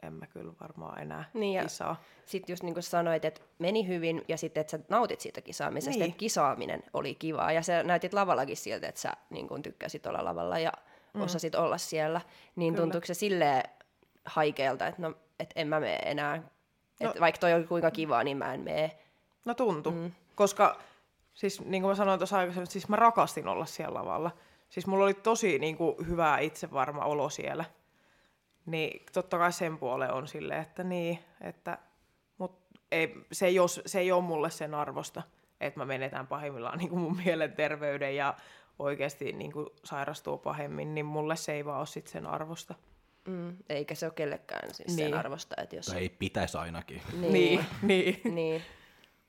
en 0.04 0.13
mä 0.13 0.28
kyllä 0.28 0.54
varmaan 0.62 1.02
enää 1.02 1.24
Niin 1.34 1.54
ja 1.54 1.63
kisaa. 1.63 2.02
Sitten 2.26 2.54
just 2.54 2.63
niin 2.63 2.74
kuin 2.74 2.84
sanoit, 2.84 3.26
että 3.26 3.42
meni 3.60 3.88
hyvin 3.88 4.22
ja 4.28 4.38
sitten, 4.38 4.62
että 4.62 4.72
sä 4.72 4.80
nautit 4.89 5.20
siitä 5.22 5.42
kisaamisesta, 5.42 5.89
Niin. 5.89 6.00
niin. 6.00 6.10
että 6.10 6.20
kisaaminen 6.20 6.84
oli 6.94 7.16
kivaa. 7.16 7.52
Ja 7.52 7.62
sä 7.62 7.84
näytit 7.84 8.13
lavallakin 8.13 8.58
siltä, 8.58 8.88
että 8.88 9.02
sä 9.02 9.13
niin 9.30 9.48
kuin 9.48 9.62
tykkäsit 9.62 10.06
olla 10.06 10.26
lavalla 10.26 10.60
ja 10.60 10.72
mm. 11.13 11.21
osasit 11.21 11.56
olla 11.56 11.78
siellä. 11.78 12.21
Niin 12.56 12.73
Kyllä. 12.73 12.84
tuntuuko 12.84 13.06
se 13.06 13.13
silleen 13.13 13.63
haikealta, 14.26 14.88
että 14.88 15.02
no, 15.02 15.13
et 15.39 15.49
en 15.56 15.67
mä 15.67 15.80
mene 15.80 15.95
enää. 15.95 16.38
No- 17.02 17.10
Et 17.12 17.19
vaikka 17.19 17.39
toi 17.39 17.54
oli 17.54 17.63
kuinka 17.63 17.91
kivaa, 17.91 18.23
niin 18.23 18.38
mä 18.38 18.54
en 18.54 18.60
mene. 18.60 18.97
No 19.45 19.54
tuntui, 19.54 19.93
mm. 19.93 20.12
koska 20.36 20.80
siis 21.34 21.62
niin 21.62 21.82
kuin 21.82 21.91
mä 21.91 21.95
sanoin 21.95 22.19
tuossa 22.19 22.38
aikaisemmin, 22.38 22.67
siis 22.67 22.89
mä 22.89 22.95
rakastin 22.95 23.47
olla 23.47 23.65
siellä 23.65 23.99
lavalla. 23.99 24.32
Siis 24.69 24.88
mulla 24.88 25.04
oli 25.04 25.13
tosi 25.13 25.60
niin 25.60 25.78
kuin, 25.78 25.95
hyvä 26.08 26.39
itsevarma 26.39 27.06
olo 27.06 27.30
siellä. 27.30 27.65
Niin 28.65 29.06
totta 29.13 29.38
kai 29.38 29.54
sen 29.54 29.78
puoleen 29.78 30.13
on 30.13 30.28
silleen, 30.28 30.62
että 30.62 30.84
niin, 30.84 31.19
että 31.41 31.78
mut 32.38 32.60
ei, 32.91 33.26
se, 33.32 33.45
ei 33.45 33.60
ole, 33.60 33.69
se 33.86 33.99
ei 33.99 34.12
ole 34.12 34.23
mulle 34.23 34.49
sen 34.49 34.73
arvosta, 34.73 35.21
että 35.62 35.80
mä 35.80 35.86
menetän 35.86 36.28
pahimmillaan 36.28 36.78
niin 36.78 36.89
kuin 36.89 37.02
mun 37.02 37.17
mielenterveyden 37.26 38.15
ja 38.15 38.34
oikeasti 38.80 39.32
niin 39.32 39.52
kuin, 39.52 39.68
sairastuu 39.84 40.38
pahemmin, 40.38 40.96
niin 40.96 41.06
mulle 41.06 41.36
se 41.36 41.54
ei 41.54 41.66
vaan 41.66 41.78
ole 41.78 41.88
sit 41.88 42.08
sen 42.08 42.28
arvosta. 42.28 42.76
Mm. 43.28 43.58
Eikä 43.70 43.96
se 43.96 44.06
ole 44.06 44.14
kellekään 44.14 44.74
siis 44.74 44.96
Niin. 44.96 45.10
sen 45.10 45.14
arvosta, 45.14 45.56
että 45.62 45.76
jos... 45.76 45.86
Tai 45.86 46.02
ei 46.02 46.10
pitäisi 46.10 46.58
ainakin. 46.58 47.02
Niin, 47.20 47.66
niin. 47.82 48.22
niin. 48.24 48.62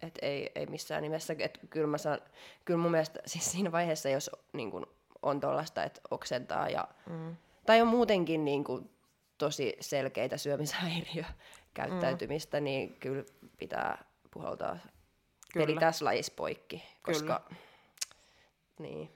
Et 0.03 0.19
ei, 0.23 0.51
ei 0.55 0.67
missään 0.67 1.03
nimessä. 1.03 1.35
Et 1.39 1.59
kyllä, 1.71 1.87
mä 1.87 1.99
saan, 1.99 2.19
kyllä 2.65 2.81
mun 2.81 2.91
mielestä 2.91 3.21
siis 3.27 3.53
siinä 3.53 3.73
vaiheessa, 3.73 4.09
jos 4.09 4.31
niin 4.53 4.71
kun 4.71 4.87
on 5.23 5.41
tuollaista, 5.41 5.85
että 5.85 6.01
oksentaa 6.11 6.69
ja, 6.69 6.89
mm. 7.11 7.37
tai 7.67 7.83
on 7.83 7.89
muutenkin 7.89 8.45
niin 8.45 8.65
kun, 8.65 8.91
tosi 9.39 9.77
selkeitä 9.81 10.37
syömishäiriökäyttäytymistä, 10.37 12.61
mm. 12.61 12.65
niin 12.65 12.97
kyllä 13.01 13.25
pitää 13.59 14.05
puhaltaa 14.31 14.79
Kyllä. 15.53 15.67
peli 15.67 15.79
tässä 15.79 16.05
lajissa 16.05 16.33
poikki, 16.37 16.83
koska 17.03 17.45
niin. 18.79 19.11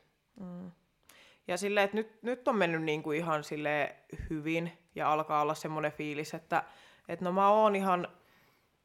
Ja 1.49 1.57
silleen, 1.57 1.85
että 1.85 1.97
nyt, 1.97 2.23
nyt 2.23 2.49
on 2.49 2.57
mennyt 2.57 2.83
niin 2.83 3.03
kuin 3.03 3.19
ihan 3.19 3.45
sille 3.45 3.97
hyvin 4.31 4.73
ja 4.95 5.13
alkaa 5.13 5.43
olla 5.43 5.55
semmoinen 5.55 5.93
fiilis, 5.93 6.35
että, 6.35 6.65
että 7.09 7.25
no 7.25 7.33
mä 7.33 7.49
oon 7.51 7.77
ihan, 7.77 8.09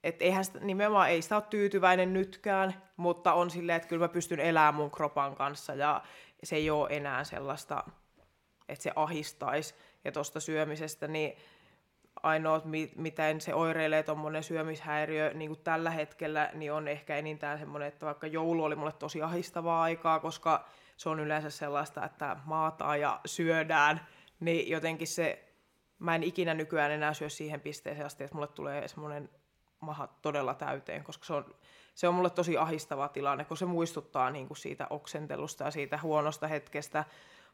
että 0.04 0.26
eihän 0.26 0.46
sitä, 0.46 0.60
nimenomaan 0.60 1.10
ei 1.10 1.22
sitä 1.22 1.36
ole 1.36 1.44
tyytyväinen 1.50 2.14
nytkään, 2.14 2.82
mutta 2.98 3.34
on 3.34 3.50
silleen, 3.50 3.76
että 3.76 3.88
kyllä 3.88 4.04
mä 4.04 4.14
pystyn 4.14 4.40
elämään 4.40 4.76
mun 4.76 4.92
kropan 4.92 5.36
kanssa 5.36 5.76
ja 5.76 6.02
se 6.44 6.56
ei 6.56 6.70
ole 6.70 6.88
enää 6.92 7.24
sellaista, 7.24 7.84
että 8.70 8.84
se 8.84 8.92
ahistaisi. 8.96 9.76
Ja 10.06 10.12
tuosta 10.12 10.40
syömisestä, 10.40 11.08
niin 11.08 11.38
ainoa, 12.24 12.62
mi- 12.66 12.92
miten 12.96 13.42
se 13.42 13.54
oireilee 13.54 14.04
tuommoinen 14.04 14.44
syömishäiriö 14.44 15.34
niin 15.34 15.50
kuin 15.50 15.64
tällä 15.64 15.90
hetkellä, 15.90 16.50
niin 16.54 16.74
on 16.74 16.88
ehkä 16.88 17.18
enintään 17.18 17.60
semmoinen, 17.60 17.88
että 17.88 18.06
vaikka 18.06 18.28
joulu 18.28 18.64
oli 18.64 18.76
mulle 18.76 18.92
tosi 18.92 19.22
ahistavaa 19.22 19.82
aikaa, 19.84 20.20
koska 20.20 20.66
se 20.98 21.10
on 21.10 21.20
yleensä 21.20 21.50
sellaista, 21.50 22.06
että 22.06 22.38
maataan 22.46 23.02
ja 23.02 23.22
syödään, 23.26 24.08
niin 24.40 24.70
jotenkin 24.70 25.08
se, 25.08 25.54
mä 26.00 26.16
en 26.16 26.24
ikinä 26.24 26.54
nykyään 26.54 26.92
enää 26.92 27.14
syö 27.14 27.30
siihen 27.30 27.62
pisteeseen 27.62 28.06
asti, 28.06 28.24
että 28.24 28.36
mulle 28.36 28.48
tulee 28.48 28.88
semmoinen 28.88 29.30
maha 29.80 30.08
todella 30.08 30.54
täyteen, 30.54 31.04
koska 31.04 31.26
se 31.26 31.34
on, 31.34 31.56
se 31.96 32.08
on 32.08 32.14
mulle 32.14 32.30
tosi 32.30 32.58
ahistava 32.58 33.08
tilanne, 33.08 33.46
kun 33.46 33.58
se 33.58 33.66
muistuttaa 33.66 34.30
niin 34.30 34.48
kuin 34.48 34.58
siitä 34.58 34.88
oksentelusta 34.90 35.64
ja 35.64 35.72
siitä 35.72 36.00
huonosta 36.04 36.48
hetkestä, 36.48 37.06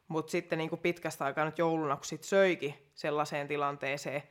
mutta 0.08 0.30
sitten 0.30 0.58
niin 0.58 0.70
kuin 0.70 0.80
pitkästä 0.80 1.24
aikaa 1.24 1.44
nyt 1.44 1.58
jouluna, 1.58 1.96
kun 1.96 2.04
sit 2.04 2.24
söikin 2.24 2.90
sellaiseen 2.94 3.48
tilanteeseen, 3.48 4.22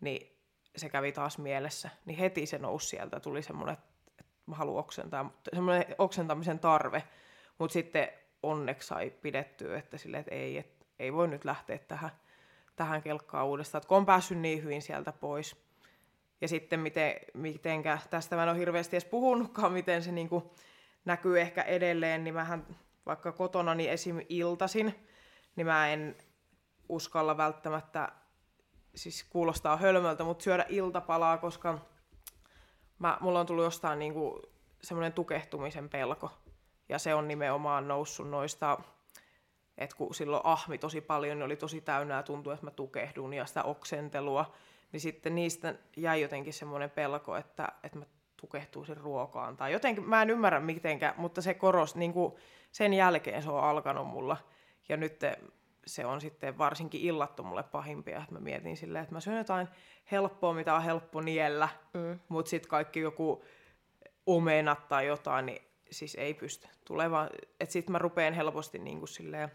niin 0.00 0.38
se 0.76 0.88
kävi 0.88 1.12
taas 1.12 1.38
mielessä. 1.38 1.90
Niin 2.04 2.18
heti 2.18 2.46
se 2.46 2.58
nousi 2.58 2.88
sieltä, 2.88 3.20
tuli 3.20 3.42
semmoinen, 3.42 3.76
että 4.18 4.24
mä 4.46 4.56
haluan 4.56 4.80
oksentaa, 4.80 5.32
semmoinen 5.54 5.86
oksentamisen 5.98 6.58
tarve. 6.58 7.02
Mutta 7.58 7.72
sitten 7.72 8.08
onneksi 8.42 8.88
sai 8.88 9.10
pidettyä, 9.10 9.78
että 9.78 9.98
sille, 9.98 10.18
että 10.18 10.34
ei, 10.34 10.58
et, 10.58 10.86
ei 10.98 11.12
voi 11.12 11.28
nyt 11.28 11.44
lähteä 11.44 11.78
tähän, 11.78 12.10
tähän 12.76 13.02
kelkkaan 13.02 13.46
uudestaan. 13.46 13.82
Et 13.82 13.88
kun 13.88 13.96
on 13.96 14.06
päässyt 14.06 14.38
niin 14.38 14.62
hyvin 14.62 14.82
sieltä 14.82 15.12
pois. 15.12 15.56
Ja 16.40 16.48
sitten 16.48 16.80
miten, 16.80 17.14
mitenkä, 17.34 17.98
tästä 18.10 18.36
mä 18.36 18.42
en 18.42 18.48
ole 18.48 18.58
hirveästi 18.58 18.96
edes 18.96 19.04
puhunutkaan, 19.04 19.72
miten 19.72 20.02
se 20.02 20.12
niinku 20.12 20.54
näkyy 21.04 21.40
ehkä 21.40 21.62
edelleen, 21.62 22.24
niin 22.24 22.34
mähän 22.34 22.66
vaikka 23.06 23.32
kotona 23.32 23.74
niin 23.74 23.90
esim. 23.90 24.20
iltasin, 24.28 25.08
niin 25.56 25.66
mä 25.66 25.88
en 25.88 26.16
uskalla 26.88 27.36
välttämättä, 27.36 28.12
siis 28.94 29.24
kuulostaa 29.24 29.76
hölmöltä, 29.76 30.24
mutta 30.24 30.44
syödä 30.44 30.66
iltapalaa, 30.68 31.38
koska 31.38 31.78
mä, 32.98 33.18
mulla 33.20 33.40
on 33.40 33.46
tullut 33.46 33.64
jostain 33.64 33.98
niinku 33.98 34.42
semmoinen 34.82 35.12
tukehtumisen 35.12 35.88
pelko. 35.88 36.30
Ja 36.92 36.98
se 36.98 37.14
on 37.14 37.28
nimenomaan 37.28 37.88
noussut 37.88 38.30
noista, 38.30 38.78
että 39.78 39.96
kun 39.96 40.14
silloin 40.14 40.42
ahmi 40.44 40.78
tosi 40.78 41.00
paljon, 41.00 41.38
niin 41.38 41.44
oli 41.44 41.56
tosi 41.56 41.80
täynnä 41.80 42.14
ja 42.14 42.22
tuntui, 42.22 42.54
että 42.54 42.66
mä 42.66 42.70
tukehdun 42.70 43.34
ja 43.34 43.46
sitä 43.46 43.62
oksentelua, 43.62 44.54
niin 44.92 45.00
sitten 45.00 45.34
niistä 45.34 45.74
jäi 45.96 46.22
jotenkin 46.22 46.52
semmoinen 46.52 46.90
pelko, 46.90 47.36
että, 47.36 47.68
että 47.82 47.98
mä 47.98 48.04
tukehtuisin 48.36 48.96
ruokaan. 48.96 49.56
Tai 49.56 49.72
jotenkin, 49.72 50.08
mä 50.08 50.22
en 50.22 50.30
ymmärrä 50.30 50.60
mitenkä, 50.60 51.14
mutta 51.16 51.42
se 51.42 51.54
koros, 51.54 51.96
niin 51.96 52.12
kuin 52.12 52.34
sen 52.72 52.94
jälkeen 52.94 53.42
se 53.42 53.50
on 53.50 53.64
alkanut 53.64 54.08
mulla. 54.08 54.36
Ja 54.88 54.96
nyt 54.96 55.20
se 55.86 56.06
on 56.06 56.20
sitten 56.20 56.58
varsinkin 56.58 57.00
illat 57.00 57.40
on 57.40 57.46
mulle 57.46 57.62
pahimpia, 57.62 58.18
että 58.18 58.32
mä 58.32 58.40
mietin 58.40 58.76
silleen, 58.76 59.02
että 59.02 59.14
mä 59.14 59.20
syön 59.20 59.38
jotain 59.38 59.68
helppoa, 60.10 60.54
mitä 60.54 60.74
on 60.74 60.82
helppo 60.82 61.20
niellä, 61.20 61.68
mm. 61.94 62.18
mutta 62.28 62.50
sitten 62.50 62.70
kaikki 62.70 63.00
joku 63.00 63.44
omenat 64.26 64.88
tai 64.88 65.06
jotain, 65.06 65.46
niin 65.46 65.71
siis 65.94 66.14
ei 66.14 66.34
pysty. 66.34 66.68
Tulee 66.84 67.10
vaan, 67.10 67.30
että 67.60 67.72
sitten 67.72 67.92
mä 67.92 67.98
rupeen 67.98 68.34
helposti 68.34 68.78
niin 68.78 68.98
kuin 68.98 69.08
silleen 69.08 69.52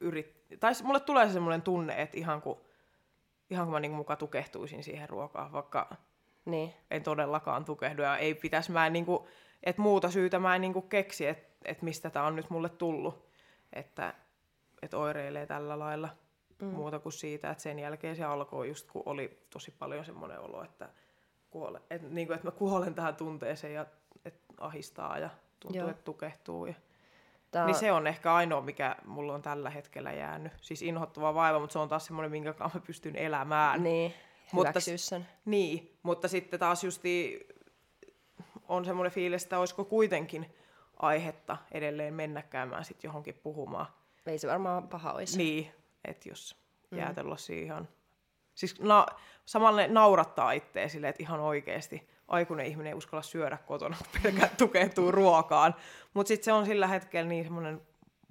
yrit... 0.00 0.42
Tai 0.60 0.72
mulle 0.82 1.00
tulee 1.00 1.26
se 1.26 1.32
semmoinen 1.32 1.62
tunne, 1.62 2.02
että 2.02 2.18
ihan 2.18 2.42
kuin, 2.42 2.58
ihan 3.50 3.66
kuin 3.66 3.72
mä 3.72 3.80
niin 3.80 3.92
muka 3.92 4.16
tukehtuisin 4.16 4.84
siihen 4.84 5.08
ruokaan, 5.08 5.52
vaikka 5.52 5.96
Niin. 6.44 6.74
en 6.90 7.02
todellakaan 7.02 7.64
tukehdu 7.64 8.02
ja 8.02 8.16
ei 8.16 8.34
pitäisi 8.34 8.72
mä 8.72 8.90
niin 8.90 9.06
kuin, 9.06 9.28
että 9.62 9.82
muuta 9.82 10.10
syytä 10.10 10.38
mä 10.38 10.54
en 10.54 10.60
niin 10.60 10.72
kuin 10.72 10.88
keksi, 10.88 11.26
että, 11.26 11.48
että 11.64 11.84
mistä 11.84 12.10
tämä 12.10 12.26
on 12.26 12.36
nyt 12.36 12.50
mulle 12.50 12.68
tullut, 12.68 13.28
että, 13.72 14.14
että 14.82 14.98
oireilee 14.98 15.46
tällä 15.46 15.78
lailla 15.78 16.08
mm. 16.62 16.68
muuta 16.68 16.98
kuin 16.98 17.12
siitä, 17.12 17.50
että 17.50 17.62
sen 17.62 17.78
jälkeen 17.78 18.16
se 18.16 18.24
alkoi 18.24 18.68
just 18.68 18.90
kun 18.90 19.02
oli 19.06 19.46
tosi 19.50 19.70
paljon 19.78 20.04
semmoinen 20.04 20.40
olo, 20.40 20.64
että, 20.64 20.88
kuole, 21.50 21.82
että, 21.90 22.08
niin 22.08 22.26
kuin, 22.26 22.34
että 22.34 22.46
mä 22.46 22.52
kuolen 22.52 22.94
tähän 22.94 23.16
tunteeseen 23.16 23.74
ja 23.74 23.86
ahistaa 24.62 25.18
ja 25.18 25.30
tuntuu, 25.60 25.80
Joo. 25.80 25.90
että 25.90 26.02
tukehtuu. 26.02 26.66
Ja, 26.66 26.74
Tää, 27.50 27.66
niin 27.66 27.74
se 27.74 27.92
on 27.92 28.06
ehkä 28.06 28.34
ainoa, 28.34 28.60
mikä 28.60 28.96
mulla 29.06 29.34
on 29.34 29.42
tällä 29.42 29.70
hetkellä 29.70 30.12
jäänyt. 30.12 30.52
Siis 30.60 30.82
inhottava 30.82 31.34
vaiva, 31.34 31.58
mutta 31.58 31.72
se 31.72 31.78
on 31.78 31.88
taas 31.88 32.06
semmoinen, 32.06 32.30
minkä 32.30 32.52
kanssa 32.52 32.78
mä 32.78 32.84
pystyn 32.86 33.16
elämään. 33.16 33.82
Niin, 33.82 34.14
Mutta 34.52 34.80
sen. 34.80 35.28
Niin, 35.44 35.98
mutta 36.02 36.28
sitten 36.28 36.60
taas 36.60 36.84
justi 36.84 37.46
on 38.68 38.84
semmoinen 38.84 39.12
fiilis, 39.12 39.42
että 39.42 39.58
olisiko 39.58 39.84
kuitenkin 39.84 40.54
aihetta 40.96 41.56
edelleen 41.72 42.14
mennä 42.14 42.42
käymään 42.42 42.84
sit 42.84 43.04
johonkin 43.04 43.40
puhumaan. 43.42 43.86
Ei 44.26 44.38
se 44.38 44.48
varmaan 44.48 44.88
paha 44.88 45.12
olisi. 45.12 45.38
Niin, 45.38 45.72
että 46.04 46.28
jos 46.28 46.56
jäätelö 46.90 47.36
siihen. 47.36 47.88
Siis 48.54 48.80
na- 48.80 49.06
samalla 49.46 49.86
naurattaa 49.88 50.52
itseä 50.52 50.88
silleen, 50.88 51.10
että 51.10 51.22
ihan 51.22 51.40
oikeasti 51.40 52.08
aikuinen 52.28 52.66
ihminen 52.66 52.90
ei 52.90 52.98
uskalla 52.98 53.22
syödä 53.22 53.58
kotona, 53.66 53.96
kun 53.98 54.22
pelkää 54.22 54.50
tukehtuu 54.58 55.10
ruokaan. 55.10 55.74
Mutta 56.14 56.28
sitten 56.28 56.44
se 56.44 56.52
on 56.52 56.66
sillä 56.66 56.86
hetkellä 56.86 57.28
niin 57.28 57.44
semmoinen 57.44 57.80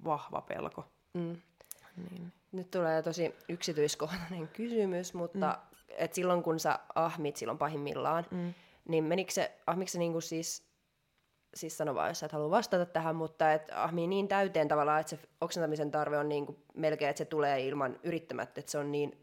vahva 0.04 0.40
pelko. 0.40 0.84
Mm. 1.14 1.36
Niin. 1.96 2.32
Nyt 2.52 2.70
tulee 2.70 3.02
tosi 3.02 3.34
yksityiskohtainen 3.48 4.48
kysymys, 4.48 5.14
mutta 5.14 5.58
mm. 5.58 5.84
et 5.88 6.14
silloin 6.14 6.42
kun 6.42 6.60
sä 6.60 6.78
ahmit 6.94 7.36
silloin 7.36 7.58
pahimmillaan, 7.58 8.26
mm. 8.30 8.54
niin 8.88 9.04
menikö 9.04 9.32
se, 9.32 9.58
ahmiko 9.66 9.88
se 9.88 9.98
niinku 9.98 10.20
siis, 10.20 10.66
siis 11.54 11.78
sano 11.78 11.94
vaan, 11.94 12.08
jos 12.08 12.18
sä 12.18 12.26
et 12.26 12.32
halua 12.32 12.50
vastata 12.50 12.86
tähän, 12.86 13.16
mutta 13.16 13.52
et 13.52 13.70
ahmii 13.74 14.06
niin 14.06 14.28
täyteen 14.28 14.68
tavallaan, 14.68 15.00
että 15.00 15.10
se 15.10 15.18
oksentamisen 15.40 15.90
tarve 15.90 16.18
on 16.18 16.28
niinku 16.28 16.58
melkein, 16.74 17.10
että 17.10 17.18
se 17.18 17.24
tulee 17.24 17.60
ilman 17.60 17.98
yrittämättä, 18.02 18.60
että 18.60 18.72
se 18.72 18.78
on 18.78 18.92
niin, 18.92 19.21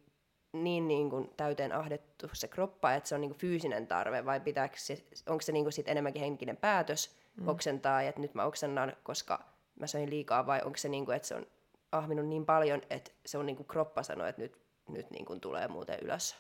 niin 0.54 0.88
niinku 0.88 1.34
täyteen 1.38 1.72
ahdettu 1.72 2.30
se 2.34 2.48
kroppa, 2.48 2.94
että 2.94 3.10
se 3.10 3.16
on 3.16 3.22
niinku 3.22 3.38
fyysinen 3.38 3.88
tarve, 3.88 4.26
vai 4.26 4.40
pitääkö 4.40 4.78
se, 4.78 5.04
onko 5.30 5.42
se 5.42 5.52
niinku 5.52 5.72
sit 5.72 5.88
enemmänkin 5.88 6.22
henkinen 6.22 6.58
päätös 6.58 7.16
mm. 7.36 7.48
oksentaa, 7.48 8.02
että 8.02 8.22
nyt 8.22 8.34
mä 8.34 8.44
oksennan, 8.44 8.94
koska 9.04 9.44
mä 9.80 9.88
söin 9.88 10.10
liikaa, 10.10 10.46
vai 10.46 10.62
onko 10.66 10.78
se 10.78 10.90
niinku, 10.90 11.12
että 11.12 11.28
se 11.28 11.36
on 11.36 11.46
ahminut 11.92 12.28
niin 12.28 12.46
paljon, 12.46 12.82
että 12.90 13.12
se 13.26 13.38
on 13.38 13.46
niinku 13.46 13.64
kroppa 13.64 14.04
sanoo, 14.04 14.28
että 14.28 14.42
nyt, 14.42 14.58
nyt 14.88 15.12
niinku 15.12 15.36
tulee 15.36 15.68
muuten 15.68 16.00
ylös. 16.02 16.36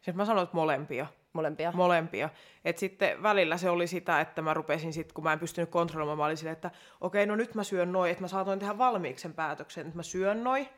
Siis 0.00 0.16
mä 0.16 0.24
sanoin, 0.24 0.44
että 0.44 0.56
molempia. 0.56 1.06
Molempia. 1.32 1.72
molempia. 1.72 2.28
Et 2.64 2.78
sitten 2.78 3.22
välillä 3.22 3.56
se 3.56 3.70
oli 3.70 3.86
sitä, 3.86 4.20
että 4.20 4.42
mä 4.42 4.54
rupesin 4.54 4.92
sitten, 4.92 5.14
kun 5.14 5.24
mä 5.24 5.32
en 5.32 5.38
pystynyt 5.38 5.70
kontrolloimaan, 5.70 6.18
mä 6.18 6.24
olin 6.24 6.36
silleen, 6.36 6.52
että 6.52 6.70
okei, 7.00 7.26
no 7.26 7.36
nyt 7.36 7.54
mä 7.54 7.64
syön 7.64 7.92
noin, 7.92 8.10
että 8.10 8.22
mä 8.22 8.28
saatoin 8.28 8.58
tehdä 8.58 8.78
valmiiksi 8.78 9.22
sen 9.22 9.34
päätöksen, 9.34 9.86
että 9.86 9.98
mä 9.98 10.02
syön 10.02 10.44
noin, 10.44 10.68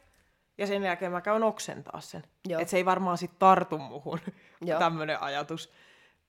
ja 0.58 0.66
sen 0.66 0.82
jälkeen 0.82 1.12
mä 1.12 1.20
käyn 1.20 1.42
oksentaa 1.42 2.00
sen. 2.00 2.24
Että 2.48 2.70
se 2.70 2.76
ei 2.76 2.84
varmaan 2.84 3.18
sitten 3.18 3.38
tartu 3.38 3.78
muhun, 3.78 4.18
tämmöinen 4.78 5.22
ajatus. 5.22 5.72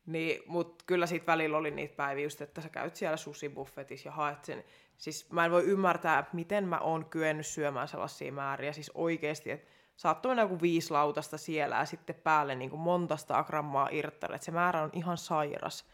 Niin, 0.05 0.41
Mutta 0.47 0.83
kyllä 0.87 1.05
siitä 1.05 1.25
välillä 1.25 1.57
oli 1.57 1.71
niitä 1.71 1.95
päiviä 1.95 2.23
just, 2.23 2.41
että 2.41 2.61
sä 2.61 2.69
käyt 2.69 2.95
siellä 2.95 3.17
susibuffetissa 3.17 4.07
ja 4.07 4.11
haet 4.11 4.45
sen. 4.45 4.63
Siis 4.97 5.31
mä 5.31 5.45
en 5.45 5.51
voi 5.51 5.63
ymmärtää, 5.63 6.29
miten 6.33 6.67
mä 6.67 6.79
oon 6.79 7.05
kyennyt 7.05 7.47
syömään 7.47 7.87
sellaisia 7.87 8.31
määriä. 8.31 8.73
Siis 8.73 8.91
oikeasti, 8.93 9.51
että 9.51 9.67
saattoi 9.95 10.29
mennä 10.29 10.41
joku 10.41 10.61
viisi 10.61 10.91
lautasta 10.91 11.37
siellä 11.37 11.75
ja 11.75 11.85
sitten 11.85 12.15
päälle 12.15 12.55
niin 12.55 12.69
kuin 12.69 12.79
monta 12.79 13.43
grammaa 13.47 13.89
irttaille. 13.91 14.35
Että 14.35 14.45
se 14.45 14.51
määrä 14.51 14.81
on 14.81 14.89
ihan 14.93 15.17
sairas. 15.17 15.85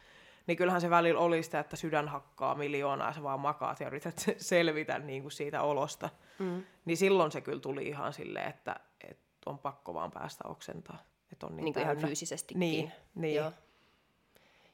Niin 0.48 0.58
kyllähän 0.58 0.82
se 0.82 0.90
välillä 0.90 1.20
oli 1.20 1.44
sitä, 1.44 1.60
että 1.60 1.76
sydän 1.76 2.08
hakkaa 2.08 2.56
miljoonaa 2.56 3.08
ja 3.08 3.14
sä 3.14 3.24
vaan 3.24 3.40
makaat 3.40 3.80
ja 3.80 3.88
yrität 3.88 4.18
se- 4.18 4.36
selvitä 4.54 5.00
niin 5.00 5.22
kuin 5.22 5.32
siitä 5.32 5.62
olosta. 5.62 6.10
Mm. 6.40 6.64
Niin 6.86 6.98
silloin 6.98 7.32
se 7.32 7.42
kyllä 7.42 7.60
tuli 7.60 7.88
ihan 7.88 8.14
silleen, 8.14 8.50
että, 8.50 8.80
että 9.10 9.24
on 9.46 9.60
pakko 9.60 9.94
vaan 9.94 10.12
päästä 10.12 10.44
oksentaa. 10.48 11.04
Että 11.32 11.46
on 11.46 11.56
niin, 11.56 11.64
niin 11.64 11.74
kuin 11.74 11.84
ihan 11.84 11.98
fyysisestikin. 11.98 12.60
Niin, 12.60 12.92
niin. 13.16 13.36
Joo. 13.36 13.52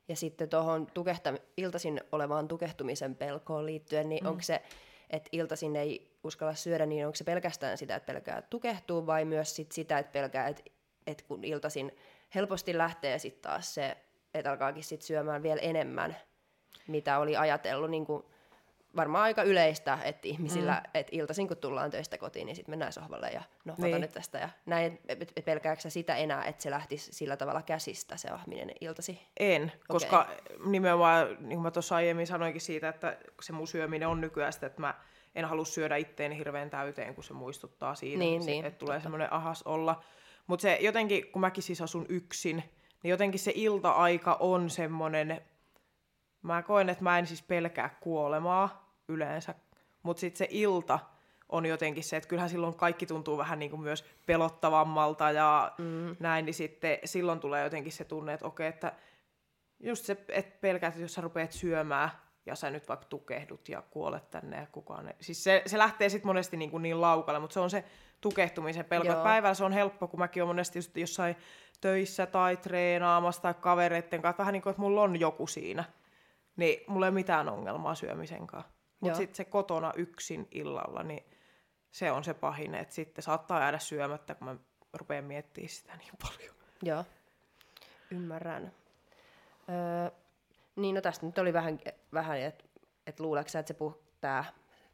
Ja 0.07 0.15
sitten 0.15 0.49
tuohon 0.49 0.87
tukehtam- 0.87 1.41
iltaisin 1.57 2.01
olevaan 2.11 2.47
tukehtumisen 2.47 3.15
pelkoon 3.15 3.65
liittyen, 3.65 4.09
niin 4.09 4.23
mm. 4.23 4.29
onko 4.29 4.41
se, 4.41 4.61
että 5.09 5.29
iltaisin 5.31 5.75
ei 5.75 6.17
uskalla 6.23 6.55
syödä, 6.55 6.85
niin 6.85 7.05
onko 7.05 7.15
se 7.15 7.23
pelkästään 7.23 7.77
sitä, 7.77 7.95
että 7.95 8.13
pelkää 8.13 8.41
tukehtuu, 8.41 9.05
vai 9.05 9.25
myös 9.25 9.55
sit 9.55 9.71
sitä, 9.71 9.99
että 9.99 10.11
pelkää, 10.11 10.47
että, 10.47 10.63
että 11.07 11.23
kun 11.27 11.43
iltaisin 11.43 11.91
helposti 12.35 12.77
lähtee 12.77 13.19
sitten 13.19 13.41
taas 13.41 13.73
se, 13.73 13.97
että 14.33 14.51
alkaakin 14.51 14.83
sit 14.83 15.01
syömään 15.01 15.43
vielä 15.43 15.61
enemmän, 15.61 16.17
mitä 16.87 17.19
oli 17.19 17.37
ajatellut, 17.37 17.89
niin 17.89 18.05
kuin 18.05 18.23
varmaan 18.95 19.23
aika 19.23 19.43
yleistä, 19.43 19.97
että 20.03 20.27
ihmisillä, 20.27 20.73
mm. 20.73 20.91
että 20.93 21.15
iltaisin 21.15 21.47
kun 21.47 21.57
tullaan 21.57 21.91
töistä 21.91 22.17
kotiin, 22.17 22.45
niin 22.45 22.55
sitten 22.55 22.71
mennään 22.71 22.93
sohvalle 22.93 23.29
ja 23.29 23.41
no, 23.65 23.75
niin. 23.77 24.01
Nyt 24.01 24.11
tästä 24.11 24.37
ja 24.37 24.49
näin, 24.65 24.99
et, 25.07 25.21
et 25.21 25.45
pelkääkö 25.45 25.81
sä 25.81 25.89
sitä 25.89 26.15
enää, 26.15 26.43
että 26.45 26.63
se 26.63 26.71
lähtisi 26.71 27.13
sillä 27.13 27.37
tavalla 27.37 27.61
käsistä 27.61 28.17
se 28.17 28.29
ahminen 28.29 28.71
iltasi? 28.81 29.21
En, 29.39 29.71
koska 29.87 30.27
nimenomaan, 30.65 31.27
niin 31.27 31.37
kuin 31.39 31.61
mä 31.61 31.71
tuossa 31.71 31.95
aiemmin 31.95 32.27
sanoinkin 32.27 32.61
siitä, 32.61 32.89
että 32.89 33.17
se 33.41 33.53
mun 33.53 33.67
syöminen 33.67 34.07
on 34.07 34.21
nykyään 34.21 34.53
sitä, 34.53 34.67
että 34.67 34.81
mä 34.81 34.93
en 35.35 35.45
halua 35.45 35.65
syödä 35.65 35.95
itteeni 35.95 36.37
hirveän 36.37 36.69
täyteen, 36.69 37.15
kun 37.15 37.23
se 37.23 37.33
muistuttaa 37.33 37.95
siitä, 37.95 38.19
Niin, 38.19 38.43
se, 38.43 38.51
niin, 38.51 38.65
että 38.65 38.79
tulee 38.79 39.01
semmoinen 39.01 39.33
ahas 39.33 39.63
olla. 39.63 40.03
Mutta 40.47 40.61
se 40.61 40.77
jotenkin, 40.81 41.31
kun 41.31 41.39
mäkin 41.39 41.63
siis 41.63 41.81
asun 41.81 42.05
yksin, 42.09 42.63
niin 43.03 43.09
jotenkin 43.09 43.39
se 43.39 43.51
ilta-aika 43.55 44.37
on 44.39 44.69
semmoinen, 44.69 45.41
mä 46.41 46.61
koen, 46.63 46.89
että 46.89 47.03
mä 47.03 47.19
en 47.19 47.27
siis 47.27 47.41
pelkää 47.41 47.97
kuolemaa 47.99 48.95
yleensä, 49.07 49.55
mutta 50.03 50.21
sitten 50.21 50.37
se 50.37 50.47
ilta 50.49 50.99
on 51.49 51.65
jotenkin 51.65 52.03
se, 52.03 52.17
että 52.17 52.29
kyllähän 52.29 52.49
silloin 52.49 52.75
kaikki 52.75 53.05
tuntuu 53.05 53.37
vähän 53.37 53.59
niin 53.59 53.71
kuin 53.71 53.81
myös 53.81 54.05
pelottavammalta 54.25 55.31
ja 55.31 55.71
mm. 55.77 56.15
näin, 56.19 56.45
niin 56.45 56.53
sitten 56.53 56.97
silloin 57.05 57.39
tulee 57.39 57.63
jotenkin 57.63 57.91
se 57.91 58.05
tunne, 58.05 58.33
että 58.33 58.45
okei, 58.45 58.67
että 58.67 58.93
just 59.79 60.05
se, 60.05 60.17
että 60.29 60.57
pelkäät, 60.61 60.93
että 60.93 61.03
jos 61.03 61.13
sä 61.13 61.21
rupeat 61.21 61.51
syömään 61.51 62.09
ja 62.45 62.55
sä 62.55 62.69
nyt 62.69 62.89
vaikka 62.89 63.05
tukehdut 63.05 63.69
ja 63.69 63.81
kuolet 63.81 64.29
tänne 64.29 64.57
ja 64.57 64.67
kukaan 64.71 65.07
ei. 65.07 65.13
Siis 65.21 65.43
se, 65.43 65.61
se 65.65 65.77
lähtee 65.77 66.09
sitten 66.09 66.27
monesti 66.27 66.57
niin, 66.57 66.71
kuin 66.71 66.83
niin 66.83 67.01
laukalle, 67.01 67.39
mutta 67.39 67.53
se 67.53 67.59
on 67.59 67.69
se 67.69 67.83
tukehtumisen 68.21 68.85
pelko. 68.85 69.07
Joo. 69.07 69.23
Päivällä 69.23 69.53
se 69.53 69.63
on 69.63 69.71
helppo, 69.71 70.07
kun 70.07 70.19
mäkin 70.19 70.43
olen 70.43 70.49
monesti 70.49 70.77
just 70.77 70.97
jossain 70.97 71.35
töissä 71.81 72.25
tai 72.25 72.57
treenaamassa 72.57 73.41
tai 73.41 73.53
kavereitten 73.53 74.21
kanssa, 74.21 74.37
vähän 74.37 74.53
niin 74.53 74.61
kuin, 74.61 74.71
että 74.71 74.81
mulla 74.81 75.01
on 75.01 75.19
joku 75.19 75.47
siinä. 75.47 75.83
Niin 76.55 76.83
mulla 76.87 77.05
ei 77.05 77.11
mitään 77.11 77.49
ongelmaa 77.49 77.95
syömisen 77.95 78.47
kanssa. 78.47 78.71
Mutta 78.99 79.17
sitten 79.17 79.35
se 79.35 79.45
kotona 79.45 79.93
yksin 79.95 80.47
illalla, 80.51 81.03
niin 81.03 81.23
se 81.91 82.11
on 82.11 82.23
se 82.23 82.33
pahin, 82.33 82.75
että 82.75 82.95
sitten 82.95 83.23
saattaa 83.23 83.59
jäädä 83.59 83.79
syömättä, 83.79 84.35
kun 84.35 84.47
mä 84.47 84.55
rupean 84.93 85.23
miettimään 85.23 85.69
sitä 85.69 85.95
niin 85.95 86.13
paljon. 86.21 86.55
Joo, 86.83 87.05
ymmärrän. 88.11 88.71
Öö, 89.69 90.11
niin 90.75 90.95
no 90.95 91.01
tästä 91.01 91.25
nyt 91.25 91.37
oli 91.37 91.53
vähän, 91.53 91.79
vähän 92.13 92.39
että 92.39 92.63
et 93.07 93.19
luuleeko 93.19 93.47
että 93.47 93.67
se 93.67 93.73
puh, 93.73 93.97
tää 94.21 94.45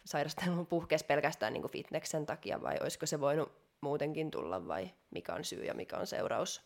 sairastelu 0.05 0.65
puhkesi 0.65 1.05
pelkästään 1.05 1.53
niin 1.53 1.71
fitneksen 1.71 2.25
takia 2.25 2.61
vai 2.61 2.77
olisiko 2.81 3.05
se 3.05 3.19
voinut 3.19 3.51
muutenkin 3.81 4.31
tulla 4.31 4.67
vai 4.67 4.89
mikä 5.11 5.33
on 5.33 5.43
syy 5.43 5.63
ja 5.63 5.73
mikä 5.73 5.97
on 5.97 6.07
seuraus? 6.07 6.61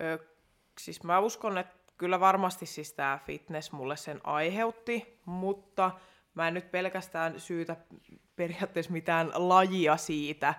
Ö, 0.00 0.18
siis 0.78 1.02
mä 1.02 1.18
uskon, 1.18 1.58
että 1.58 1.76
kyllä 1.98 2.20
varmasti 2.20 2.66
siis 2.66 2.92
tämä 2.92 3.18
fitness 3.26 3.72
mulle 3.72 3.96
sen 3.96 4.20
aiheutti, 4.24 5.20
mutta 5.24 5.90
mä 6.34 6.48
en 6.48 6.54
nyt 6.54 6.70
pelkästään 6.70 7.40
syytä 7.40 7.76
periaatteessa 8.36 8.92
mitään 8.92 9.30
lajia 9.34 9.96
siitä, 9.96 10.54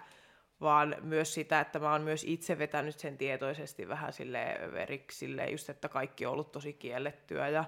vaan 0.62 0.96
myös 1.02 1.34
sitä, 1.34 1.60
että 1.60 1.80
mä 1.80 1.92
oon 1.92 2.02
myös 2.02 2.24
itse 2.24 2.58
vetänyt 2.58 3.00
sen 3.00 3.18
tietoisesti 3.18 3.88
vähän 3.88 4.14
sille 4.14 4.60
veriksi, 4.72 5.18
silleen 5.18 5.52
just, 5.52 5.70
että 5.70 5.90
kaikki 5.90 6.26
on 6.26 6.34
ollut 6.34 6.52
tosi 6.52 6.74
kiellettyä 6.74 7.50
ja 7.50 7.66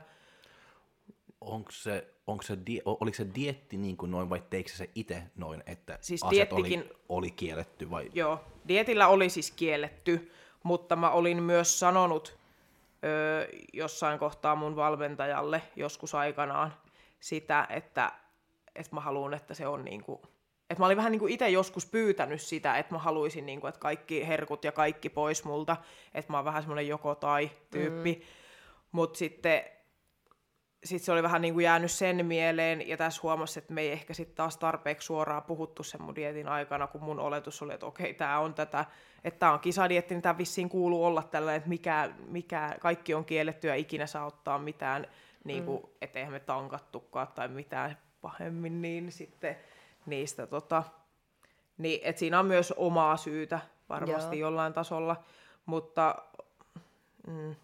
Onko 1.42 1.72
se, 1.72 2.14
onko 2.28 2.44
se, 2.44 2.58
die, 2.66 2.82
oliko 2.86 3.16
se 3.16 3.28
dietti 3.36 3.78
niin 3.78 3.98
kuin 3.98 4.12
noin 4.12 4.30
vai 4.30 4.44
teikö 4.50 4.70
se 4.70 4.90
itse 4.96 5.24
noin, 5.36 5.64
että 5.66 5.98
Siis 6.02 6.24
asiat 6.24 6.50
diettikin- 6.50 6.80
oli, 6.80 6.98
oli 7.10 7.32
kielletty 7.32 7.90
vai? 7.90 8.10
Joo, 8.14 8.40
dietillä 8.68 9.08
oli 9.08 9.30
siis 9.30 9.52
kielletty, 9.52 10.32
mutta 10.64 10.96
mä 10.96 11.10
olin 11.10 11.44
myös 11.44 11.80
sanonut 11.80 12.38
ö, 13.04 13.48
jossain 13.74 14.20
kohtaa 14.20 14.56
mun 14.56 14.76
valmentajalle 14.76 15.62
joskus 15.76 16.16
aikanaan 16.16 16.74
sitä, 17.20 17.68
että, 17.70 18.12
että 18.76 18.96
mä 18.96 19.02
haluan, 19.02 19.34
että 19.34 19.54
se 19.54 19.68
on 19.68 19.86
niinku 19.86 20.22
että 20.70 20.82
mä 20.82 20.86
olin 20.86 20.98
vähän 20.98 21.12
niin 21.12 21.20
kuin 21.20 21.34
itse 21.34 21.50
joskus 21.50 21.86
pyytänyt 21.86 22.42
sitä, 22.42 22.78
että 22.78 22.96
mä 22.96 23.00
haluaisin, 23.00 23.46
niin 23.46 23.62
kuin, 23.62 23.70
että 23.70 23.80
kaikki 23.80 24.28
herkut 24.28 24.64
ja 24.64 24.72
kaikki 24.72 25.10
pois 25.10 25.44
multa, 25.44 25.78
että 26.14 26.34
mä 26.34 26.38
oon 26.38 26.46
vähän 26.46 26.62
semmoinen 26.62 26.88
joko 26.88 27.16
tai 27.16 27.52
tyyppi. 27.72 28.14
Mm. 28.14 28.22
Mutta 28.92 29.18
sitten 29.18 29.64
sit 30.84 31.04
se 31.04 31.12
oli 31.12 31.24
vähän 31.24 31.42
niin 31.42 31.54
kuin 31.54 31.64
jäänyt 31.64 31.92
sen 31.92 32.26
mieleen, 32.26 32.88
ja 32.88 32.98
tässä 32.98 33.20
huomasi, 33.24 33.60
että 33.60 33.74
me 33.74 33.82
ei 33.82 33.92
ehkä 33.92 34.14
sitten 34.14 34.36
taas 34.36 34.58
tarpeeksi 34.58 35.06
suoraan 35.06 35.44
puhuttu 35.44 35.84
sen 35.84 36.02
mun 36.02 36.16
dietin 36.16 36.48
aikana, 36.48 36.88
kun 36.88 37.04
mun 37.04 37.20
oletus 37.20 37.62
oli, 37.62 37.74
että 37.74 37.86
okei, 37.86 38.14
tämä 38.14 38.40
on 38.40 38.54
tätä, 38.54 38.86
että 39.24 39.40
tämä 39.40 39.54
on 39.54 39.60
kisadietti, 39.60 40.14
niin 40.14 40.22
tämä 40.22 40.38
vissiin 40.38 40.70
kuuluu 40.70 41.06
olla 41.06 41.24
tällainen, 41.24 41.58
että 41.58 41.70
mikä, 41.70 42.10
mikä, 42.28 42.76
kaikki 42.80 43.14
on 43.14 43.26
kielletty 43.26 43.68
ja 43.68 43.76
ikinä 43.76 44.08
saa 44.08 44.26
ottaa 44.26 44.60
mitään, 44.60 45.08
niin 45.44 45.66
kuin, 45.66 45.82
mm. 45.82 45.90
että 46.02 46.20
eihän 46.20 46.34
me 46.34 46.40
tankattukaan 46.40 47.28
tai 47.36 47.48
mitään 47.48 47.98
pahemmin, 48.22 48.82
niin 48.82 49.12
sitten 49.12 49.58
niistä 50.06 50.48
tota, 50.48 50.84
niin, 51.78 52.00
et 52.04 52.18
siinä 52.18 52.40
on 52.40 52.46
myös 52.46 52.74
omaa 52.78 53.18
syytä 53.18 53.60
varmasti 53.90 54.40
Joo. 54.40 54.50
jollain 54.50 54.74
tasolla, 54.74 55.24
mutta 55.66 56.16
mm, 57.28 57.56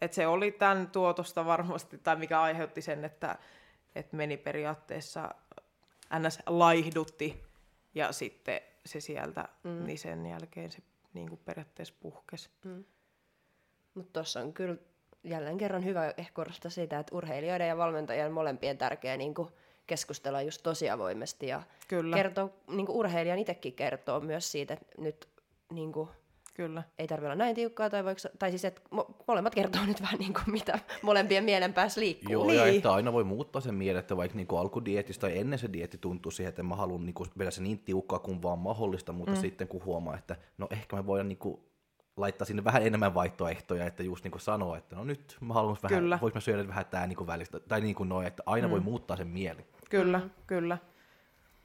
et 0.00 0.12
se 0.12 0.26
oli 0.26 0.52
tämän 0.52 0.90
tuotosta 0.90 1.46
varmasti, 1.46 1.98
tai 1.98 2.16
mikä 2.16 2.40
aiheutti 2.42 2.82
sen, 2.82 3.04
että 3.04 3.38
et 3.94 4.12
meni 4.12 4.36
periaatteessa 4.36 5.34
ns. 6.18 6.38
laihdutti, 6.46 7.42
ja 7.94 8.12
sitten 8.12 8.60
se 8.86 9.00
sieltä, 9.00 9.48
mm. 9.62 9.84
niin 9.84 9.98
sen 9.98 10.26
jälkeen 10.26 10.70
se 10.70 10.78
niin 11.14 11.28
kuin 11.28 11.40
periaatteessa 11.44 11.94
puhkesi. 12.00 12.50
Mm. 12.64 12.84
Mutta 13.94 14.12
tuossa 14.12 14.40
on 14.40 14.52
kyllä 14.52 14.76
jälleen 15.24 15.58
kerran 15.58 15.84
hyvä 15.84 16.14
ehkä 16.16 16.32
korostaa 16.32 16.70
sitä, 16.70 16.98
että 16.98 17.16
urheilijoiden 17.16 17.68
ja 17.68 17.76
valmentajien 17.76 18.32
molempien 18.32 18.78
tärkeä 18.78 19.16
niin 19.16 19.34
kuin 19.34 19.48
keskustella 19.86 20.42
just 20.42 20.62
tosi 20.62 20.90
avoimesti 20.90 21.46
ja 21.46 21.62
Kyllä. 21.88 22.16
kertoo, 22.16 22.50
niin 22.66 22.86
kuin 22.86 22.96
urheilijan 22.96 23.38
itsekin 23.38 23.72
kertoo 23.72 24.20
myös 24.20 24.52
siitä, 24.52 24.74
että 24.74 24.86
nyt 24.98 25.28
niin 25.72 25.92
kuin, 25.92 26.08
Kyllä. 26.54 26.82
ei 26.98 27.06
tarvitse 27.06 27.26
olla 27.26 27.36
näin 27.36 27.54
tiukkaa, 27.54 27.90
tai, 27.90 28.04
voiko, 28.04 28.20
tai 28.38 28.50
siis, 28.50 28.64
että 28.64 28.80
mo- 28.94 29.14
molemmat 29.28 29.54
kertoo 29.54 29.86
nyt 29.86 30.02
vähän 30.02 30.18
niin 30.18 30.34
kuin 30.34 30.50
mitä 30.52 30.78
molempien 31.02 31.44
mielen 31.44 31.74
päässä 31.74 32.00
liikkuu. 32.00 32.32
Joo, 32.32 32.46
niin. 32.46 32.56
ja 32.56 32.66
että 32.66 32.92
aina 32.92 33.12
voi 33.12 33.24
muuttaa 33.24 33.62
sen 33.62 33.74
mielen, 33.74 34.00
että 34.00 34.16
vaikka 34.16 34.36
niin 34.36 34.48
alkudietistä 34.58 35.20
tai 35.20 35.38
ennen 35.38 35.58
se 35.58 35.72
dietti 35.72 35.98
tuntuu 35.98 36.32
siihen, 36.32 36.48
että 36.48 36.62
mä 36.62 36.76
haluan 36.76 37.06
niin 37.06 37.14
vedä 37.38 37.50
se 37.50 37.62
niin 37.62 37.78
tiukkaa 37.78 38.18
kuin 38.18 38.42
vaan 38.42 38.58
mahdollista, 38.58 39.12
mutta 39.12 39.34
mm. 39.34 39.40
sitten 39.40 39.68
kun 39.68 39.84
huomaa, 39.84 40.16
että 40.16 40.36
no 40.58 40.66
ehkä 40.70 40.96
me 40.96 41.06
voidaan 41.06 41.28
niin 41.28 41.38
kuin 41.38 41.60
laittaa 42.16 42.44
sinne 42.46 42.64
vähän 42.64 42.86
enemmän 42.86 43.14
vaihtoehtoja, 43.14 43.86
että 43.86 44.02
just 44.02 44.24
niin 44.24 44.32
kuin 44.32 44.40
sanoo, 44.40 44.76
että 44.76 44.96
no 44.96 45.04
nyt 45.04 45.36
mä 45.40 45.54
haluan 45.54 45.76
vähän, 45.82 46.20
vois 46.20 46.34
mä 46.34 46.40
syödä 46.40 46.68
vähän 46.68 46.86
tää 46.86 47.06
niin 47.06 47.16
kuin 47.16 47.26
välistä, 47.26 47.60
tai 47.60 47.80
niin 47.80 47.94
kuin 47.94 48.08
noin, 48.08 48.26
että 48.26 48.42
aina 48.46 48.66
mm. 48.66 48.70
voi 48.70 48.80
muuttaa 48.80 49.16
sen 49.16 49.28
mieli. 49.28 49.66
Kyllä, 49.90 50.18
mm. 50.18 50.30
kyllä. 50.46 50.78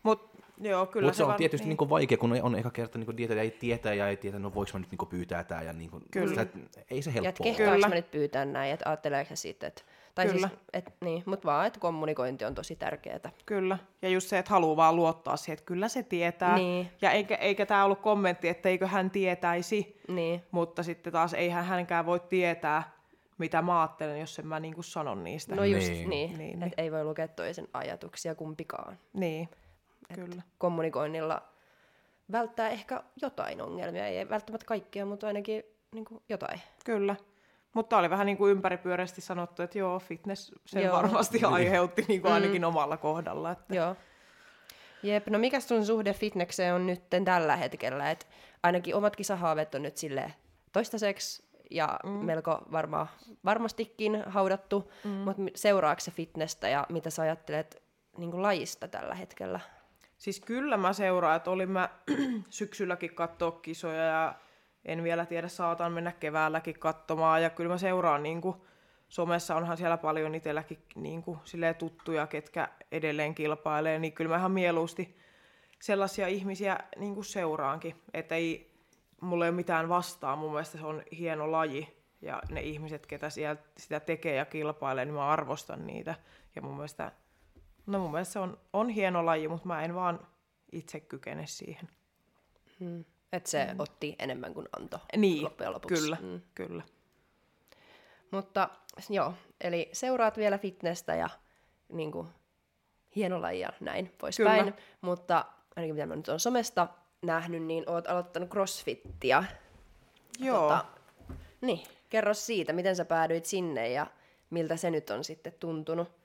Mut 0.03 0.29
Joo, 0.61 0.85
kyllä 0.85 1.07
Mut 1.07 1.13
se, 1.13 1.17
se 1.17 1.23
on 1.23 1.29
var... 1.29 1.37
tietysti 1.37 1.67
niin. 1.67 1.77
Niin 1.79 1.89
vaikea, 1.89 2.17
kun 2.17 2.41
on 2.41 2.55
eka 2.55 2.71
kerta 2.71 2.97
niin 2.97 3.17
dieta 3.17 3.33
ja 3.33 3.41
ei 3.41 3.51
tietää 3.51 3.93
ja 3.93 4.07
ei 4.07 4.17
tietää, 4.17 4.39
no 4.39 4.53
voiko 4.53 4.71
mä 4.73 4.79
nyt 4.79 4.91
niin 4.91 5.07
pyytää 5.09 5.43
tää. 5.43 5.63
Ja 5.63 5.73
niin 5.73 5.89
kuin, 5.89 6.03
kyllä. 6.11 6.43
Sitä, 6.43 6.59
ei 6.91 7.01
se 7.01 7.13
helppoa 7.13 7.47
Ja 7.47 7.55
kehtaanko 7.55 7.89
mä 7.89 7.95
nyt 7.95 8.11
pyytää 8.11 8.45
näin, 8.45 8.73
että 8.73 8.89
ajatteleeko 8.89 9.29
se 9.29 9.35
sitten, 9.35 9.67
että 9.67 9.81
tai 10.15 10.25
Kyllä. 10.25 10.47
siis, 10.47 10.59
et, 10.73 10.93
niin, 11.01 11.23
mutta 11.25 11.45
vaan, 11.45 11.67
että 11.67 11.79
kommunikointi 11.79 12.45
on 12.45 12.55
tosi 12.55 12.75
tärkeää. 12.75 13.31
Kyllä, 13.45 13.77
ja 14.01 14.09
just 14.09 14.27
se, 14.27 14.39
että 14.39 14.51
haluaa 14.51 14.75
vaan 14.75 14.95
luottaa 14.95 15.37
siihen, 15.37 15.53
että 15.53 15.65
kyllä 15.65 15.87
se 15.87 16.03
tietää. 16.03 16.55
Niin. 16.55 16.91
Ja 17.01 17.11
eikä, 17.11 17.35
eikä 17.35 17.65
tämä 17.65 17.85
ollut 17.85 17.99
kommentti, 17.99 18.49
että 18.49 18.69
eikö 18.69 18.87
hän 18.87 19.11
tietäisi, 19.11 20.01
niin. 20.07 20.43
mutta 20.51 20.83
sitten 20.83 21.13
taas 21.13 21.33
eihän 21.33 21.65
hänkään 21.65 22.05
voi 22.05 22.19
tietää, 22.19 22.91
mitä 23.37 23.61
mä 23.61 23.81
ajattelen, 23.81 24.19
jos 24.19 24.39
en 24.39 24.47
mä 24.47 24.59
niinku 24.59 24.83
sanon 24.83 25.23
niistä. 25.23 25.55
No 25.55 25.63
just 25.63 25.87
niin, 25.87 26.09
niin, 26.09 26.37
niin, 26.37 26.59
niin. 26.59 26.73
ei 26.77 26.91
voi 26.91 27.03
lukea 27.03 27.27
toisen 27.27 27.67
ajatuksia 27.73 28.35
kumpikaan. 28.35 28.97
Niin, 29.13 29.49
kyllä. 30.15 30.41
Kommunikoinnilla 30.57 31.41
välttää 32.31 32.69
ehkä 32.69 33.03
jotain 33.21 33.61
ongelmia, 33.61 34.07
ei 34.07 34.29
välttämättä 34.29 34.65
kaikkia, 34.65 35.05
mutta 35.05 35.27
ainakin 35.27 35.63
niin 35.93 36.05
jotain. 36.29 36.61
Kyllä. 36.85 37.15
Mutta 37.73 37.97
oli 37.97 38.09
vähän 38.09 38.25
niin 38.25 38.37
kuin 38.37 38.51
ympäripyöreästi 38.51 39.21
sanottu, 39.21 39.61
että 39.61 39.77
joo, 39.77 39.99
fitness 39.99 40.51
sen 40.65 40.83
joo. 40.83 40.95
varmasti 40.95 41.37
niin. 41.37 41.53
aiheutti 41.53 42.05
niin 42.07 42.21
kuin 42.21 42.33
ainakin 42.33 42.61
mm. 42.61 42.67
omalla 42.67 42.97
kohdalla. 42.97 43.51
Että. 43.51 43.75
Joo. 43.75 43.95
Jep, 45.03 45.27
no 45.27 45.39
mikä 45.39 45.59
sun 45.59 45.85
suhde 45.85 46.13
fitnekseen 46.13 46.73
on 46.73 46.87
nyt 46.87 47.03
tällä 47.25 47.55
hetkellä? 47.55 48.11
Et 48.11 48.27
ainakin 48.63 48.95
omat 48.95 49.15
kisahaavet 49.15 49.75
on 49.75 49.81
nyt 49.81 49.97
sille 49.97 50.33
toistaiseksi 50.71 51.43
ja 51.71 51.99
mm. 52.03 52.09
melko 52.09 52.61
varma, 52.71 53.07
varmastikin 53.45 54.23
haudattu, 54.25 54.91
mm. 55.03 55.09
mutta 55.09 55.41
seuraako 55.55 55.99
se 55.99 56.11
fitnessä 56.11 56.69
ja 56.69 56.85
mitä 56.89 57.09
sä 57.09 57.21
ajattelet 57.21 57.83
niin 58.17 58.31
kuin 58.31 58.43
lajista 58.43 58.87
tällä 58.87 59.15
hetkellä? 59.15 59.59
Siis 60.19 60.39
kyllä 60.39 60.77
mä 60.77 60.93
seuraan, 60.93 61.35
että 61.35 61.51
olin 61.51 61.71
mä 61.71 61.89
syksylläkin 62.49 63.15
katsoa 63.15 63.51
kisoja 63.51 64.03
ja 64.03 64.35
en 64.85 65.03
vielä 65.03 65.25
tiedä, 65.25 65.47
saatan 65.47 65.91
mennä 65.91 66.11
keväälläkin 66.11 66.79
katsomaan. 66.79 67.43
Ja 67.43 67.49
kyllä 67.49 67.69
mä 67.69 67.77
seuraan, 67.77 68.23
niin 68.23 68.41
kuin, 68.41 68.55
somessa 69.07 69.55
onhan 69.55 69.77
siellä 69.77 69.97
paljon 69.97 70.35
itselläkin 70.35 70.83
niin 70.95 71.23
kuin, 71.23 71.39
tuttuja, 71.77 72.27
ketkä 72.27 72.69
edelleen 72.91 73.35
kilpailee, 73.35 73.99
niin 73.99 74.13
kyllä 74.13 74.29
mä 74.29 74.37
ihan 74.37 74.51
mieluusti 74.51 75.17
sellaisia 75.81 76.27
ihmisiä 76.27 76.79
niin 76.97 77.13
kuin 77.13 77.25
seuraankin. 77.25 77.95
Että 78.13 78.35
ei, 78.35 78.71
mulla 79.21 79.45
ei 79.45 79.49
ole 79.49 79.55
mitään 79.55 79.89
vastaa, 79.89 80.35
mun 80.35 80.51
mielestä 80.51 80.77
se 80.77 80.85
on 80.85 81.03
hieno 81.17 81.51
laji. 81.51 81.99
Ja 82.21 82.41
ne 82.51 82.61
ihmiset, 82.61 83.05
ketä 83.05 83.29
siellä 83.29 83.61
sitä 83.77 83.99
tekee 83.99 84.35
ja 84.35 84.45
kilpailee, 84.45 85.05
niin 85.05 85.15
mä 85.15 85.27
arvostan 85.27 85.87
niitä. 85.87 86.15
Ja 86.55 86.61
mun 86.61 86.75
mielestä, 86.75 87.11
no 87.89 87.99
mun 87.99 88.11
mielestä 88.11 88.33
se 88.33 88.39
on, 88.39 88.57
on 88.73 88.89
hieno 88.89 89.25
laji, 89.25 89.47
mutta 89.47 89.67
mä 89.67 89.83
en 89.83 89.95
vaan 89.95 90.27
itse 90.71 90.99
kykene 90.99 91.47
siihen. 91.47 91.89
Hmm. 92.79 93.05
Että 93.33 93.49
se 93.49 93.65
mm. 93.73 93.79
otti 93.79 94.15
enemmän 94.19 94.53
kuin 94.53 94.67
anto 94.79 94.99
niin, 95.17 95.43
loppujen 95.43 95.73
lopuksi. 95.73 96.01
Kyllä, 96.01 96.17
mm. 96.21 96.41
kyllä. 96.55 96.83
Mutta 98.31 98.69
joo, 99.09 99.33
eli 99.61 99.89
seuraat 99.93 100.37
vielä 100.37 100.57
fitnessä 100.57 101.15
ja 101.15 101.29
niin 101.89 102.11
kuin, 102.11 102.27
hieno 103.15 103.41
laji 103.41 103.59
ja 103.59 103.69
näin 103.79 104.13
poispäin. 104.17 104.73
Mutta 105.01 105.45
ainakin 105.75 105.95
mitä 105.95 106.05
mä 106.05 106.15
nyt 106.15 106.29
on 106.29 106.39
somesta 106.39 106.87
nähnyt, 107.21 107.63
niin 107.63 107.89
oot 107.89 108.07
aloittanut 108.07 108.49
crossfittia. 108.49 109.43
Joo. 110.39 110.61
Tota, 110.61 110.85
niin, 111.61 111.87
kerro 112.09 112.33
siitä, 112.33 112.73
miten 112.73 112.95
sä 112.95 113.05
päädyit 113.05 113.45
sinne 113.45 113.89
ja 113.89 114.07
miltä 114.49 114.77
se 114.77 114.91
nyt 114.91 115.09
on 115.09 115.23
sitten 115.23 115.53
tuntunut. 115.59 116.18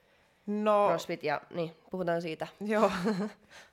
No, 0.46 0.88
CrossFit 0.88 1.22
ja 1.22 1.40
niin, 1.50 1.76
puhutaan 1.90 2.22
siitä. 2.22 2.46
Joo. 2.60 2.90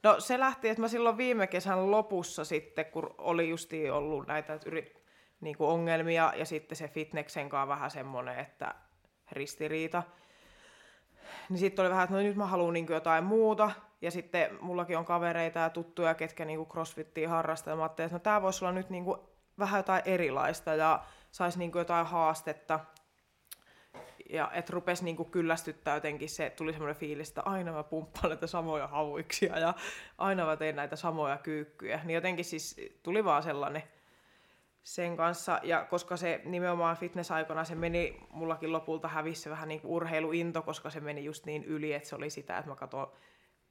No 0.04 0.20
se 0.20 0.40
lähti, 0.40 0.70
että 0.70 0.82
mä 0.82 0.88
silloin 0.88 1.18
viime 1.18 1.48
kesän 1.48 1.92
lopussa 1.92 2.46
sitten, 2.46 2.86
kun 2.86 3.16
oli 3.18 3.50
justi 3.50 3.90
ollut 3.90 4.28
näitä 4.28 4.60
yrit, 4.66 5.02
niin 5.42 5.58
kuin 5.58 5.70
ongelmia 5.70 6.34
ja 6.36 6.46
sitten 6.46 6.76
se 6.76 6.88
fitneksen 6.88 7.50
kanssa 7.50 7.68
vähän 7.68 7.92
semmoinen, 7.92 8.40
että 8.40 8.76
ristiriita. 9.32 10.04
Niin 11.50 11.60
sitten 11.60 11.84
oli 11.84 11.90
vähän, 11.90 12.04
että 12.04 12.16
no 12.16 12.22
nyt 12.22 12.36
mä 12.36 12.46
haluan 12.46 12.74
niin 12.74 12.88
jotain 12.90 13.24
muuta. 13.24 13.72
Ja 14.02 14.12
sitten 14.12 14.58
mullakin 14.62 14.98
on 14.98 15.06
kavereita 15.06 15.60
ja 15.60 15.70
tuttuja, 15.70 16.14
ketkä 16.14 16.46
niin 16.46 16.66
crossfittia 16.66 17.30
harrastaa. 17.30 17.76
Mä 17.76 17.82
ajattelin, 17.82 18.06
että 18.06 18.16
no 18.16 18.20
tää 18.20 18.42
voisi 18.42 18.66
olla 18.66 18.74
nyt 18.74 18.90
niin 18.90 19.04
kuin 19.06 19.20
vähän 19.60 19.80
jotain 19.80 20.02
erilaista 20.06 20.76
ja 20.76 21.04
saisi 21.32 21.60
niin 21.60 21.72
jotain 21.76 22.06
haastetta 22.06 22.80
ja 24.32 24.52
että 24.54 24.74
rupesi 24.74 25.04
niinku 25.04 25.26
kyllästyttää 25.26 25.96
jotenkin 25.96 26.30
se, 26.30 26.50
tuli 26.50 26.72
semmoinen 26.72 26.96
fiilis, 26.96 27.30
että 27.30 27.42
aina 27.42 27.72
mä 27.72 27.84
pumppaan 27.84 28.30
näitä 28.30 28.48
samoja 28.48 28.88
hauiksia 28.88 29.60
ja 29.60 29.74
aina 30.18 30.46
mä 30.46 30.58
teen 30.58 30.76
näitä 30.76 30.96
samoja 30.96 31.38
kyykkyjä. 31.38 32.02
Niin 32.04 32.16
jotenkin 32.16 32.46
siis 32.46 32.78
tuli 33.04 33.24
vaan 33.24 33.44
sellainen 33.44 33.84
sen 34.84 35.18
kanssa, 35.18 35.60
ja 35.64 35.86
koska 35.86 36.18
se 36.18 36.42
nimenomaan 36.46 36.98
fitness-aikana 36.98 37.64
se 37.64 37.76
meni, 37.76 38.20
mullakin 38.30 38.72
lopulta 38.72 39.08
hävisi 39.08 39.50
vähän 39.50 39.68
niin 39.68 39.82
kuin 39.82 39.92
urheiluinto, 39.92 40.62
koska 40.62 40.90
se 40.90 41.00
meni 41.00 41.24
just 41.24 41.46
niin 41.46 41.64
yli, 41.64 41.94
että 41.94 42.10
se 42.10 42.16
oli 42.16 42.30
sitä, 42.30 42.58
että 42.58 42.72
mä 42.72 42.76
katsoin 42.76 43.08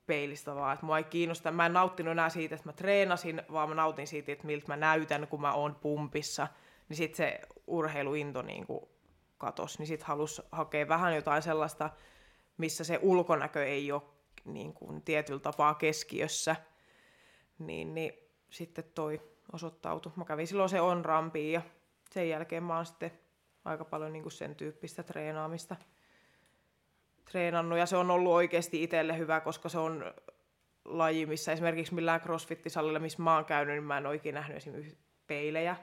peilistä 0.06 0.54
vaan, 0.54 0.74
että 0.74 0.86
mua 0.86 0.98
ei 0.98 1.04
kiinnosta. 1.04 1.50
Mä 1.50 1.66
en 1.66 1.72
nauttinut 1.72 2.12
enää 2.12 2.28
siitä, 2.28 2.54
että 2.54 2.68
mä 2.68 2.72
treenasin, 2.72 3.42
vaan 3.52 3.68
mä 3.68 3.74
nautin 3.74 4.06
siitä, 4.06 4.32
että 4.32 4.46
miltä 4.46 4.68
mä 4.68 4.76
näytän, 4.76 5.26
kun 5.26 5.40
mä 5.40 5.52
oon 5.52 5.74
pumpissa. 5.74 6.48
Niin 6.88 6.96
sitten 6.96 7.16
se 7.16 7.40
urheiluinto 7.66 8.42
niin 8.42 8.66
kuin 8.66 8.88
katos, 9.40 9.78
niin 9.78 9.86
sitten 9.86 10.06
halusi 10.06 10.42
hakea 10.52 10.88
vähän 10.88 11.14
jotain 11.14 11.42
sellaista, 11.42 11.90
missä 12.56 12.84
se 12.84 12.98
ulkonäkö 13.02 13.64
ei 13.64 13.92
ole 13.92 14.02
niin 14.44 14.72
kuin 14.72 15.02
tietyllä 15.02 15.40
tapaa 15.40 15.74
keskiössä. 15.74 16.56
Niin, 17.58 17.94
niin 17.94 18.12
sitten 18.50 18.84
toi 18.94 19.20
osoittautui. 19.52 20.12
Mä 20.16 20.24
kävin 20.24 20.46
silloin 20.46 20.68
se 20.68 20.80
on 20.80 21.04
rampiin 21.04 21.52
ja 21.52 21.62
sen 22.10 22.28
jälkeen 22.28 22.62
mä 22.62 22.76
oon 22.76 22.86
sitten 22.86 23.12
aika 23.64 23.84
paljon 23.84 24.12
niin 24.12 24.22
kuin 24.22 24.32
sen 24.32 24.54
tyyppistä 24.54 25.02
treenaamista 25.02 25.76
treenannut. 27.30 27.78
Ja 27.78 27.86
se 27.86 27.96
on 27.96 28.10
ollut 28.10 28.32
oikeasti 28.32 28.82
itselle 28.82 29.18
hyvä, 29.18 29.40
koska 29.40 29.68
se 29.68 29.78
on 29.78 30.14
laji, 30.84 31.26
missä 31.26 31.52
esimerkiksi 31.52 31.94
millään 31.94 32.20
crossfit-salilla, 32.20 32.98
missä 32.98 33.22
mä 33.22 33.34
oon 33.34 33.44
käynyt, 33.44 33.74
niin 33.74 33.84
mä 33.84 33.98
en 33.98 34.06
oikein 34.06 34.34
nähnyt 34.34 34.56
esimerkiksi 34.56 34.98
peilejä 35.26 35.76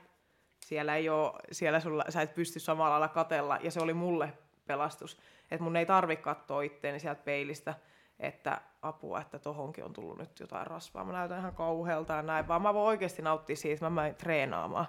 siellä 0.67 0.95
ei 0.95 1.09
ole, 1.09 1.33
siellä 1.51 1.79
sulla, 1.79 2.03
sä 2.09 2.21
et 2.21 2.35
pysty 2.35 2.59
samalla 2.59 2.89
lailla 2.89 3.07
katella, 3.07 3.57
ja 3.61 3.71
se 3.71 3.79
oli 3.79 3.93
mulle 3.93 4.33
pelastus, 4.65 5.17
että 5.51 5.63
mun 5.63 5.75
ei 5.75 5.85
tarvi 5.85 6.15
katsoa 6.15 6.61
itteeni 6.61 6.99
sieltä 6.99 7.21
peilistä, 7.23 7.73
että 8.19 8.61
apua, 8.81 9.21
että 9.21 9.39
tohonkin 9.39 9.83
on 9.83 9.93
tullut 9.93 10.17
nyt 10.17 10.39
jotain 10.39 10.67
rasvaa. 10.67 11.03
Mä 11.03 11.13
näytän 11.13 11.39
ihan 11.39 11.55
kauhealta 11.55 12.13
ja 12.13 12.21
näin, 12.21 12.47
vaan 12.47 12.61
mä 12.61 12.73
voin 12.73 12.87
oikeasti 12.87 13.21
nauttia 13.21 13.55
siitä, 13.55 13.73
että 13.73 13.89
mä 13.89 14.01
menen 14.01 14.15
treenaamaan. 14.15 14.87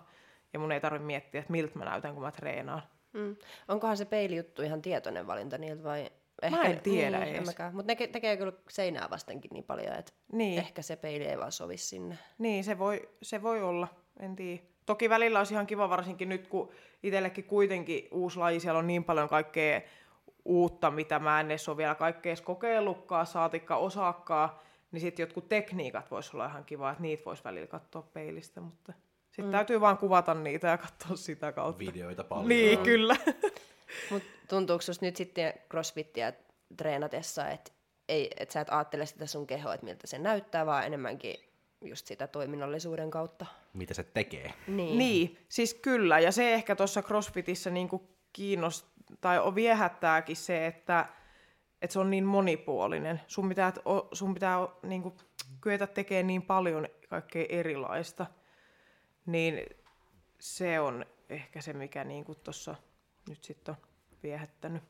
Ja 0.53 0.59
mun 0.59 0.73
ei 0.73 0.81
tarvitse 0.81 1.07
miettiä, 1.07 1.41
että 1.41 1.53
miltä 1.53 1.79
mä 1.79 1.85
näytän, 1.85 2.15
kun 2.15 2.23
mä 2.23 2.31
treenaan. 2.31 2.83
Mm. 3.13 3.37
Onkohan 3.69 3.97
se 3.97 4.05
peilijuttu 4.05 4.63
ihan 4.63 4.83
tietoinen 4.83 5.27
valinta 5.27 5.59
niiltä 5.59 5.85
vai... 5.85 6.11
Mä 6.51 6.63
en 6.63 6.81
tiedä 6.81 7.19
niin, 7.19 7.35
edes. 7.37 7.57
Mutta 7.73 7.93
ne 7.93 8.05
ke- 8.07 8.11
tekee 8.13 8.37
kyllä 8.37 8.53
seinää 8.71 9.11
vastenkin 9.11 9.51
niin 9.53 9.65
paljon, 9.65 9.95
että 9.95 10.13
Niin. 10.33 10.59
ehkä 10.59 10.83
se 10.83 10.97
peili 10.97 11.25
ei 11.25 11.39
vaan 11.39 11.53
sovi 11.53 11.77
sinne. 11.77 12.19
Niin, 12.39 12.65
se 12.65 12.79
voi, 12.79 13.09
se 13.23 13.43
voi 13.43 13.63
olla, 13.63 13.89
en 14.21 14.37
tiedä. 14.37 14.63
Toki 14.89 15.09
välillä 15.09 15.39
olisi 15.39 15.55
ihan 15.55 15.67
kiva, 15.67 15.91
varsinkin 15.91 16.29
nyt, 16.29 16.47
kun 16.47 16.71
itsellekin 17.03 17.45
kuitenkin 17.45 18.09
uusi 18.11 18.39
laji, 18.39 18.61
siellä 18.61 18.79
on 18.79 18.87
niin 18.87 19.05
paljon 19.05 19.29
kaikkea 19.29 19.81
uutta, 20.45 20.91
mitä 20.91 21.19
mä 21.19 21.41
en 21.41 21.51
edes 21.51 21.69
ole 21.69 21.77
vielä 21.77 21.95
kaikkea 21.95 22.31
edes 22.31 22.41
kokeillutkaan, 22.41 23.27
saatikka 23.27 23.77
osaakaan, 23.77 24.51
niin 24.93 25.01
sitten 25.01 25.23
jotkut 25.23 25.49
tekniikat 25.49 26.11
voisi 26.11 26.31
olla 26.35 26.47
ihan 26.47 26.65
kiva, 26.65 26.91
että 26.91 27.03
niitä 27.03 27.25
voisi 27.25 27.45
välillä 27.45 27.67
katsoa 27.67 28.03
peilistä, 28.03 28.61
mutta 28.61 28.93
sitten 29.27 29.45
mm. 29.45 29.51
täytyy 29.51 29.81
vaan 29.81 29.99
kuvata 29.99 30.35
niitä 30.35 30.69
ja 30.69 30.79
katsoa 30.79 31.17
sitä 31.17 31.53
kautta. 31.53 31.79
Videoita 31.79 32.25
paljon. 32.25 32.49
Niin, 32.49 32.79
kyllä. 32.79 33.17
Mutta 34.11 34.29
tuntuuko 34.49 34.83
susta 34.83 35.07
nyt 35.07 35.17
sitten 35.17 35.55
crossfittiä 35.71 36.33
treenatessa, 36.77 37.49
että 37.49 37.73
ei, 38.09 38.31
et 38.37 38.51
sä 38.51 38.61
et 38.61 38.69
ajattele 38.71 39.07
sitä 39.07 39.27
sun 39.27 39.47
kehoa, 39.47 39.75
että 39.75 39.87
miltä 39.87 40.07
se 40.07 40.19
näyttää, 40.19 40.67
vaan 40.67 40.87
enemmänkin 40.87 41.48
just 41.81 42.07
sitä 42.07 42.27
toiminnallisuuden 42.27 43.11
kautta? 43.11 43.47
Mitä 43.73 43.95
se 43.95 44.03
tekee. 44.03 44.55
Niin. 44.67 44.99
Niin, 44.99 45.39
siis 45.49 45.75
kyllä. 45.75 46.19
Ja 46.19 46.33
se 46.33 46.55
ehkä 46.55 46.77
tuossa 46.77 47.03
CrossFitissä 47.03 47.71
niinku 47.71 48.09
kiinnost 48.33 48.87
tai 49.21 49.39
viehättääkin 49.55 50.37
se, 50.37 50.67
että, 50.67 51.09
että 51.83 51.93
se 51.93 51.99
on 51.99 52.11
niin 52.11 52.25
monipuolinen. 52.25 53.21
Sun 53.27 53.49
pitää, 53.49 53.73
o- 53.89 54.09
sun 54.13 54.35
pitää 54.35 54.59
o- 54.59 54.79
niinku 54.83 55.17
kyetä 55.61 55.87
tekemään 55.87 56.27
niin 56.27 56.43
paljon 56.43 56.89
kaikkea 57.09 57.47
erilaista. 57.49 58.27
Niin 59.27 59.61
se 60.41 60.81
on 60.81 61.07
ehkä 61.29 61.61
se, 61.61 61.73
mikä 61.73 62.05
niinku 62.05 62.35
tuossa 62.35 62.75
nyt 63.29 63.45
sitten 63.45 63.75
on 63.75 63.89
viehättänyt. 64.23 64.83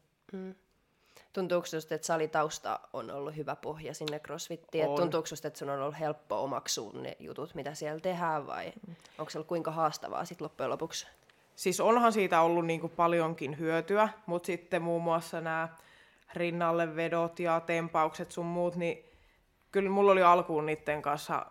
Tuntuuko 1.38 1.66
susta, 1.66 1.94
että 1.94 2.06
salitausta 2.06 2.80
on 2.92 3.10
ollut 3.10 3.36
hyvä 3.36 3.56
pohja 3.56 3.94
sinne 3.94 4.18
crossfittiin? 4.18 4.88
On. 4.88 4.96
tuntuuko 4.96 5.26
susta, 5.26 5.48
että 5.48 5.58
sun 5.58 5.70
on 5.70 5.80
ollut 5.80 5.98
helppo 6.00 6.42
omaksua 6.44 6.92
ne 6.92 7.16
jutut, 7.20 7.54
mitä 7.54 7.74
siellä 7.74 8.00
tehdään, 8.00 8.46
vai 8.46 8.72
onko 9.18 9.30
se 9.30 9.38
ollut 9.38 9.48
kuinka 9.48 9.70
haastavaa 9.70 10.24
sitten 10.24 10.44
loppujen 10.44 10.70
lopuksi? 10.70 11.06
Siis 11.56 11.80
onhan 11.80 12.12
siitä 12.12 12.40
ollut 12.40 12.66
niinku 12.66 12.88
paljonkin 12.88 13.58
hyötyä, 13.58 14.08
mutta 14.26 14.46
sitten 14.46 14.82
muun 14.82 15.02
muassa 15.02 15.40
nämä 15.40 15.68
rinnalle 16.34 16.96
vedot 16.96 17.40
ja 17.40 17.60
tempaukset 17.60 18.32
sun 18.32 18.46
muut, 18.46 18.76
niin 18.76 19.04
kyllä 19.72 19.90
mulla 19.90 20.12
oli 20.12 20.22
alkuun 20.22 20.66
niiden 20.66 21.02
kanssa 21.02 21.46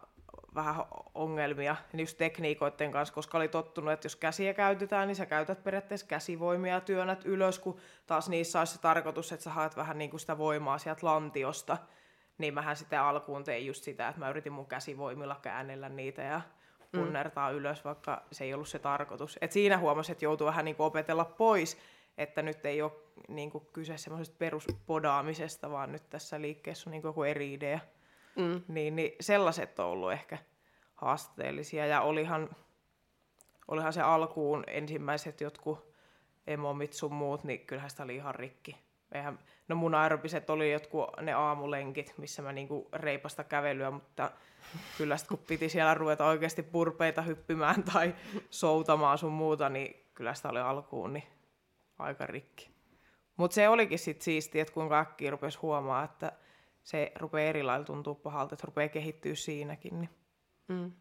vähän 0.57 0.75
ongelmia, 1.15 1.75
just 1.93 2.17
tekniikoiden 2.17 2.91
kanssa, 2.91 3.13
koska 3.13 3.37
oli 3.37 3.47
tottunut, 3.47 3.93
että 3.93 4.05
jos 4.05 4.15
käsiä 4.15 4.53
käytetään, 4.53 5.07
niin 5.07 5.15
sä 5.15 5.25
käytät 5.25 5.63
periaatteessa 5.63 6.07
käsivoimia 6.07 6.73
ja 6.73 6.81
työnnät 6.81 7.25
ylös, 7.25 7.59
kun 7.59 7.77
taas 8.07 8.29
niissä 8.29 8.59
olisi 8.59 8.73
se 8.73 8.81
tarkoitus, 8.81 9.31
että 9.31 9.43
sä 9.43 9.49
haet 9.49 9.75
vähän 9.75 9.97
niin 9.97 10.09
kuin 10.09 10.19
sitä 10.19 10.37
voimaa 10.37 10.77
sieltä 10.77 11.05
lantiosta. 11.05 11.77
Niin 12.37 12.53
mähän 12.53 12.75
sitten 12.75 13.01
alkuun 13.01 13.43
tein 13.43 13.65
just 13.65 13.83
sitä, 13.83 14.07
että 14.07 14.19
mä 14.19 14.29
yritin 14.29 14.53
mun 14.53 14.65
käsivoimilla 14.65 15.39
käännellä 15.41 15.89
niitä 15.89 16.21
ja 16.21 16.41
punnertaa 16.91 17.51
mm. 17.51 17.57
ylös, 17.57 17.85
vaikka 17.85 18.23
se 18.31 18.43
ei 18.43 18.53
ollut 18.53 18.67
se 18.67 18.79
tarkoitus. 18.79 19.37
Et 19.41 19.51
siinä 19.51 19.77
huomasi, 19.77 20.11
että 20.11 20.25
joutui 20.25 20.47
vähän 20.47 20.65
niin 20.65 20.75
kuin 20.75 20.87
opetella 20.87 21.25
pois, 21.25 21.77
että 22.17 22.41
nyt 22.41 22.65
ei 22.65 22.81
ole 22.81 22.91
niin 23.27 23.51
kuin 23.51 23.67
kyse 23.73 23.97
semmoisesta 23.97 24.35
peruspodaamisesta, 24.39 25.71
vaan 25.71 25.91
nyt 25.91 26.09
tässä 26.09 26.41
liikkeessä 26.41 26.89
on 26.89 26.91
niin 26.91 27.01
kuin 27.01 27.09
joku 27.09 27.23
eri 27.23 27.53
idea. 27.53 27.79
Mm. 28.37 28.61
Niin, 28.67 28.95
niin 28.95 29.11
sellaiset 29.19 29.79
on 29.79 29.85
ollut 29.85 30.11
ehkä 30.11 30.37
haasteellisia. 30.95 31.85
Ja 31.85 32.01
olihan, 32.01 32.49
olihan 33.67 33.93
se 33.93 34.01
alkuun 34.01 34.63
ensimmäiset 34.67 35.41
jotkut 35.41 35.93
emomit 36.47 36.93
sun 36.93 37.13
muut, 37.13 37.43
niin 37.43 37.59
kyllähän 37.59 37.89
sitä 37.89 38.03
oli 38.03 38.15
ihan 38.15 38.35
rikki. 38.35 38.77
Eihän, 39.11 39.39
no 39.67 39.75
mun 39.75 39.95
aerobiset 39.95 40.49
oli 40.49 40.71
jotkut 40.71 41.09
ne 41.21 41.33
aamulenkit, 41.33 42.13
missä 42.17 42.41
mä 42.41 42.51
niinku 42.51 42.89
reipasta 42.93 43.43
kävelyä, 43.43 43.91
mutta 43.91 44.31
kyllä 44.97 45.17
sit 45.17 45.27
kun 45.27 45.39
piti 45.47 45.69
siellä 45.69 45.93
ruveta 45.93 46.25
oikeasti 46.25 46.63
purpeita 46.63 47.21
hyppimään 47.21 47.83
tai 47.83 48.15
soutamaan 48.49 49.17
sun 49.17 49.31
muuta, 49.31 49.69
niin 49.69 50.05
kyllä 50.13 50.33
sitä 50.33 50.49
oli 50.49 50.59
alkuun 50.59 51.13
niin 51.13 51.27
aika 51.99 52.25
rikki. 52.25 52.69
Mutta 53.37 53.55
se 53.55 53.69
olikin 53.69 53.99
sitten 53.99 54.23
siistiä, 54.23 54.61
että 54.61 54.73
kuinka 54.73 54.99
äkkiä 54.99 55.31
rupesi 55.31 55.59
huomaa, 55.61 56.03
että 56.03 56.31
se 56.87 57.11
rupeaa 57.15 57.49
eri 57.49 57.63
lailla 57.63 57.85
tuntuu 57.85 58.15
pahalta, 58.15 58.53
että 58.55 58.65
rupeaa 58.67 58.89
kehittyä 58.89 59.35
siinäkin. 59.35 59.99
Niin. 59.99 60.09
Mm. 60.67 60.91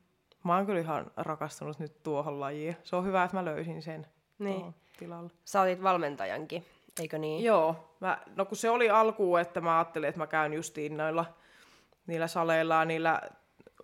Mä 0.44 0.56
oon 0.56 0.66
kyllä 0.66 0.80
ihan 0.80 1.10
rakastunut 1.16 1.78
nyt 1.78 2.02
tuohon 2.02 2.40
lajiin. 2.40 2.76
Se 2.84 2.96
on 2.96 3.04
hyvä, 3.04 3.24
että 3.24 3.36
mä 3.36 3.44
löysin 3.44 3.82
sen 3.82 4.06
Niin. 4.38 4.74
tilalle. 4.98 5.30
Sä 5.44 5.60
olit 5.60 5.82
valmentajankin, 5.82 6.64
eikö 7.00 7.18
niin? 7.18 7.44
Joo, 7.44 7.96
mä, 8.00 8.18
no 8.36 8.44
kun 8.44 8.56
se 8.56 8.70
oli 8.70 8.90
alkuun, 8.90 9.40
että 9.40 9.60
mä 9.60 9.78
ajattelin, 9.78 10.08
että 10.08 10.18
mä 10.18 10.26
käyn 10.26 10.52
justiin 10.52 10.96
noilla 10.96 11.24
niillä 12.06 12.26
saleilla 12.26 12.74
ja 12.74 12.84
niillä 12.84 13.20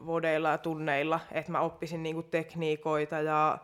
vodeilla 0.07 0.49
ja 0.49 0.59
tunneilla, 0.59 1.21
että 1.33 1.53
mä 1.53 1.61
oppisin 1.61 2.03
niinku 2.03 2.23
tekniikoita 2.23 3.21
ja 3.21 3.59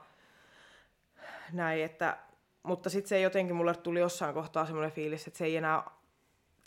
näin, 1.53 1.85
että, 1.85 2.17
mutta 2.63 2.91
sitten 2.91 3.09
se 3.09 3.21
jotenkin 3.21 3.57
mulle 3.57 3.75
tuli 3.75 4.01
jossain 4.01 4.35
kohtaa 4.35 4.67
semmoinen 4.67 4.93
fiilis, 4.93 5.27
että 5.27 5.39
se 5.39 5.45
ei 5.45 5.57
enää 5.57 5.98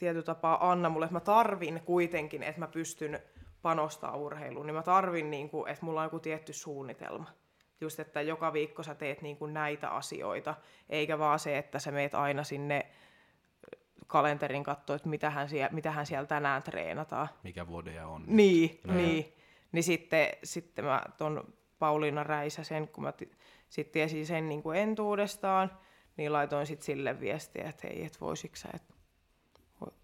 tietyllä 0.02 0.26
tapaa 0.26 0.72
anna 0.72 0.90
mulle, 0.90 1.06
että 1.06 1.14
mä 1.14 1.20
tarvin 1.20 1.82
kuitenkin, 1.86 2.44
että 2.44 2.60
mä 2.60 2.68
pystyn 2.68 3.20
panostaa 3.62 4.16
urheiluun, 4.16 4.66
niin 4.66 4.76
mä 4.76 4.84
tarvin, 4.84 5.32
niin 5.32 5.50
kuin, 5.50 5.70
että 5.72 5.86
mulla 5.86 6.02
on 6.02 6.06
joku 6.06 6.20
tietty 6.20 6.54
suunnitelma. 6.54 7.26
Just, 7.82 8.00
että 8.00 8.22
joka 8.22 8.54
viikko 8.54 8.84
sä 8.84 8.96
teet 8.96 9.22
niin 9.22 9.38
kuin 9.38 9.54
näitä 9.54 9.90
asioita, 9.90 10.56
eikä 10.90 11.20
vaan 11.20 11.40
se, 11.40 11.58
että 11.58 11.80
sä 11.80 11.92
meet 11.92 12.16
aina 12.16 12.44
sinne 12.44 12.86
kalenterin 14.08 14.64
katsoa, 14.64 14.96
että 14.96 15.10
mitähän 15.10 15.50
siellä, 15.50 15.70
mitähän 15.72 16.06
siellä 16.06 16.26
tänään 16.26 16.64
treenataan. 16.64 17.30
Mikä 17.44 17.68
vuodeja 17.68 18.08
on. 18.08 18.24
Niin, 18.28 18.80
No 18.88 18.94
niin. 18.94 19.36
Niin 19.72 19.84
sitten, 19.84 20.28
sitten 20.44 20.86
mä 20.86 21.02
ton 21.18 21.54
Pauliina 21.80 22.24
Räisäsen, 22.24 22.88
kun 22.88 23.04
mä 23.04 23.12
ti- 23.12 23.32
sitten 23.70 23.94
tiesin 23.94 24.26
sen 24.26 24.50
niin 24.50 24.64
kuin 24.64 24.78
entuudestaan, 24.78 25.72
niin 26.18 26.34
laitoin 26.34 26.68
sitten 26.68 26.86
sille 26.86 27.20
viestiä, 27.20 27.70
että 27.70 27.88
hei, 27.88 28.06
et 28.06 28.22
voisitko 28.22 28.56
sä, 28.56 28.70
että 28.74 28.94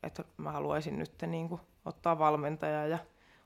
et 0.03 0.21
mä 0.37 0.51
haluaisin 0.51 0.99
nyt 0.99 1.11
niin 1.27 1.49
kuin 1.49 1.61
ottaa 1.85 2.19
valmentaja 2.19 2.87
ja 2.87 2.97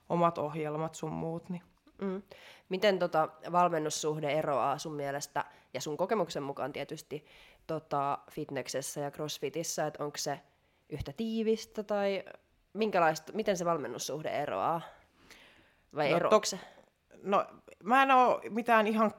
omat 0.09 0.38
ohjelmat 0.38 0.95
sun 0.95 1.11
muut. 1.11 1.49
Niin. 1.49 1.61
Mm. 2.01 2.21
Miten 2.69 2.99
tota 2.99 3.29
valmennussuhde 3.51 4.32
eroaa 4.32 4.77
sun 4.77 4.93
mielestä, 4.93 5.45
ja 5.73 5.82
sun 5.82 5.97
kokemuksen 5.97 6.43
mukaan 6.43 6.73
tietysti, 6.73 7.25
tota, 7.67 8.17
fitneksessä 8.32 9.01
ja 9.01 9.11
crossfitissä, 9.11 9.88
että 9.88 10.03
onko 10.03 10.17
se 10.17 10.39
yhtä 10.89 11.13
tiivistä, 11.17 11.84
tai 11.84 12.23
minkälaista, 12.73 13.34
miten 13.34 13.57
se 13.57 13.65
valmennussuhde 13.65 14.29
eroaa? 14.29 14.82
Vai 15.95 16.09
No, 16.09 16.15
eroako 16.15 16.45
se? 16.45 16.59
No 17.23 17.45
mä 17.84 18.03
en 18.03 18.11
oo 18.11 18.41
mitään 18.49 18.88
ihan, 18.88 19.11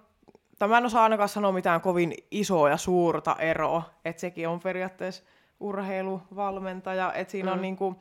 tai 0.58 0.68
mä 0.68 0.78
en 0.78 0.86
osaa 0.86 1.02
ainakaan 1.02 1.28
sanoa 1.28 1.52
mitään 1.52 1.80
kovin 1.80 2.14
isoa 2.30 2.70
ja 2.70 2.76
suurta 2.76 3.36
eroa, 3.38 3.82
että 4.04 4.20
sekin 4.20 4.48
on 4.48 4.60
periaatteessa 4.60 5.24
urheiluvalmentaja, 5.62 7.12
että 7.12 7.30
siinä 7.32 7.50
mm. 7.50 7.54
on 7.54 7.62
niinku, 7.62 7.96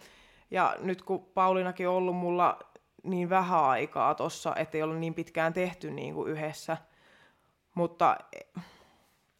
ja 0.51 0.75
nyt 0.79 1.01
kun 1.01 1.25
Paulinakin 1.33 1.89
on 1.89 1.95
ollut 1.95 2.15
mulla 2.15 2.59
niin 3.03 3.29
vähän 3.29 3.63
aikaa 3.63 4.15
tossa, 4.15 4.55
että 4.55 4.77
ei 4.77 4.83
ole 4.83 4.95
niin 4.95 5.13
pitkään 5.13 5.53
tehty 5.53 5.91
niinku 5.91 6.25
yhdessä, 6.25 6.77
mutta 7.75 8.17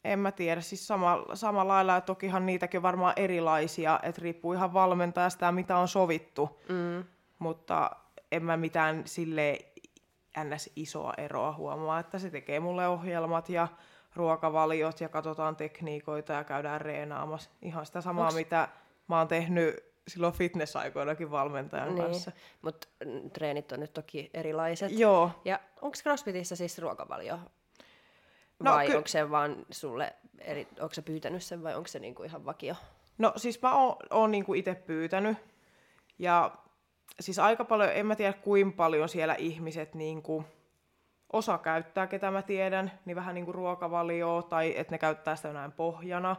en 0.04 0.18
mä 0.18 0.32
tiedä, 0.32 0.60
siis 0.60 0.86
sama, 0.86 1.24
samalla 1.34 1.72
lailla, 1.72 1.92
ja 1.92 2.00
tokihan 2.00 2.46
niitäkin 2.46 2.78
on 2.78 2.82
varmaan 2.82 3.12
erilaisia, 3.16 4.00
että 4.02 4.20
riippuu 4.22 4.52
ihan 4.52 4.72
valmentajasta 4.72 5.44
ja 5.46 5.52
mitä 5.52 5.76
on 5.76 5.88
sovittu, 5.88 6.60
Mm. 6.68 7.04
mutta 7.38 7.90
en 8.32 8.44
mä 8.44 8.56
mitään 8.56 9.02
sille 9.06 9.58
ns. 10.44 10.70
isoa 10.76 11.14
eroa 11.18 11.52
huomaa, 11.52 11.98
että 11.98 12.18
se 12.18 12.30
tekee 12.30 12.60
mulle 12.60 12.88
ohjelmat 12.88 13.48
ja 13.48 13.68
ruokavaliot 14.14 15.00
ja 15.00 15.08
katsotaan 15.08 15.56
tekniikoita 15.56 16.32
ja 16.32 16.44
käydään 16.44 16.80
reenaamassa. 16.80 17.50
Ihan 17.62 17.86
sitä 17.86 18.00
samaa, 18.00 18.28
Onks- 18.28 18.34
mitä 18.34 18.68
mä 19.08 19.18
oon 19.18 19.28
tehnyt 19.28 19.92
silloin 20.08 20.32
fitnessaikoinakin 20.34 21.30
valmentajan 21.30 21.94
Niin, 21.94 22.04
kanssa. 22.04 22.32
mutta 22.62 22.88
treenit 23.32 23.72
on 23.72 23.80
nyt 23.80 23.92
toki 23.92 24.30
erilaiset. 24.34 24.92
Joo, 24.98 25.30
Ja 25.44 25.60
onko 25.80 25.96
CrossFitissä 26.02 26.56
siis 26.56 26.78
ruokavalio? 26.78 27.38
No, 28.60 28.72
vai 28.72 28.86
ky- 28.86 28.96
onko 28.96 29.08
se 29.08 29.30
vaan 29.30 29.56
sulle, 29.70 30.12
eri, 30.40 30.68
onko 30.80 30.94
se 30.94 31.02
pyytänyt 31.02 31.42
sen 31.42 31.62
vai 31.62 31.74
onko 31.74 31.88
se 31.88 31.98
niinku 31.98 32.22
ihan 32.22 32.44
vakio? 32.44 32.74
No 33.18 33.32
siis 33.36 33.62
mä 33.62 33.74
oon, 33.74 33.96
oon 34.10 34.30
niinku 34.30 34.54
itse 34.54 34.74
pyytänyt. 34.74 35.36
Ja 36.18 36.50
siis 37.20 37.38
aika 37.38 37.64
paljon, 37.64 37.90
en 37.92 38.06
mä 38.06 38.16
tiedä 38.16 38.32
kuinka 38.32 38.76
paljon 38.76 39.08
siellä 39.08 39.34
ihmiset 39.34 39.94
niinku, 39.94 40.44
osa 41.32 41.58
käyttää, 41.58 42.06
ketä 42.06 42.30
mä 42.30 42.42
tiedän, 42.42 42.92
niin 43.04 43.16
vähän 43.16 43.34
niinku 43.34 43.52
ruokavalioa 43.52 44.42
tai 44.42 44.74
että 44.76 44.94
ne 44.94 44.98
käyttää 44.98 45.36
sitä 45.36 45.52
näin 45.52 45.72
pohjana. 45.72 46.36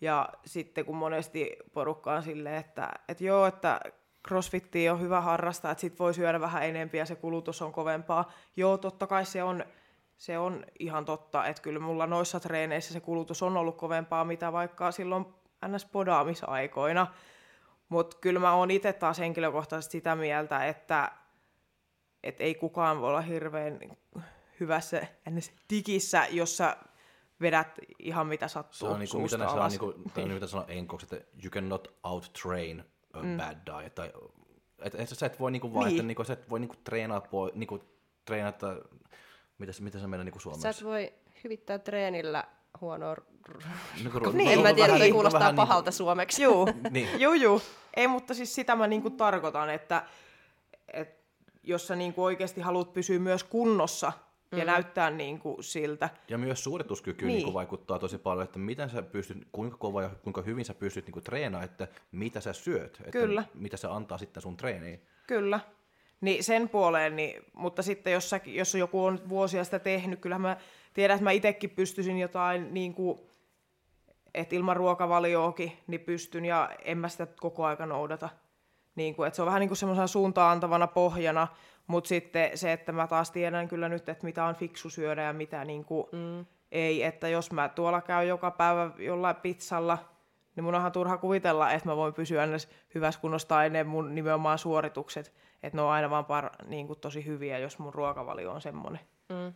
Ja 0.00 0.28
sitten 0.44 0.84
kun 0.84 0.96
monesti 0.96 1.56
porukka 1.72 2.12
on 2.12 2.22
silleen, 2.22 2.56
että, 2.56 2.90
että 3.08 3.24
joo, 3.24 3.46
että 3.46 3.80
crossfittiä 4.28 4.92
on 4.92 5.00
hyvä 5.00 5.20
harrastaa, 5.20 5.70
että 5.70 5.80
sit 5.80 5.98
voi 5.98 6.14
syödä 6.14 6.40
vähän 6.40 6.64
enempiä 6.64 7.00
ja 7.00 7.06
se 7.06 7.16
kulutus 7.16 7.62
on 7.62 7.72
kovempaa. 7.72 8.32
Joo, 8.56 8.78
totta 8.78 9.06
kai 9.06 9.24
se 9.24 9.42
on, 9.42 9.64
se 10.16 10.38
on 10.38 10.64
ihan 10.78 11.04
totta, 11.04 11.46
että 11.46 11.62
kyllä 11.62 11.80
mulla 11.80 12.06
noissa 12.06 12.40
treeneissä 12.40 12.92
se 12.92 13.00
kulutus 13.00 13.42
on 13.42 13.56
ollut 13.56 13.76
kovempaa, 13.76 14.24
mitä 14.24 14.52
vaikka 14.52 14.90
silloin 14.92 15.26
ns-podaamisaikoina. 15.66 17.06
Mutta 17.88 18.16
kyllä 18.20 18.40
mä 18.40 18.54
oon 18.54 18.70
itse 18.70 18.92
taas 18.92 19.18
henkilökohtaisesti 19.18 19.92
sitä 19.92 20.16
mieltä, 20.16 20.66
että 20.66 21.12
et 22.22 22.40
ei 22.40 22.54
kukaan 22.54 23.00
voi 23.00 23.08
olla 23.08 23.20
hirveän 23.20 23.78
hyvässä 24.60 25.06
digissä, 25.70 26.26
jossa 26.30 26.76
vedät 27.40 27.78
ihan 27.98 28.26
mitä 28.26 28.48
sattuu 28.48 28.78
Se 28.78 28.86
on 28.86 28.98
niinku, 29.00 29.16
mitä 29.18 29.28
suusta 29.28 29.38
ne 29.38 29.44
sanoo, 29.44 29.60
alas. 29.60 29.72
niinku, 29.72 29.94
tai 30.14 30.26
mitä 30.26 30.46
sanoo 30.46 30.66
enkoksi, 30.68 31.06
että 31.12 31.26
you 31.42 31.50
cannot 31.50 31.88
out-train 32.04 32.84
a 33.12 33.22
mm. 33.22 33.36
bad 33.36 33.56
diet. 33.66 33.94
Tai, 33.94 34.12
et, 34.78 34.94
et, 34.94 35.08
sä 35.08 35.26
et 35.26 35.40
voi 35.40 35.50
niinku 35.50 35.74
vaan, 35.74 35.86
Niin. 35.86 35.96
että 35.96 36.06
niinku, 36.06 36.24
sä 36.24 36.32
et 36.32 36.50
voi 36.50 36.60
niinku 36.60 36.76
treenaa, 36.84 37.20
po, 37.20 37.50
niinku, 37.54 37.80
treenata, 38.24 38.76
mitä, 39.58 39.72
se- 39.72 39.82
mitä 39.82 39.98
se 39.98 40.06
menee 40.06 40.24
niinku 40.24 40.38
Sä 40.38 40.42
suomeksi? 40.42 40.68
et 40.68 40.84
voi 40.84 41.12
hyvittää 41.44 41.78
treenillä 41.78 42.44
huonoa... 42.80 43.16
Niinku, 43.96 44.18
ru- 44.18 44.32
Niin. 44.36 44.50
En 44.52 44.60
mä 44.62 44.72
tiedä, 44.74 44.92
että 44.92 45.04
niinku- 45.04 45.16
kuulostaa 45.16 45.40
vähän 45.40 45.56
pahalta 45.56 45.90
suomeksi. 45.90 46.42
Juu, 46.42 46.68
Niin. 46.90 47.20
juu, 47.20 47.32
juu. 47.34 47.62
Ei, 47.96 48.06
mutta 48.08 48.34
siis 48.34 48.54
sitä 48.54 48.76
mä 48.76 48.86
niinku 48.86 49.10
tarkoitan, 49.10 49.70
että, 49.70 50.02
että 50.92 51.19
jos 51.62 51.86
sä 51.86 51.96
niinku 51.96 52.24
oikeasti 52.24 52.60
haluat 52.60 52.92
pysyä 52.92 53.18
myös 53.18 53.44
kunnossa 53.44 54.12
ja 54.56 54.64
näyttää 54.64 55.10
niinku 55.10 55.56
siltä, 55.60 56.10
Ja 56.28 56.38
myös 56.38 56.64
suorituskyky 56.64 57.26
niin. 57.26 57.36
Niin. 57.36 57.44
Niin 57.44 57.54
vaikuttaa 57.54 57.98
tosi 57.98 58.18
paljon, 58.18 58.44
että 58.44 58.58
miten 58.58 58.90
sä 58.90 59.02
pystyt, 59.02 59.48
kuinka 59.52 59.76
kova 59.76 60.02
ja 60.02 60.10
kuinka 60.22 60.42
hyvin 60.42 60.64
sä 60.64 60.74
pystyt 60.74 61.06
niin 61.06 61.22
treenaamaan, 61.22 61.70
että 61.70 61.88
mitä 62.12 62.40
sä 62.40 62.52
syöt, 62.52 62.96
että 62.98 63.10
Kyllä. 63.10 63.44
mitä 63.54 63.76
se 63.76 63.88
antaa 63.88 64.18
sitten 64.18 64.42
sun 64.42 64.56
treeniin. 64.56 65.00
Kyllä. 65.26 65.60
Niin 66.20 66.44
sen 66.44 66.68
puoleen, 66.68 67.16
niin, 67.16 67.44
mutta 67.52 67.82
sitten 67.82 68.12
jos, 68.12 68.30
sä, 68.30 68.40
jos 68.46 68.74
joku 68.74 69.04
on 69.04 69.20
vuosia 69.28 69.64
sitä 69.64 69.78
tehnyt, 69.78 70.20
kyllähän 70.20 70.42
mä 70.42 70.56
tiedän, 70.94 71.14
että 71.14 71.24
mä 71.24 71.30
itsekin 71.30 71.70
pystyisin 71.70 72.18
jotain, 72.18 72.74
niin 72.74 72.94
kuin, 72.94 73.20
että 74.34 74.56
ilman 74.56 74.76
ruokavalioakin, 74.76 75.72
niin 75.86 76.00
pystyn 76.00 76.44
ja 76.44 76.70
en 76.84 76.98
mä 76.98 77.08
sitä 77.08 77.26
koko 77.40 77.64
aika 77.64 77.86
noudata. 77.86 78.28
Niin 79.00 79.14
kuin, 79.14 79.26
että 79.26 79.36
se 79.36 79.42
on 79.42 79.46
vähän 79.46 79.60
niin 79.60 79.68
kuin 79.68 79.76
semmoisena 79.76 80.06
suuntaan 80.06 80.52
antavana 80.52 80.86
pohjana, 80.86 81.48
mutta 81.86 82.08
sitten 82.08 82.58
se, 82.58 82.72
että 82.72 82.92
mä 82.92 83.06
taas 83.06 83.30
tiedän 83.30 83.68
kyllä 83.68 83.88
nyt, 83.88 84.08
että 84.08 84.24
mitä 84.24 84.44
on 84.44 84.54
fiksu 84.54 84.90
syödä 84.90 85.22
ja 85.22 85.32
mitä 85.32 85.64
niin 85.64 85.84
kuin 85.84 86.06
mm. 86.12 86.46
ei, 86.72 87.02
että 87.02 87.28
jos 87.28 87.52
mä 87.52 87.68
tuolla 87.68 88.00
käyn 88.00 88.28
joka 88.28 88.50
päivä 88.50 88.90
jollain 88.98 89.36
pizzalla, 89.36 89.98
niin 90.56 90.64
mun 90.64 90.74
onhan 90.74 90.92
turha 90.92 91.18
kuvitella, 91.18 91.72
että 91.72 91.88
mä 91.88 91.96
voin 91.96 92.14
pysyä 92.14 92.44
edes 92.44 92.68
hyvässä 92.94 93.20
kunnossa 93.20 93.48
tai 93.48 93.70
ne 93.70 93.84
mun 93.84 94.14
nimenomaan 94.14 94.58
suoritukset, 94.58 95.32
että 95.62 95.76
ne 95.76 95.82
on 95.82 95.90
aina 95.90 96.10
vaan 96.10 96.24
par, 96.24 96.50
niin 96.66 96.86
kuin 96.86 97.00
tosi 97.00 97.26
hyviä, 97.26 97.58
jos 97.58 97.78
mun 97.78 97.94
ruokavalio 97.94 98.52
on 98.52 98.60
semmoinen. 98.60 99.00
Mm. 99.28 99.54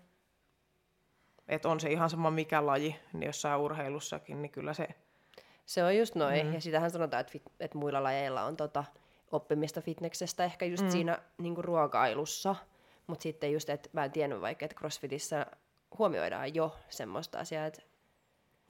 Että 1.49 1.68
on 1.68 1.80
se 1.80 1.90
ihan 1.90 2.11
sama 2.11 2.30
mikä 2.30 2.66
laji, 2.66 2.97
niin 3.12 3.26
jossain 3.26 3.61
urheilussakin, 3.61 4.42
niin 4.42 4.53
kyllä 4.53 4.74
se... 4.74 4.88
Se 5.66 5.84
on 5.84 5.97
just 5.97 6.14
noin, 6.14 6.47
mm. 6.47 6.55
ja 6.55 6.61
sitähän 6.61 6.90
sanotaan, 6.90 7.20
että, 7.20 7.32
fit, 7.32 7.42
että 7.61 7.78
muilla 7.78 8.03
lajeilla 8.03 8.42
on 8.42 8.57
tota, 8.57 8.84
oppimista 9.33 9.81
fitneksestä 9.81 10.45
ehkä 10.45 10.66
just 10.66 10.83
mm. 10.83 10.91
siinä 10.91 11.18
niinku 11.39 11.62
ruokailussa, 11.62 12.57
mutta 13.07 13.22
sitten 13.22 13.53
just, 13.53 13.70
että 13.70 13.91
mä 13.93 14.05
en 14.05 14.12
tiennyt 14.12 14.41
vaikka, 14.41 14.64
että 14.64 14.77
crossfitissä 14.77 15.47
huomioidaan 15.99 16.55
jo 16.55 16.77
semmoista 16.89 17.39
asiaa, 17.39 17.66
että 17.66 17.83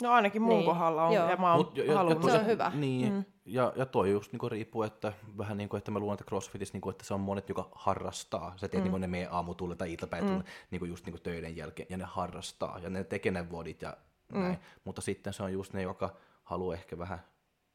No 0.03 0.13
ainakin 0.13 0.43
mun 0.43 0.51
Niin, 0.51 0.65
kohdalla 0.65 1.05
on, 1.05 1.15
joo. 1.15 1.31
ja 1.31 1.37
mä 1.37 1.55
oon 1.55 1.65
Mut 1.65 1.77
jo- 1.77 1.85
jo- 1.85 1.95
halunnut. 1.95 2.31
Se 2.31 2.39
on 2.39 2.47
hyvä. 2.47 2.73
Niin, 2.75 3.13
mm. 3.13 3.25
ja, 3.45 3.73
ja 3.77 3.87
toi 3.87 4.11
just 4.11 4.33
niinku 4.33 4.49
riippuu, 4.49 4.83
että 4.83 5.13
vähän 5.39 5.57
niin 5.57 5.69
kuin, 5.69 5.79
että 5.79 5.91
mä 5.91 5.99
luulen, 5.99 6.15
että 6.15 6.25
CrossFitissä, 6.25 6.75
niinku, 6.75 6.91
että 6.91 7.05
se 7.05 7.15
on 7.15 7.21
monet, 7.21 7.49
joka 7.49 7.69
harrastaa. 7.75 8.55
Sä 8.57 8.69
tiedät, 8.69 8.87
mm. 8.87 8.93
niin 8.93 9.01
ne 9.01 9.07
menee 9.07 9.29
aamutulle 9.31 9.77
tai 9.77 9.93
iltapäivällä 9.93 10.39
mm. 10.39 10.45
niinku 10.71 10.85
just 10.85 11.07
niinku 11.07 11.21
töiden 11.23 11.57
jälkeen, 11.57 11.87
ja 11.91 11.97
ne 11.97 12.05
harrastaa, 12.05 12.79
ja 12.79 12.91
ne 12.91 13.05
tekee 13.05 13.33
ne 13.33 13.51
vodit 13.51 13.83
ja 13.83 13.97
mm. 14.33 14.41
näin. 14.41 14.59
Mutta 14.85 15.01
sitten 15.01 15.33
se 15.33 15.43
on 15.43 15.53
just 15.53 15.73
ne, 15.73 15.83
joka 15.83 16.17
haluaa 16.45 16.75
ehkä 16.75 16.99
vähän 16.99 17.19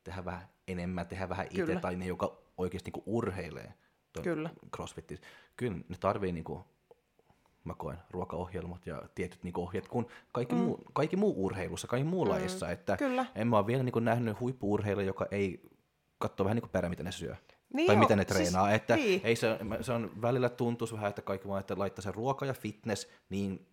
tehdä 0.04 0.26
vähän 0.26 0.50
enemmän, 0.68 1.08
tehdä 1.08 1.30
vähän 1.30 1.48
itse, 1.50 1.76
tai 1.76 1.96
ne, 1.96 2.06
joka 2.06 2.38
oikeasti 2.60 2.92
niinku 2.92 3.04
urheilee 3.18 3.74
ton 4.14 4.24
Kyllä. 4.24 4.50
CrossFitissä. 4.76 5.26
Kyllä 5.56 5.78
ne 5.78 5.98
tarvii 6.00 6.32
niinku 6.32 6.66
mä 7.64 7.74
koen, 7.78 7.98
ruokaohjelmat 8.12 8.86
ja 8.86 9.02
tietyt 9.16 9.44
niinku 9.44 9.62
ohjeet, 9.62 9.88
kun 9.88 10.08
kaikki, 10.32 10.56
mm. 10.56 10.62
muu, 10.62 10.84
kaikki 10.94 11.16
muu 11.16 11.46
urheilussa, 11.46 11.88
kaikki 11.88 12.10
muu 12.10 12.26
mm. 12.26 12.32
lajissa. 12.32 12.72
Että 12.72 12.98
Kyllä. 12.98 13.26
En 13.36 13.48
mä 13.48 13.58
ole 13.58 13.68
vielä 13.68 13.84
niinku 13.84 14.00
nähnyt 14.00 14.40
huippuurheilua, 14.40 15.04
joka 15.04 15.26
ei 15.32 15.70
katso 16.18 16.44
vähän 16.44 16.58
niin 16.58 16.70
perä, 16.70 16.90
mitä 16.90 17.04
ne 17.04 17.12
syö. 17.12 17.36
Niin 17.74 17.88
tai 17.88 17.96
joo, 17.96 18.00
miten 18.00 18.18
ne 18.18 18.24
siis- 18.24 18.38
treenaa. 18.38 18.72
että 18.72 18.96
niin. 18.96 19.22
ei 19.24 19.36
se, 19.36 19.60
se 19.82 19.94
on 19.94 20.12
välillä 20.22 20.50
tuntuisi 20.50 20.94
vähän, 20.94 21.10
että 21.10 21.22
kaikki 21.22 21.48
vaan, 21.48 21.60
että 21.60 21.78
laittaa 21.78 22.04
se 22.04 22.12
ruoka 22.12 22.46
ja 22.46 22.54
fitness 22.54 23.08
niin 23.30 23.68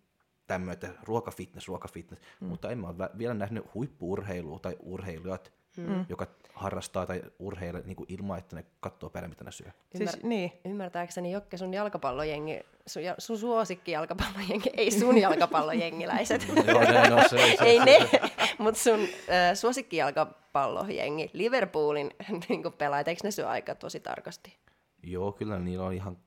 tämmöinen, 0.47 0.73
että 0.73 0.89
ruoka, 1.03 1.31
fitness, 1.31 1.67
ruoka, 1.67 1.87
fitness. 1.87 2.21
Mm. 2.41 2.47
Mutta 2.47 2.69
en 2.69 2.77
mä 2.77 2.87
ole 2.87 3.09
vielä 3.17 3.33
nähnyt 3.33 3.73
huippuurheilua 3.73 4.59
tai 4.59 4.77
urheilijat, 4.79 5.53
mm. 5.77 6.05
joka 6.09 6.27
harrastaa 6.53 7.05
tai 7.05 7.21
urheilee 7.39 7.81
niin 7.85 7.95
kuin 7.95 8.07
ilman, 8.09 8.37
että 8.37 8.55
ne 8.55 8.65
katsoo 8.79 9.09
perä, 9.09 9.27
mitä 9.27 9.43
ne 9.43 9.51
syö. 9.51 9.67
Siis, 9.95 10.09
Ymmär- 10.09 10.27
niin. 10.27 10.51
ymmärtääkseni 10.65 11.31
Jokke 11.31 11.57
sun 11.57 11.73
jalkapallojengi, 11.73 12.59
sun, 12.87 13.03
ja- 13.03 13.15
sun 13.17 13.37
suosikki 13.37 13.91
jalkapallojengi, 13.91 14.69
ei 14.77 14.91
sun 14.91 15.17
jalkapallojengiläiset, 15.27 16.47
Joo, 16.67 16.79
ne, 16.79 17.09
no, 17.09 17.21
se, 17.29 17.55
se, 17.57 17.63
ei 17.63 17.79
ne, 17.79 17.97
mutta 18.59 18.81
sun 18.81 18.99
äh, 18.99 19.53
suosikki 19.53 19.97
jalkapallojengi, 19.97 21.29
Liverpoolin 21.33 22.11
niin 22.49 22.63
pelaajat, 22.77 23.07
eikö 23.07 23.21
ne 23.23 23.31
syö 23.31 23.49
aika 23.49 23.75
tosi 23.75 23.99
tarkasti? 23.99 24.57
Joo, 25.03 25.31
kyllä 25.31 25.59
niillä 25.59 25.85
on 25.85 25.93
ihan 25.93 26.17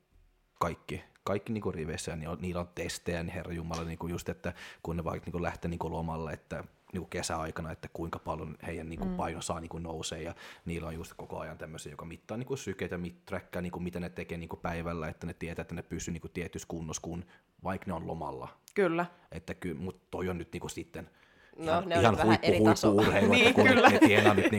kaikki, 0.61 1.05
kaikki 1.25 1.53
niinku 1.53 1.73
riveissä 1.73 2.17
niillä 2.17 2.33
on, 2.33 2.39
niillä 2.41 2.61
on 2.61 2.69
testejä, 2.75 3.23
niin 3.23 3.35
herra 3.35 3.53
Jumala, 3.53 3.85
niinku 3.85 4.07
just, 4.07 4.29
että 4.29 4.53
kun 4.83 4.97
ne 4.97 5.05
vaikka 5.05 5.27
niinku 5.27 5.43
lähtee 5.43 5.69
niinku 5.69 5.91
lomalle, 5.91 6.33
että 6.33 6.65
niinku 6.93 7.09
kesäaikana, 7.09 7.73
että 7.73 7.89
kuinka 7.93 8.19
paljon 8.19 8.57
heidän 8.67 8.89
niinku 8.89 9.05
mm. 9.05 9.17
paino 9.17 9.41
saa 9.41 9.61
niinku 9.61 9.79
nousee 9.79 10.23
ja 10.23 10.35
niillä 10.65 10.89
on 10.89 10.95
just 10.95 11.13
koko 11.17 11.39
ajan 11.39 11.59
tämmöisiä, 11.59 11.93
joka 11.93 12.05
mittaa 12.05 12.37
niinku 12.37 12.57
sykeitä, 12.57 12.99
mit, 12.99 13.27
trackkaa 13.27 13.63
niinku, 13.63 13.81
mitä 13.81 14.01
ne 14.01 14.09
tekee 14.09 14.39
niinku 14.39 14.57
päivällä, 14.57 15.09
että 15.09 15.27
ne 15.27 15.35
tietää, 15.35 15.63
että 15.63 15.75
ne 15.75 15.83
pysyy 15.83 16.13
niinku 16.13 16.29
tietyssä 16.29 16.69
kunnossa, 16.69 17.03
kun 17.03 17.25
vaikka 17.65 17.87
ne 17.87 17.93
on 17.93 18.07
lomalla. 18.07 18.49
Kyllä. 18.75 19.07
Että 19.33 19.55
kyllä, 19.55 19.81
mutta 19.81 20.07
toi 20.11 20.29
on 20.29 20.39
nyt 20.39 20.53
niinku 20.53 20.69
sitten 20.69 21.11
No, 21.57 21.65
ihan, 21.73 21.89
ne 21.89 21.97
on 21.97 22.03
ihan 22.03 22.27
huippu, 22.27 22.47
eri 22.47 22.61
taso. 22.61 22.93
huippu-urheilu, 22.93 23.33
Niin, 23.33 23.47
että 23.47 23.55
kun 23.55 23.69
kyllä. 23.69 23.89
ne, 23.89 23.99
tienaa 23.99 24.35
nyt 24.35 24.53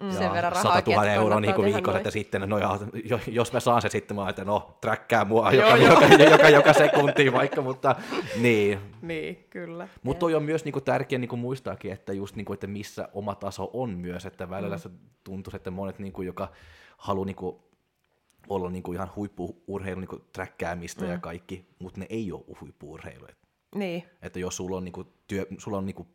niinku 0.00 0.16
Sen 0.18 0.32
verran 0.32 0.52
rahaa, 0.52 0.74
100 0.74 0.90
000 0.90 1.04
että 1.04 1.14
euroa 1.14 1.40
niin 1.40 1.54
kuin 1.54 1.74
viikossa, 1.74 1.98
että 1.98 2.10
sitten, 2.10 2.48
no 2.48 2.58
ja, 2.58 2.78
jo- 3.04 3.20
jos 3.26 3.52
mä 3.52 3.60
saan 3.60 3.82
se 3.82 3.88
sitten, 3.88 4.16
mä 4.16 4.28
että 4.28 4.44
no, 4.44 4.78
träkkää 4.80 5.24
mua 5.24 5.52
Joo, 5.52 5.76
joka, 5.76 5.76
joo. 5.76 6.02
joka, 6.02 6.24
joka, 6.24 6.48
joka, 6.48 6.72
sekunti 6.72 7.32
vaikka, 7.32 7.62
mutta 7.62 7.96
niin. 8.40 8.78
Niin, 9.02 9.46
kyllä. 9.50 9.88
Mutta 10.02 10.20
toi 10.20 10.34
on 10.34 10.42
myös 10.42 10.64
niinku 10.64 10.80
tärkeä 10.80 11.18
niinku 11.18 11.36
muistaakin, 11.36 11.92
että 11.92 12.12
just 12.12 12.36
niinku, 12.36 12.52
että 12.52 12.66
missä 12.66 13.08
oma 13.12 13.34
taso 13.34 13.70
on 13.72 13.90
myös, 13.90 14.26
että 14.26 14.50
välillä 14.50 14.76
mm. 14.76 14.80
se 14.80 14.90
tuntuu, 15.24 15.52
että 15.56 15.70
monet 15.70 15.98
niinku, 15.98 16.22
joka 16.22 16.48
haluaa 16.96 17.26
niinku 17.26 17.66
olla 18.48 18.70
niinku 18.70 18.92
ihan 18.92 19.10
huippuurheilu 19.16 20.00
niinku 20.00 20.20
träkkäämistä 20.32 21.04
mm. 21.04 21.10
ja 21.10 21.18
kaikki, 21.18 21.66
mutta 21.78 22.00
ne 22.00 22.06
ei 22.10 22.32
ole 22.32 22.42
huippuurheiluja. 22.60 23.34
Niin. 23.74 24.04
Että 24.22 24.38
jos 24.38 24.56
sulla 24.56 24.76
on, 24.76 24.84
niinku 24.84 25.04
työ, 25.26 25.46
sulla 25.58 25.78
on 25.78 25.86
niinku 25.86 26.06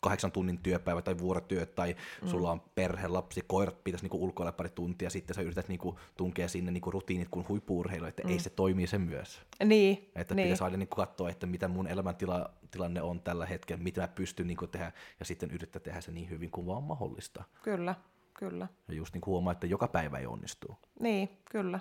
kahdeksan 0.00 0.32
tunnin 0.32 0.58
työpäivä 0.58 1.02
tai 1.02 1.18
vuorotyöt 1.18 1.74
tai 1.74 1.96
mm. 2.22 2.28
sulla 2.28 2.50
on 2.50 2.60
perhe, 2.74 3.08
lapsi, 3.08 3.44
koirat 3.46 3.84
pitäisi 3.84 4.04
niinku 4.04 4.24
ulkoilla 4.24 4.52
pari 4.52 4.68
tuntia, 4.68 5.10
sitten 5.10 5.34
sä 5.34 5.42
yrität 5.42 5.68
niinku 5.68 5.98
tunkea 6.16 6.48
sinne 6.48 6.70
niinku 6.70 6.90
rutiinit 6.90 7.28
kuin 7.30 7.48
huippuurheilu, 7.48 8.06
että 8.06 8.22
mm. 8.22 8.28
ei 8.28 8.38
se 8.38 8.50
toimii 8.50 8.86
se 8.86 8.98
myös. 8.98 9.40
Niin. 9.64 10.10
Että 10.14 10.34
niin. 10.34 10.46
pitäisi 10.46 10.64
aina 10.64 10.76
niinku 10.76 10.96
katsoa, 10.96 11.30
että 11.30 11.46
mitä 11.46 11.68
mun 11.68 11.86
elämäntilanne 11.86 13.02
on 13.02 13.20
tällä 13.20 13.46
hetkellä, 13.46 13.82
mitä 13.82 14.00
mä 14.00 14.08
pystyn 14.08 14.46
niinku 14.46 14.66
tehdä, 14.66 14.92
ja 15.18 15.24
sitten 15.24 15.50
yrittää 15.50 15.80
tehdä 15.80 16.00
se 16.00 16.12
niin 16.12 16.30
hyvin 16.30 16.50
kuin 16.50 16.66
vaan 16.66 16.82
mahdollista. 16.82 17.44
Kyllä, 17.62 17.94
kyllä. 18.34 18.68
Ja 18.88 18.94
just 18.94 19.14
niinku 19.14 19.30
huomaa, 19.30 19.52
että 19.52 19.66
joka 19.66 19.88
päivä 19.88 20.18
ei 20.18 20.26
onnistu. 20.26 20.78
Niin, 21.00 21.28
kyllä. 21.50 21.80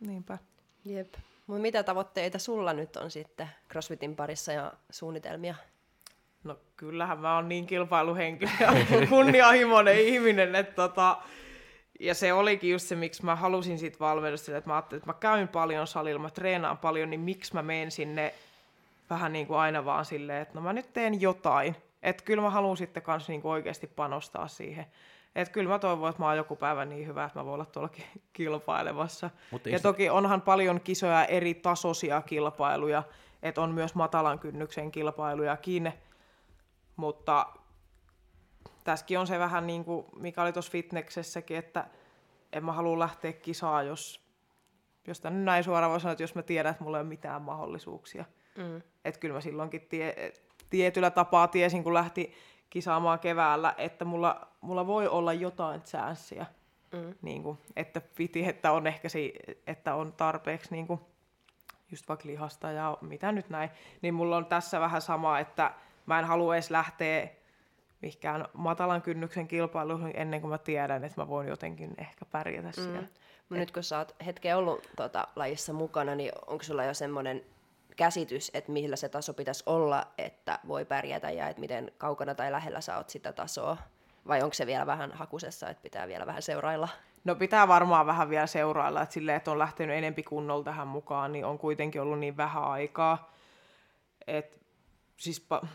Niinpä. 0.00 0.38
Jep. 0.84 1.14
Mutta 1.46 1.62
mitä 1.62 1.82
tavoitteita 1.82 2.38
sulla 2.38 2.72
nyt 2.72 2.96
on 2.96 3.10
sitten 3.10 3.48
CrossFitin 3.70 4.16
parissa 4.16 4.52
ja 4.52 4.72
suunnitelmia? 4.90 5.54
No 6.44 6.56
kyllähän 6.76 7.18
mä 7.18 7.34
oon 7.34 7.48
niin 7.48 7.66
kilpailuhenkilö 7.66 8.50
ja 8.60 8.72
kunnianhimoinen 9.10 9.98
ihminen, 9.98 10.54
että 10.54 10.74
tota, 10.74 11.16
ja 12.00 12.14
se 12.14 12.32
olikin 12.32 12.70
just 12.70 12.86
se, 12.86 12.96
miksi 12.96 13.24
mä 13.24 13.36
halusin 13.36 13.78
siitä 13.78 13.98
valmennusta, 14.00 14.56
että 14.56 14.70
mä 14.70 14.74
ajattelin, 14.74 14.98
että 14.98 15.10
mä 15.10 15.14
käyn 15.20 15.48
paljon 15.48 15.86
salilla, 15.86 16.20
mä 16.22 16.30
treenaan 16.30 16.78
paljon, 16.78 17.10
niin 17.10 17.20
miksi 17.20 17.54
mä 17.54 17.62
menen 17.62 17.90
sinne 17.90 18.34
vähän 19.10 19.32
niin 19.32 19.46
kuin 19.46 19.58
aina 19.58 19.84
vaan 19.84 20.04
silleen, 20.04 20.42
että 20.42 20.54
no 20.54 20.60
mä 20.60 20.72
nyt 20.72 20.92
teen 20.92 21.20
jotain. 21.20 21.76
Että 22.02 22.24
kyllä 22.24 22.42
mä 22.42 22.50
haluan 22.50 22.76
sitten 22.76 23.02
kanssa 23.02 23.32
niin 23.32 23.42
kuin 23.42 23.52
oikeasti 23.52 23.86
panostaa 23.86 24.48
siihen. 24.48 24.86
Että 25.34 25.52
kyllä 25.52 25.68
mä 25.68 25.78
toivon, 25.78 26.10
että 26.10 26.22
mä 26.22 26.26
oon 26.26 26.36
joku 26.36 26.56
päivä 26.56 26.84
niin 26.84 27.06
hyvä, 27.06 27.24
että 27.24 27.38
mä 27.38 27.44
voin 27.44 27.54
olla 27.54 27.64
tuolla 27.64 27.88
ki- 27.88 28.06
kilpailemassa. 28.32 29.30
Mut 29.50 29.66
ei 29.66 29.72
ja 29.72 29.78
se- 29.78 29.82
toki 29.82 30.10
onhan 30.10 30.40
paljon 30.42 30.80
kisoja 30.80 31.24
eri 31.24 31.54
tasoisia 31.54 32.22
kilpailuja, 32.22 33.02
että 33.42 33.60
on 33.60 33.70
myös 33.70 33.94
matalan 33.94 34.38
kynnyksen 34.38 34.90
kilpailujakin, 34.92 35.92
mutta 36.96 37.46
tässäkin 38.84 39.18
on 39.18 39.26
se 39.26 39.38
vähän 39.38 39.66
niin 39.66 39.84
kuin, 39.84 40.06
mikä 40.16 40.42
oli 40.42 40.52
tuossa 40.52 40.72
fitneksessäkin, 40.72 41.56
että 41.56 41.86
en 42.52 42.64
mä 42.64 42.72
halua 42.72 42.98
lähteä 42.98 43.32
kisaa, 43.32 43.82
jos, 43.82 44.26
jos 45.06 45.20
tän 45.20 45.34
nyt 45.34 45.44
näin 45.44 45.64
suoraan 45.64 45.90
voi 45.90 46.00
sanoa, 46.00 46.12
että 46.12 46.22
jos 46.22 46.34
mä 46.34 46.42
tiedän, 46.42 46.70
että 46.70 46.84
mulla 46.84 46.98
ei 46.98 47.02
ole 47.02 47.08
mitään 47.08 47.42
mahdollisuuksia. 47.42 48.24
Mm. 48.56 48.82
Että 49.04 49.20
kyllä 49.20 49.34
mä 49.34 49.40
silloinkin 49.40 49.80
tie, 49.80 50.32
tietyllä 50.70 51.10
tapaa 51.10 51.48
tiesin, 51.48 51.84
kun 51.84 51.94
lähti 51.94 52.34
kisaamaan 52.70 53.18
keväällä, 53.18 53.74
että 53.78 54.04
mulla, 54.04 54.48
mulla 54.60 54.86
voi 54.86 55.08
olla 55.08 55.32
jotain 55.32 55.82
chanssiä. 55.82 56.46
Mm. 56.92 57.14
Niin 57.22 57.42
kuin, 57.42 57.58
että 57.76 58.00
piti, 58.16 58.48
että 58.48 58.72
on 58.72 58.86
ehkä 58.86 59.08
si, 59.08 59.34
että 59.66 59.94
on 59.94 60.12
tarpeeksi 60.12 60.68
niin 60.70 60.86
kuin, 60.86 61.00
just 61.90 62.08
vaikka 62.08 62.28
lihasta 62.28 62.70
ja 62.70 62.98
mitä 63.00 63.32
nyt 63.32 63.50
näin. 63.50 63.70
Niin 64.02 64.14
mulla 64.14 64.36
on 64.36 64.46
tässä 64.46 64.80
vähän 64.80 65.02
sama, 65.02 65.38
että 65.38 65.74
mä 66.06 66.18
en 66.18 66.24
halua 66.24 66.54
edes 66.54 66.70
lähteä 66.70 67.28
mihinkään 68.02 68.46
matalan 68.52 69.02
kynnyksen 69.02 69.48
kilpailuihin 69.48 70.12
ennen 70.14 70.40
kuin 70.40 70.50
mä 70.50 70.58
tiedän, 70.58 71.04
että 71.04 71.20
mä 71.20 71.28
voin 71.28 71.48
jotenkin 71.48 71.94
ehkä 71.98 72.24
pärjätä 72.24 72.68
mm. 72.68 72.72
siellä. 72.72 73.08
Mut 73.48 73.58
nyt 73.58 73.70
kun 73.70 73.82
sä 73.82 73.98
oot 73.98 74.16
hetken 74.26 74.56
ollut 74.56 74.90
tota, 74.96 75.28
lajissa 75.36 75.72
mukana, 75.72 76.14
niin 76.14 76.32
onko 76.46 76.64
sulla 76.64 76.84
jo 76.84 76.94
semmoinen 76.94 77.42
käsitys, 77.96 78.50
että 78.54 78.72
millä 78.72 78.96
se 78.96 79.08
taso 79.08 79.34
pitäisi 79.34 79.62
olla, 79.66 80.06
että 80.18 80.58
voi 80.68 80.84
pärjätä 80.84 81.30
ja 81.30 81.48
että 81.48 81.60
miten 81.60 81.92
kaukana 81.98 82.34
tai 82.34 82.52
lähellä 82.52 82.80
sä 82.80 82.96
oot 82.96 83.10
sitä 83.10 83.32
tasoa? 83.32 83.76
Vai 84.28 84.42
onko 84.42 84.54
se 84.54 84.66
vielä 84.66 84.86
vähän 84.86 85.12
hakusessa, 85.12 85.68
että 85.68 85.82
pitää 85.82 86.08
vielä 86.08 86.26
vähän 86.26 86.42
seurailla? 86.42 86.88
No 87.24 87.34
pitää 87.34 87.68
varmaan 87.68 88.06
vähän 88.06 88.30
vielä 88.30 88.46
seurailla, 88.46 89.02
että 89.02 89.12
silleen, 89.12 89.36
että 89.36 89.50
on 89.50 89.58
lähtenyt 89.58 89.96
enempi 89.96 90.22
kunnolla 90.22 90.64
tähän 90.64 90.88
mukaan, 90.88 91.32
niin 91.32 91.44
on 91.44 91.58
kuitenkin 91.58 92.00
ollut 92.00 92.18
niin 92.18 92.36
vähän 92.36 92.64
aikaa. 92.64 93.32
Et, 94.26 94.60
siis 95.16 95.46
pa- 95.54 95.66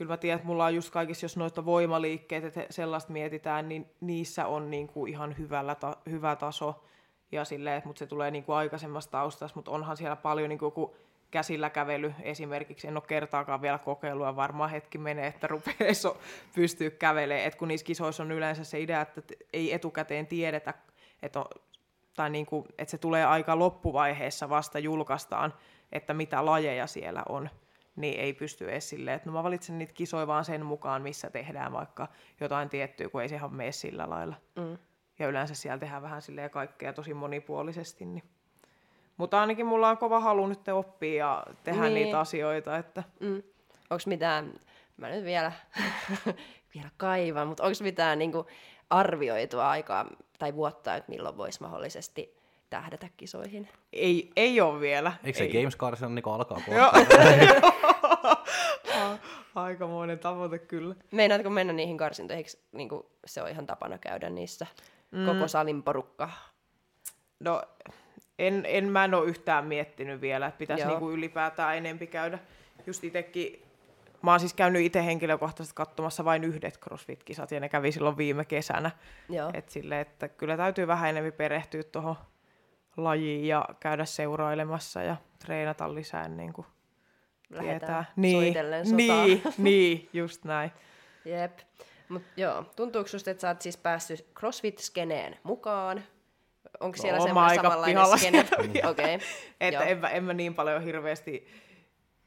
kyllä 0.00 0.12
mä 0.12 0.16
tiedän, 0.16 0.36
että 0.36 0.46
mulla 0.46 0.64
on 0.64 0.74
just 0.74 0.90
kaikissa, 0.90 1.24
jos 1.24 1.36
noita 1.36 1.64
voimaliikkeet, 1.64 2.44
että 2.44 2.66
sellaista 2.70 3.12
mietitään, 3.12 3.68
niin 3.68 3.90
niissä 4.00 4.46
on 4.46 4.70
niin 4.70 4.88
kuin 4.88 5.10
ihan 5.10 5.38
hyvällä 5.38 5.74
ta- 5.74 5.96
hyvä 6.10 6.36
taso. 6.36 6.84
Ja 7.32 7.44
silleen, 7.44 7.76
että 7.76 7.88
mut 7.88 7.98
se 7.98 8.06
tulee 8.06 8.30
niin 8.30 8.44
kuin 8.44 8.56
aikaisemmasta 8.56 9.10
taustasta, 9.10 9.56
mutta 9.56 9.70
onhan 9.70 9.96
siellä 9.96 10.16
paljon 10.16 10.48
niin 10.48 10.58
kuin 10.58 10.66
joku 10.66 10.96
käsillä 11.30 11.70
kävely 11.70 12.14
esimerkiksi. 12.22 12.88
En 12.88 12.96
ole 12.96 13.02
kertaakaan 13.06 13.62
vielä 13.62 13.78
kokeillut 13.78 14.26
ja 14.26 14.36
varmaan 14.36 14.70
hetki 14.70 14.98
menee, 14.98 15.26
että 15.26 15.46
rupeaa 15.46 15.94
so, 16.02 16.18
pystyy 16.54 16.90
kävelemään. 16.90 17.46
Et 17.46 17.54
kun 17.54 17.68
niissä 17.68 17.86
kisoissa 17.86 18.22
on 18.22 18.32
yleensä 18.32 18.64
se 18.64 18.80
idea, 18.80 19.00
että 19.00 19.22
ei 19.52 19.72
etukäteen 19.72 20.26
tiedetä, 20.26 20.74
että, 21.22 21.40
on, 21.40 21.46
tai 22.16 22.30
niin 22.30 22.46
kuin, 22.46 22.64
että 22.78 22.90
se 22.90 22.98
tulee 22.98 23.24
aika 23.24 23.58
loppuvaiheessa 23.58 24.48
vasta 24.48 24.78
julkaistaan, 24.78 25.54
että 25.92 26.14
mitä 26.14 26.46
lajeja 26.46 26.86
siellä 26.86 27.22
on 27.28 27.50
niin 28.00 28.20
ei 28.20 28.32
pysty 28.32 28.70
edes 28.70 28.88
silleen, 28.88 29.16
että 29.16 29.28
no 29.28 29.32
mä 29.32 29.42
valitsen 29.42 29.78
niitä 29.78 29.92
kisoja 29.92 30.26
vaan 30.26 30.44
sen 30.44 30.66
mukaan, 30.66 31.02
missä 31.02 31.30
tehdään 31.30 31.72
vaikka 31.72 32.08
jotain 32.40 32.68
tiettyä, 32.68 33.08
kun 33.08 33.22
ei 33.22 33.28
se 33.28 33.34
ihan 33.34 33.54
mene 33.54 33.72
sillä 33.72 34.10
lailla. 34.10 34.34
Mm. 34.56 34.78
Ja 35.18 35.28
yleensä 35.28 35.54
siellä 35.54 35.78
tehdään 35.78 36.02
vähän 36.02 36.22
silleen 36.22 36.50
kaikkea 36.50 36.92
tosi 36.92 37.14
monipuolisesti. 37.14 38.04
Niin. 38.04 38.22
Mutta 39.16 39.40
ainakin 39.40 39.66
mulla 39.66 39.88
on 39.90 39.98
kova 39.98 40.20
halu 40.20 40.46
nyt 40.46 40.68
oppia 40.68 41.14
ja 41.26 41.44
tehdä 41.64 41.82
Niin. 41.82 41.94
niitä 41.94 42.20
asioita. 42.20 42.76
Että... 42.76 43.02
Mm. 43.20 43.42
Onko 43.90 44.02
mitään, 44.06 44.60
mä 44.96 45.08
nyt 45.08 45.24
vielä, 45.24 45.52
vielä 46.74 46.90
kaivan, 46.96 47.48
mutta 47.48 47.62
onko 47.62 47.76
mitään 47.82 48.18
niinku 48.18 48.46
arvioitua 48.90 49.70
aikaa 49.70 50.06
tai 50.38 50.54
vuotta, 50.54 50.94
että 50.96 51.10
milloin 51.10 51.36
voisi 51.36 51.62
mahdollisesti 51.62 52.36
tähdätä 52.70 53.08
kisoihin? 53.16 53.68
Ei, 53.92 54.30
ei 54.36 54.60
ole 54.60 54.80
vielä. 54.80 55.12
Eikö 55.24 55.38
se 55.38 55.44
ei. 55.44 55.52
Games 55.52 55.76
Carsilla 55.76 56.14
niin 56.14 56.22
alkaa 56.28 56.60
Joo. 56.76 56.90
kohta? 56.92 57.89
Aikamoinen 59.54 60.18
tavoite 60.18 60.58
kyllä. 60.58 60.94
Meinaatko 61.12 61.50
mennä 61.50 61.72
niihin 61.72 61.96
karsintoihin? 61.96 62.38
Eikö 62.38 62.50
niinku, 62.72 63.10
se 63.26 63.42
on 63.42 63.48
ihan 63.48 63.66
tapana 63.66 63.98
käydä 63.98 64.30
niissä 64.30 64.66
mm. 65.10 65.26
koko 65.26 65.48
salin 65.48 65.82
porukka? 65.82 66.30
No, 67.40 67.62
en, 68.38 68.64
en 68.68 68.88
mä 68.88 69.04
en 69.04 69.14
ole 69.14 69.28
yhtään 69.28 69.66
miettinyt 69.66 70.20
vielä, 70.20 70.46
että 70.46 70.58
pitäisi 70.58 70.82
Joo. 70.82 70.90
niinku 70.90 71.10
ylipäätään 71.10 71.76
enempi 71.76 72.06
käydä. 72.06 72.38
Just 72.86 73.04
itekin, 73.04 73.62
mä 74.22 74.30
oon 74.30 74.40
siis 74.40 74.54
käynyt 74.54 74.82
itse 74.82 75.04
henkilökohtaisesti 75.04 75.74
katsomassa 75.74 76.24
vain 76.24 76.44
yhdet 76.44 76.78
CrossFit-kisat, 76.78 77.50
ja 77.50 77.60
ne 77.60 77.68
kävi 77.68 77.92
silloin 77.92 78.16
viime 78.16 78.44
kesänä. 78.44 78.90
Joo. 79.28 79.50
Et 79.54 79.68
sille, 79.68 80.00
että 80.00 80.28
kyllä 80.28 80.56
täytyy 80.56 80.86
vähän 80.86 81.10
enemmän 81.10 81.32
perehtyä 81.32 81.82
tuohon 81.82 82.16
lajiin 82.96 83.46
ja 83.46 83.68
käydä 83.80 84.04
seurailemassa 84.04 85.02
ja 85.02 85.16
treenata 85.38 85.94
lisää 85.94 86.24
ennen 86.24 86.52
kuin 86.52 86.66
Lähdetään 87.50 88.06
tietää. 88.20 88.32
soitellen 88.40 88.86
sotaan. 88.86 88.96
niin, 89.26 89.42
niin, 89.58 90.08
just 90.12 90.44
näin. 90.44 90.70
Jep. 91.24 91.58
Mut 92.08 92.22
joo, 92.36 92.64
tuntuuko 92.76 93.08
susta, 93.08 93.30
että 93.30 93.40
sä 93.40 93.48
oot 93.48 93.62
siis 93.62 93.76
päässyt 93.76 94.26
CrossFit-skeneen 94.40 95.36
mukaan? 95.42 96.02
Onko 96.80 96.96
No, 96.96 97.02
siellä 97.02 97.18
mä 97.18 97.24
semmoinen 97.24 97.56
samanlainen 97.56 98.18
skene? 98.18 98.44
Okei. 98.90 99.18
Että 99.60 99.84
en, 99.84 99.98
mä- 99.98 100.08
en 100.08 100.24
mä 100.24 100.32
niin 100.32 100.54
paljon 100.54 100.82
hirveästi 100.82 101.46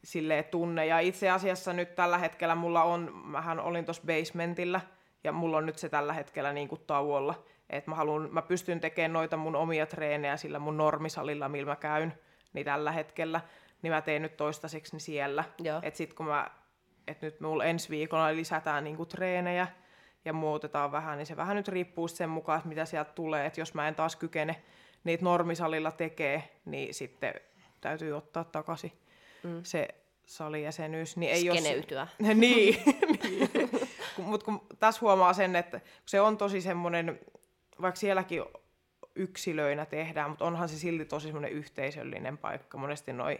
silleen 0.04 0.44
tunne. 0.46 0.86
Ja 0.86 1.00
itse 1.00 1.30
asiassa 1.30 1.74
nyt 1.74 1.96
tällä 1.96 2.18
hetkellä 2.18 2.56
mulla 2.56 2.84
on, 2.84 3.12
mähän 3.26 3.60
olin 3.60 3.86
tuossa 3.86 4.04
basementillä, 4.08 4.82
ja 5.24 5.32
mulla 5.32 5.58
on 5.58 5.66
nyt 5.66 5.78
se 5.78 5.90
tällä 5.90 6.14
hetkellä 6.14 6.54
niin 6.54 6.68
kuin 6.68 6.82
tauolla. 6.88 7.44
Että 7.70 7.92
mä, 7.92 7.96
haluan, 7.96 8.30
mä 8.32 8.42
pystyn 8.42 8.80
tekemään 8.80 9.14
noita 9.14 9.38
mun 9.38 9.56
omia 9.56 9.86
treenejä 9.86 10.38
sillä 10.38 10.60
mun 10.60 10.78
normisalilla, 10.78 11.50
millä 11.50 11.72
mä 11.72 11.76
käyn, 11.76 12.14
niin 12.54 12.66
tällä 12.66 12.92
hetkellä, 12.92 13.42
niin 13.84 13.94
mä 13.94 14.02
teen 14.02 14.22
nyt 14.22 14.38
toistaiseksi 14.38 14.94
niin 14.94 15.02
siellä. 15.02 15.44
Että 15.82 15.98
sit 15.98 16.14
kun 16.14 16.26
mä, 16.26 16.52
et 17.08 17.22
nyt 17.22 17.40
mulla 17.40 17.66
ensi 17.66 17.90
viikolla 17.90 18.36
lisätään 18.36 18.84
niinku 18.84 19.06
treenejä 19.06 19.68
ja 20.26 20.34
muutetaan 20.34 20.92
vähän, 20.92 21.18
niin 21.18 21.26
se 21.26 21.38
vähän 21.38 21.56
nyt 21.56 21.68
riippuu 21.68 22.08
sen 22.08 22.30
mukaan, 22.30 22.58
että 22.58 22.70
mitä 22.70 22.86
sieltä 22.86 23.12
tulee. 23.12 23.46
Että 23.46 23.62
jos 23.62 23.74
mä 23.74 23.88
en 23.88 23.96
taas 23.96 24.16
kykene 24.16 24.64
niitä 25.04 25.24
normisalilla 25.24 25.92
tekee, 25.92 26.60
niin 26.66 26.94
sitten 26.94 27.34
täytyy 27.82 28.14
ottaa 28.14 28.44
takaisin 28.44 28.92
mm. 29.44 29.60
se 29.64 29.88
salijäsenyys. 30.26 31.18
Niin 31.18 31.32
ei 31.32 31.46
jos- 31.46 31.58
Skeneytyä. 31.58 32.08
niin, 32.20 32.36
niin. 33.22 33.50
mutta 34.18 34.46
kun 34.46 34.62
tässä 34.80 35.02
huomaa 35.02 35.34
sen, 35.34 35.56
että 35.56 35.82
se 36.06 36.22
on 36.22 36.38
tosi 36.38 36.62
semmoinen, 36.62 37.20
vaikka 37.82 38.00
sielläkin 38.00 38.44
yksilöinä 39.16 39.86
tehdään, 39.86 40.30
mutta 40.30 40.46
onhan 40.46 40.70
se 40.70 40.78
silti 40.78 41.06
tosi 41.06 41.26
semmoinen 41.26 41.52
yhteisöllinen 41.52 42.38
paikka. 42.38 42.78
Monesti 42.78 43.14
noi 43.14 43.40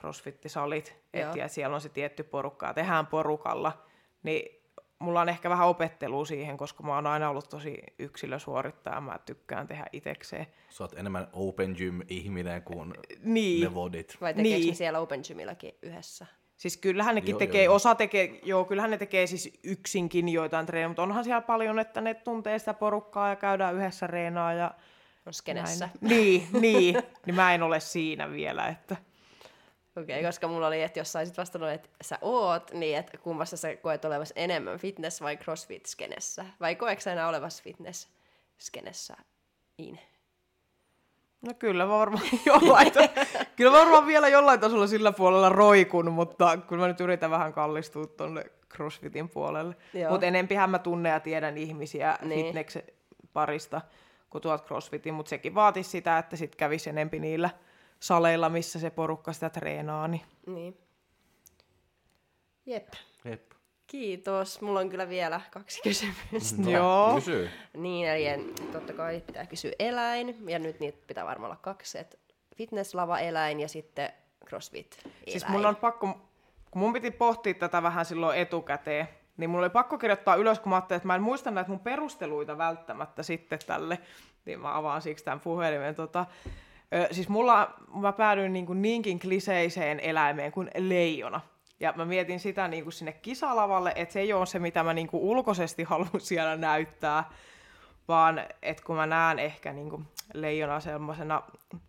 crossfit-salit, 0.00 0.94
että 1.14 1.48
siellä 1.48 1.74
on 1.74 1.80
se 1.80 1.88
tietty 1.88 2.22
porukka 2.22 2.66
ja 2.66 2.74
tehdään 2.74 3.06
porukalla, 3.06 3.84
niin 4.22 4.62
mulla 4.98 5.20
on 5.20 5.28
ehkä 5.28 5.50
vähän 5.50 5.68
opettelua 5.68 6.24
siihen, 6.24 6.56
koska 6.56 6.82
mä 6.82 6.94
oon 6.94 7.06
aina 7.06 7.30
ollut 7.30 7.48
tosi 7.48 7.78
yksilösuorittaja, 7.98 9.00
mä 9.00 9.18
tykkään 9.26 9.66
tehdä 9.66 9.86
itekseen. 9.92 10.46
Sä 10.70 10.84
oot 10.84 10.98
enemmän 10.98 11.28
open 11.32 11.74
gym-ihminen 11.78 12.62
kuin 12.62 12.94
Niin. 13.22 13.64
ne 13.64 13.74
vodit. 13.74 14.16
Vai 14.20 14.34
tekeekö 14.34 14.58
Niin. 14.64 14.76
siellä 14.76 14.98
Open 14.98 15.20
Gymilläkin 15.28 15.72
yhdessä? 15.82 16.26
Siis 16.56 16.76
kyllähän 16.76 17.14
nekin 17.14 17.32
Joo, 17.32 17.38
tekee, 17.38 17.64
joo. 17.64 17.74
osa 17.74 17.94
tekee, 17.94 18.40
joo, 18.42 18.64
kyllähän 18.64 18.90
ne 18.90 18.98
tekee 18.98 19.26
siis 19.26 19.58
yksinkin 19.64 20.28
joitain 20.28 20.66
treenejä, 20.66 20.88
mutta 20.88 21.02
onhan 21.02 21.24
siellä 21.24 21.40
paljon, 21.40 21.78
että 21.78 22.00
ne 22.00 22.14
tuntee 22.14 22.58
sitä 22.58 22.74
porukkaa 22.74 23.28
ja 23.28 23.36
käydään 23.36 23.74
yhdessä 23.76 24.06
reenaa 24.06 24.52
ja 24.52 24.74
On 25.26 25.32
skenessä. 25.32 25.88
näin. 26.00 26.08
Niin, 26.20 26.48
niin, 26.60 26.96
niin 27.26 27.34
mä 27.34 27.54
en 27.54 27.62
ole 27.62 27.80
siinä 27.80 28.30
vielä, 28.30 28.66
että 28.68 28.96
Okei, 29.96 30.18
okay, 30.20 30.28
koska 30.28 30.48
mulla 30.48 30.66
oli, 30.66 30.82
että 30.82 31.00
jos 31.00 31.12
saisit 31.12 31.38
vastannut, 31.38 31.70
että 31.70 31.88
sä 32.02 32.18
oot, 32.20 32.70
niin 32.72 32.98
että 32.98 33.18
kummassa 33.18 33.56
sä 33.56 33.76
koet 33.76 34.04
olevassa 34.04 34.34
enemmän 34.36 34.78
fitness- 34.78 35.22
vai 35.22 35.36
crossfit-skenessä? 35.36 36.44
Vai 36.60 36.76
koetko 36.76 37.00
sä 37.00 37.12
enää 37.12 37.28
olevassa 37.28 37.62
fitness-skenessä? 37.62 39.16
In. 39.78 40.00
no 41.46 41.54
kyllä 41.58 41.88
varmaan 41.88 42.24
jollain, 42.46 42.92
ta- 42.92 43.08
kyllä 43.56 43.72
varmaan 43.72 44.06
vielä 44.06 44.28
jollain 44.28 44.60
tasolla 44.60 44.86
sillä 44.86 45.12
puolella 45.12 45.48
roikun, 45.48 46.12
mutta 46.12 46.56
kyllä 46.56 46.80
mä 46.82 46.88
nyt 46.88 47.00
yritän 47.00 47.30
vähän 47.30 47.52
kallistua 47.52 48.06
tonne 48.06 48.44
crossfitin 48.74 49.28
puolelle. 49.28 49.76
Mutta 50.10 50.26
enempihän 50.26 50.70
mä 50.70 50.78
tunnen 50.78 51.10
ja 51.10 51.20
tiedän 51.20 51.58
ihmisiä 51.58 52.18
Niin. 52.22 52.44
fitneksen 52.46 52.82
parista 53.32 53.80
kuin 54.30 54.42
tuolta 54.42 54.64
crossfitin, 54.64 55.14
mutta 55.14 55.30
sekin 55.30 55.54
vaatisi 55.54 55.90
sitä, 55.90 56.18
että 56.18 56.36
sit 56.36 56.56
kävisi 56.56 56.90
enempi 56.90 57.18
niillä 57.18 57.50
saleilla, 58.00 58.48
missä 58.48 58.78
se 58.78 58.90
porukka 58.90 59.32
sitä 59.32 59.50
treenaa, 59.50 60.08
niin 60.08 60.22
Niin. 60.46 60.76
Jep. 62.66 62.88
Jep. 63.24 63.52
Kiitos. 63.86 64.60
Mulla 64.60 64.80
on 64.80 64.88
kyllä 64.90 65.08
vielä 65.08 65.40
kaksi 65.50 65.82
kysymystä. 65.82 66.62
No, 66.62 66.70
Joo. 66.70 67.14
Kysy. 67.14 67.50
Niin, 67.76 68.08
eli 68.08 68.26
en- 68.26 68.54
totta 68.72 68.92
kai 68.92 69.20
pitää 69.26 69.46
kysyä 69.46 69.72
eläin, 69.78 70.36
ja 70.50 70.58
nyt 70.58 70.80
niitä 70.80 70.98
pitää 71.06 71.24
varmaan 71.26 71.50
olla 71.52 71.60
kaksi, 71.62 71.98
että 71.98 72.16
fitnesslava-eläin 72.56 73.60
ja 73.60 73.68
sitten 73.68 74.10
crossfit-eläin. 74.46 75.14
Siis 75.28 75.48
mun 75.48 75.66
on 75.66 75.76
pakko, 75.76 76.06
kun 76.70 76.80
mun 76.82 76.92
piti 76.92 77.10
pohtia 77.10 77.54
tätä 77.54 77.82
vähän 77.82 78.04
silloin 78.04 78.38
etukäteen, 78.38 79.08
niin 79.36 79.50
mulla 79.50 79.64
oli 79.64 79.70
pakko 79.70 79.98
kirjoittaa 79.98 80.34
ylös, 80.36 80.60
kun 80.60 80.70
mä 80.70 80.76
ajattelin, 80.76 80.96
että 80.96 81.06
mä 81.06 81.14
en 81.14 81.22
muista 81.22 81.50
näitä 81.50 81.70
mun 81.70 81.80
perusteluita 81.80 82.58
välttämättä 82.58 83.22
sitten 83.22 83.58
tälle, 83.66 83.98
niin 84.44 84.60
mä 84.60 84.76
avaan 84.76 85.02
siksi 85.02 85.24
tämän 85.24 85.40
puhelimen. 85.40 85.94
Tota, 85.94 86.26
ö, 86.94 87.08
siis 87.10 87.28
mulla, 87.28 87.74
mä 87.94 88.12
päädyin 88.12 88.52
niin 88.52 88.66
kuin 88.66 88.82
niinkin 88.82 89.20
kliseiseen 89.20 90.00
eläimeen 90.00 90.52
kuin 90.52 90.70
leijona. 90.78 91.40
Ja 91.80 91.92
mä 91.96 92.04
mietin 92.04 92.40
sitä 92.40 92.68
niin 92.68 92.82
kuin 92.82 92.92
sinne 92.92 93.12
kisalavalle, 93.12 93.92
että 93.96 94.12
se 94.12 94.20
ei 94.20 94.32
ole 94.32 94.46
se, 94.46 94.58
mitä 94.58 94.82
mä 94.82 94.94
niin 94.94 95.08
kuin 95.08 95.22
ulkoisesti 95.22 95.82
haluan 95.82 96.10
siellä 96.20 96.56
näyttää. 96.56 97.30
vaan 98.08 98.40
että 98.62 98.82
kun 98.84 98.96
mä 98.96 99.06
näen 99.06 99.38
ehkä 99.38 99.72
niin 99.72 99.90
kuin 99.90 100.08
leijona 100.34 100.80
semmoisena 100.80 101.42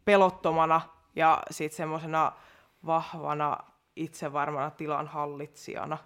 pelottomana 0.05 0.81
ja 1.15 1.41
sitten 1.51 1.77
semmoisena 1.77 2.31
vahvana, 2.85 3.57
itsevarmana 3.95 4.69
tilan 4.71 5.07
hallitsijana, 5.07 5.97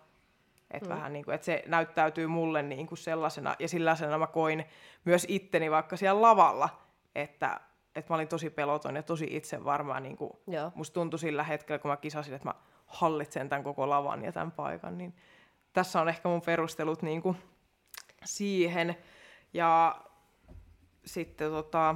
että 0.72 0.90
mm. 0.90 0.96
vähän 0.96 1.14
niin 1.14 1.26
kuin, 1.26 1.36
että 1.36 1.46
se 1.46 1.64
näyttäytyy 1.68 2.28
mulle 2.28 2.62
niin 2.62 2.88
kuin 2.88 2.98
sellaisena, 2.98 3.56
ja 3.60 3.68
sellaisena 3.68 4.18
mä 4.18 4.28
koin 4.28 4.66
myös 5.06 5.26
itteni 5.30 5.72
vaikka 5.72 5.98
siellä 5.98 6.22
lavalla, 6.22 6.70
että, 7.16 7.60
että 7.96 8.14
mä 8.14 8.16
olin 8.16 8.28
tosi 8.28 8.50
peloton 8.50 8.96
ja 8.96 9.04
tosi 9.04 9.28
itsevarma. 9.30 10.00
Niin 10.00 10.18
kuin 10.18 10.32
musta 10.76 10.94
tuntui 10.94 11.20
sillä 11.20 11.44
hetkellä, 11.44 11.80
kun 11.80 11.92
mä 11.92 11.98
kisasin, 11.98 12.34
että 12.34 12.48
mä 12.48 12.54
hallitsen 12.86 13.50
tämän 13.50 13.64
koko 13.64 13.90
lavan 13.90 14.24
ja 14.24 14.32
tämän 14.32 14.52
paikan, 14.52 14.98
niin 14.98 15.16
tässä 15.74 16.02
on 16.02 16.10
ehkä 16.10 16.30
mun 16.30 16.42
perustelut 16.42 17.02
niin 17.02 17.22
kuin 17.22 17.38
siihen. 18.26 18.98
Ja 19.54 20.02
sitten 21.06 21.52
tota, 21.52 21.96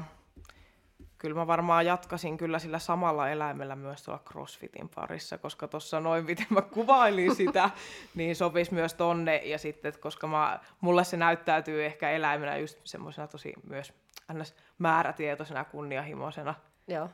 kyllä 1.18 1.36
mä 1.36 1.48
varmaan 1.48 1.86
jatkasin 1.86 2.38
kyllä 2.38 2.60
sillä 2.60 2.80
samalla 2.80 3.30
eläimellä 3.30 3.76
myös 3.76 4.04
tuolla 4.04 4.24
CrossFitin 4.30 4.90
parissa, 4.90 5.38
koska 5.38 5.68
tuossa 5.68 6.00
noin 6.00 6.26
miten 6.26 6.48
mä 6.50 6.62
kuvailin 6.62 7.36
sitä, 7.36 7.70
niin 8.16 8.36
sopisi 8.36 8.74
myös 8.74 8.94
tonne. 8.94 9.38
Ja 9.38 9.58
sitten, 9.58 9.94
koska 10.00 10.28
mä, 10.28 10.60
mulle 10.82 11.04
se 11.04 11.18
näyttäytyy 11.18 11.86
ehkä 11.86 12.10
eläimenä 12.12 12.58
just 12.58 12.80
semmoisena 12.84 13.28
tosi 13.28 13.54
myös 13.70 13.94
ns. 14.34 14.56
määrätietoisena 14.78 15.66
kunnianhimoisena. 15.66 16.56
Joo. 16.88 17.10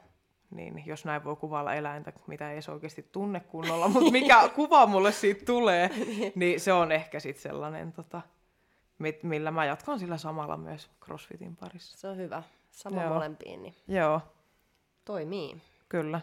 Niin, 0.51 0.83
jos 0.85 1.05
näin 1.05 1.23
voi 1.23 1.35
kuvailla 1.35 1.73
eläintä, 1.73 2.13
mitä 2.27 2.49
ei 2.49 2.53
edes 2.53 2.69
oikeasti 2.69 3.09
tunne 3.11 3.39
kunnolla, 3.39 3.87
mutta 3.87 4.11
mikä 4.11 4.49
kuva 4.55 4.85
mulle 4.85 5.11
siitä 5.11 5.45
tulee, 5.45 5.89
niin 6.35 6.59
se 6.59 6.73
on 6.73 6.91
ehkä 6.91 7.19
sitten 7.19 7.41
sellainen, 7.43 7.93
tota, 7.93 8.21
millä 9.23 9.51
mä 9.51 9.65
jatkan 9.65 9.99
sillä 9.99 10.17
samalla 10.17 10.57
myös 10.57 10.89
CrossFitin 11.05 11.55
parissa. 11.55 11.97
Se 11.97 12.07
on 12.07 12.17
hyvä. 12.17 12.43
Sama 12.71 13.01
Joo. 13.01 13.13
molempiin. 13.13 13.63
Niin 13.63 13.75
Joo. 13.87 14.21
Toimii. 15.05 15.61
Kyllä. 15.89 16.21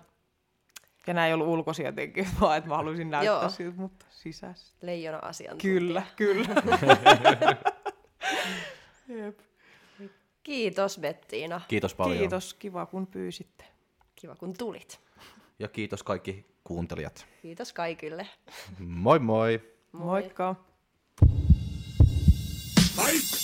Ja 1.07 1.14
nämä 1.14 1.26
ei 1.26 1.32
ollut 1.34 1.49
ulkoisia 1.49 1.93
tekijöitä, 1.93 2.32
vaan 2.41 2.59
että 2.59 2.70
mä 2.70 2.76
haluaisin 2.76 3.11
näyttää 3.11 3.41
Joo. 3.41 3.49
siltä, 3.49 3.80
mutta 3.80 4.07
sisäistä. 4.11 4.78
Leijona 4.82 5.18
asiantuntija. 5.18 5.74
Kyllä, 5.74 6.03
kyllä. 6.16 6.55
Jep. 9.24 9.41
Kiitos 10.43 10.99
Bettiina. 10.99 11.61
Kiitos 11.68 11.95
paljon. 11.95 12.18
Kiitos, 12.18 12.55
kiva 12.55 12.86
kun 12.86 13.07
pyysitte. 13.07 13.64
Kiva 14.16 14.34
kun 14.34 14.55
tulit. 14.59 15.01
Ja 15.59 15.68
kiitos 15.68 16.03
kaikki 16.03 16.47
kuuntelijat. 16.64 17.26
Kiitos 17.43 17.72
kaikille. 17.72 18.28
Moi 18.78 19.18
moi. 19.18 19.61
moi. 19.93 20.22
Moikka. 20.22 20.55
Fight! 22.97 23.38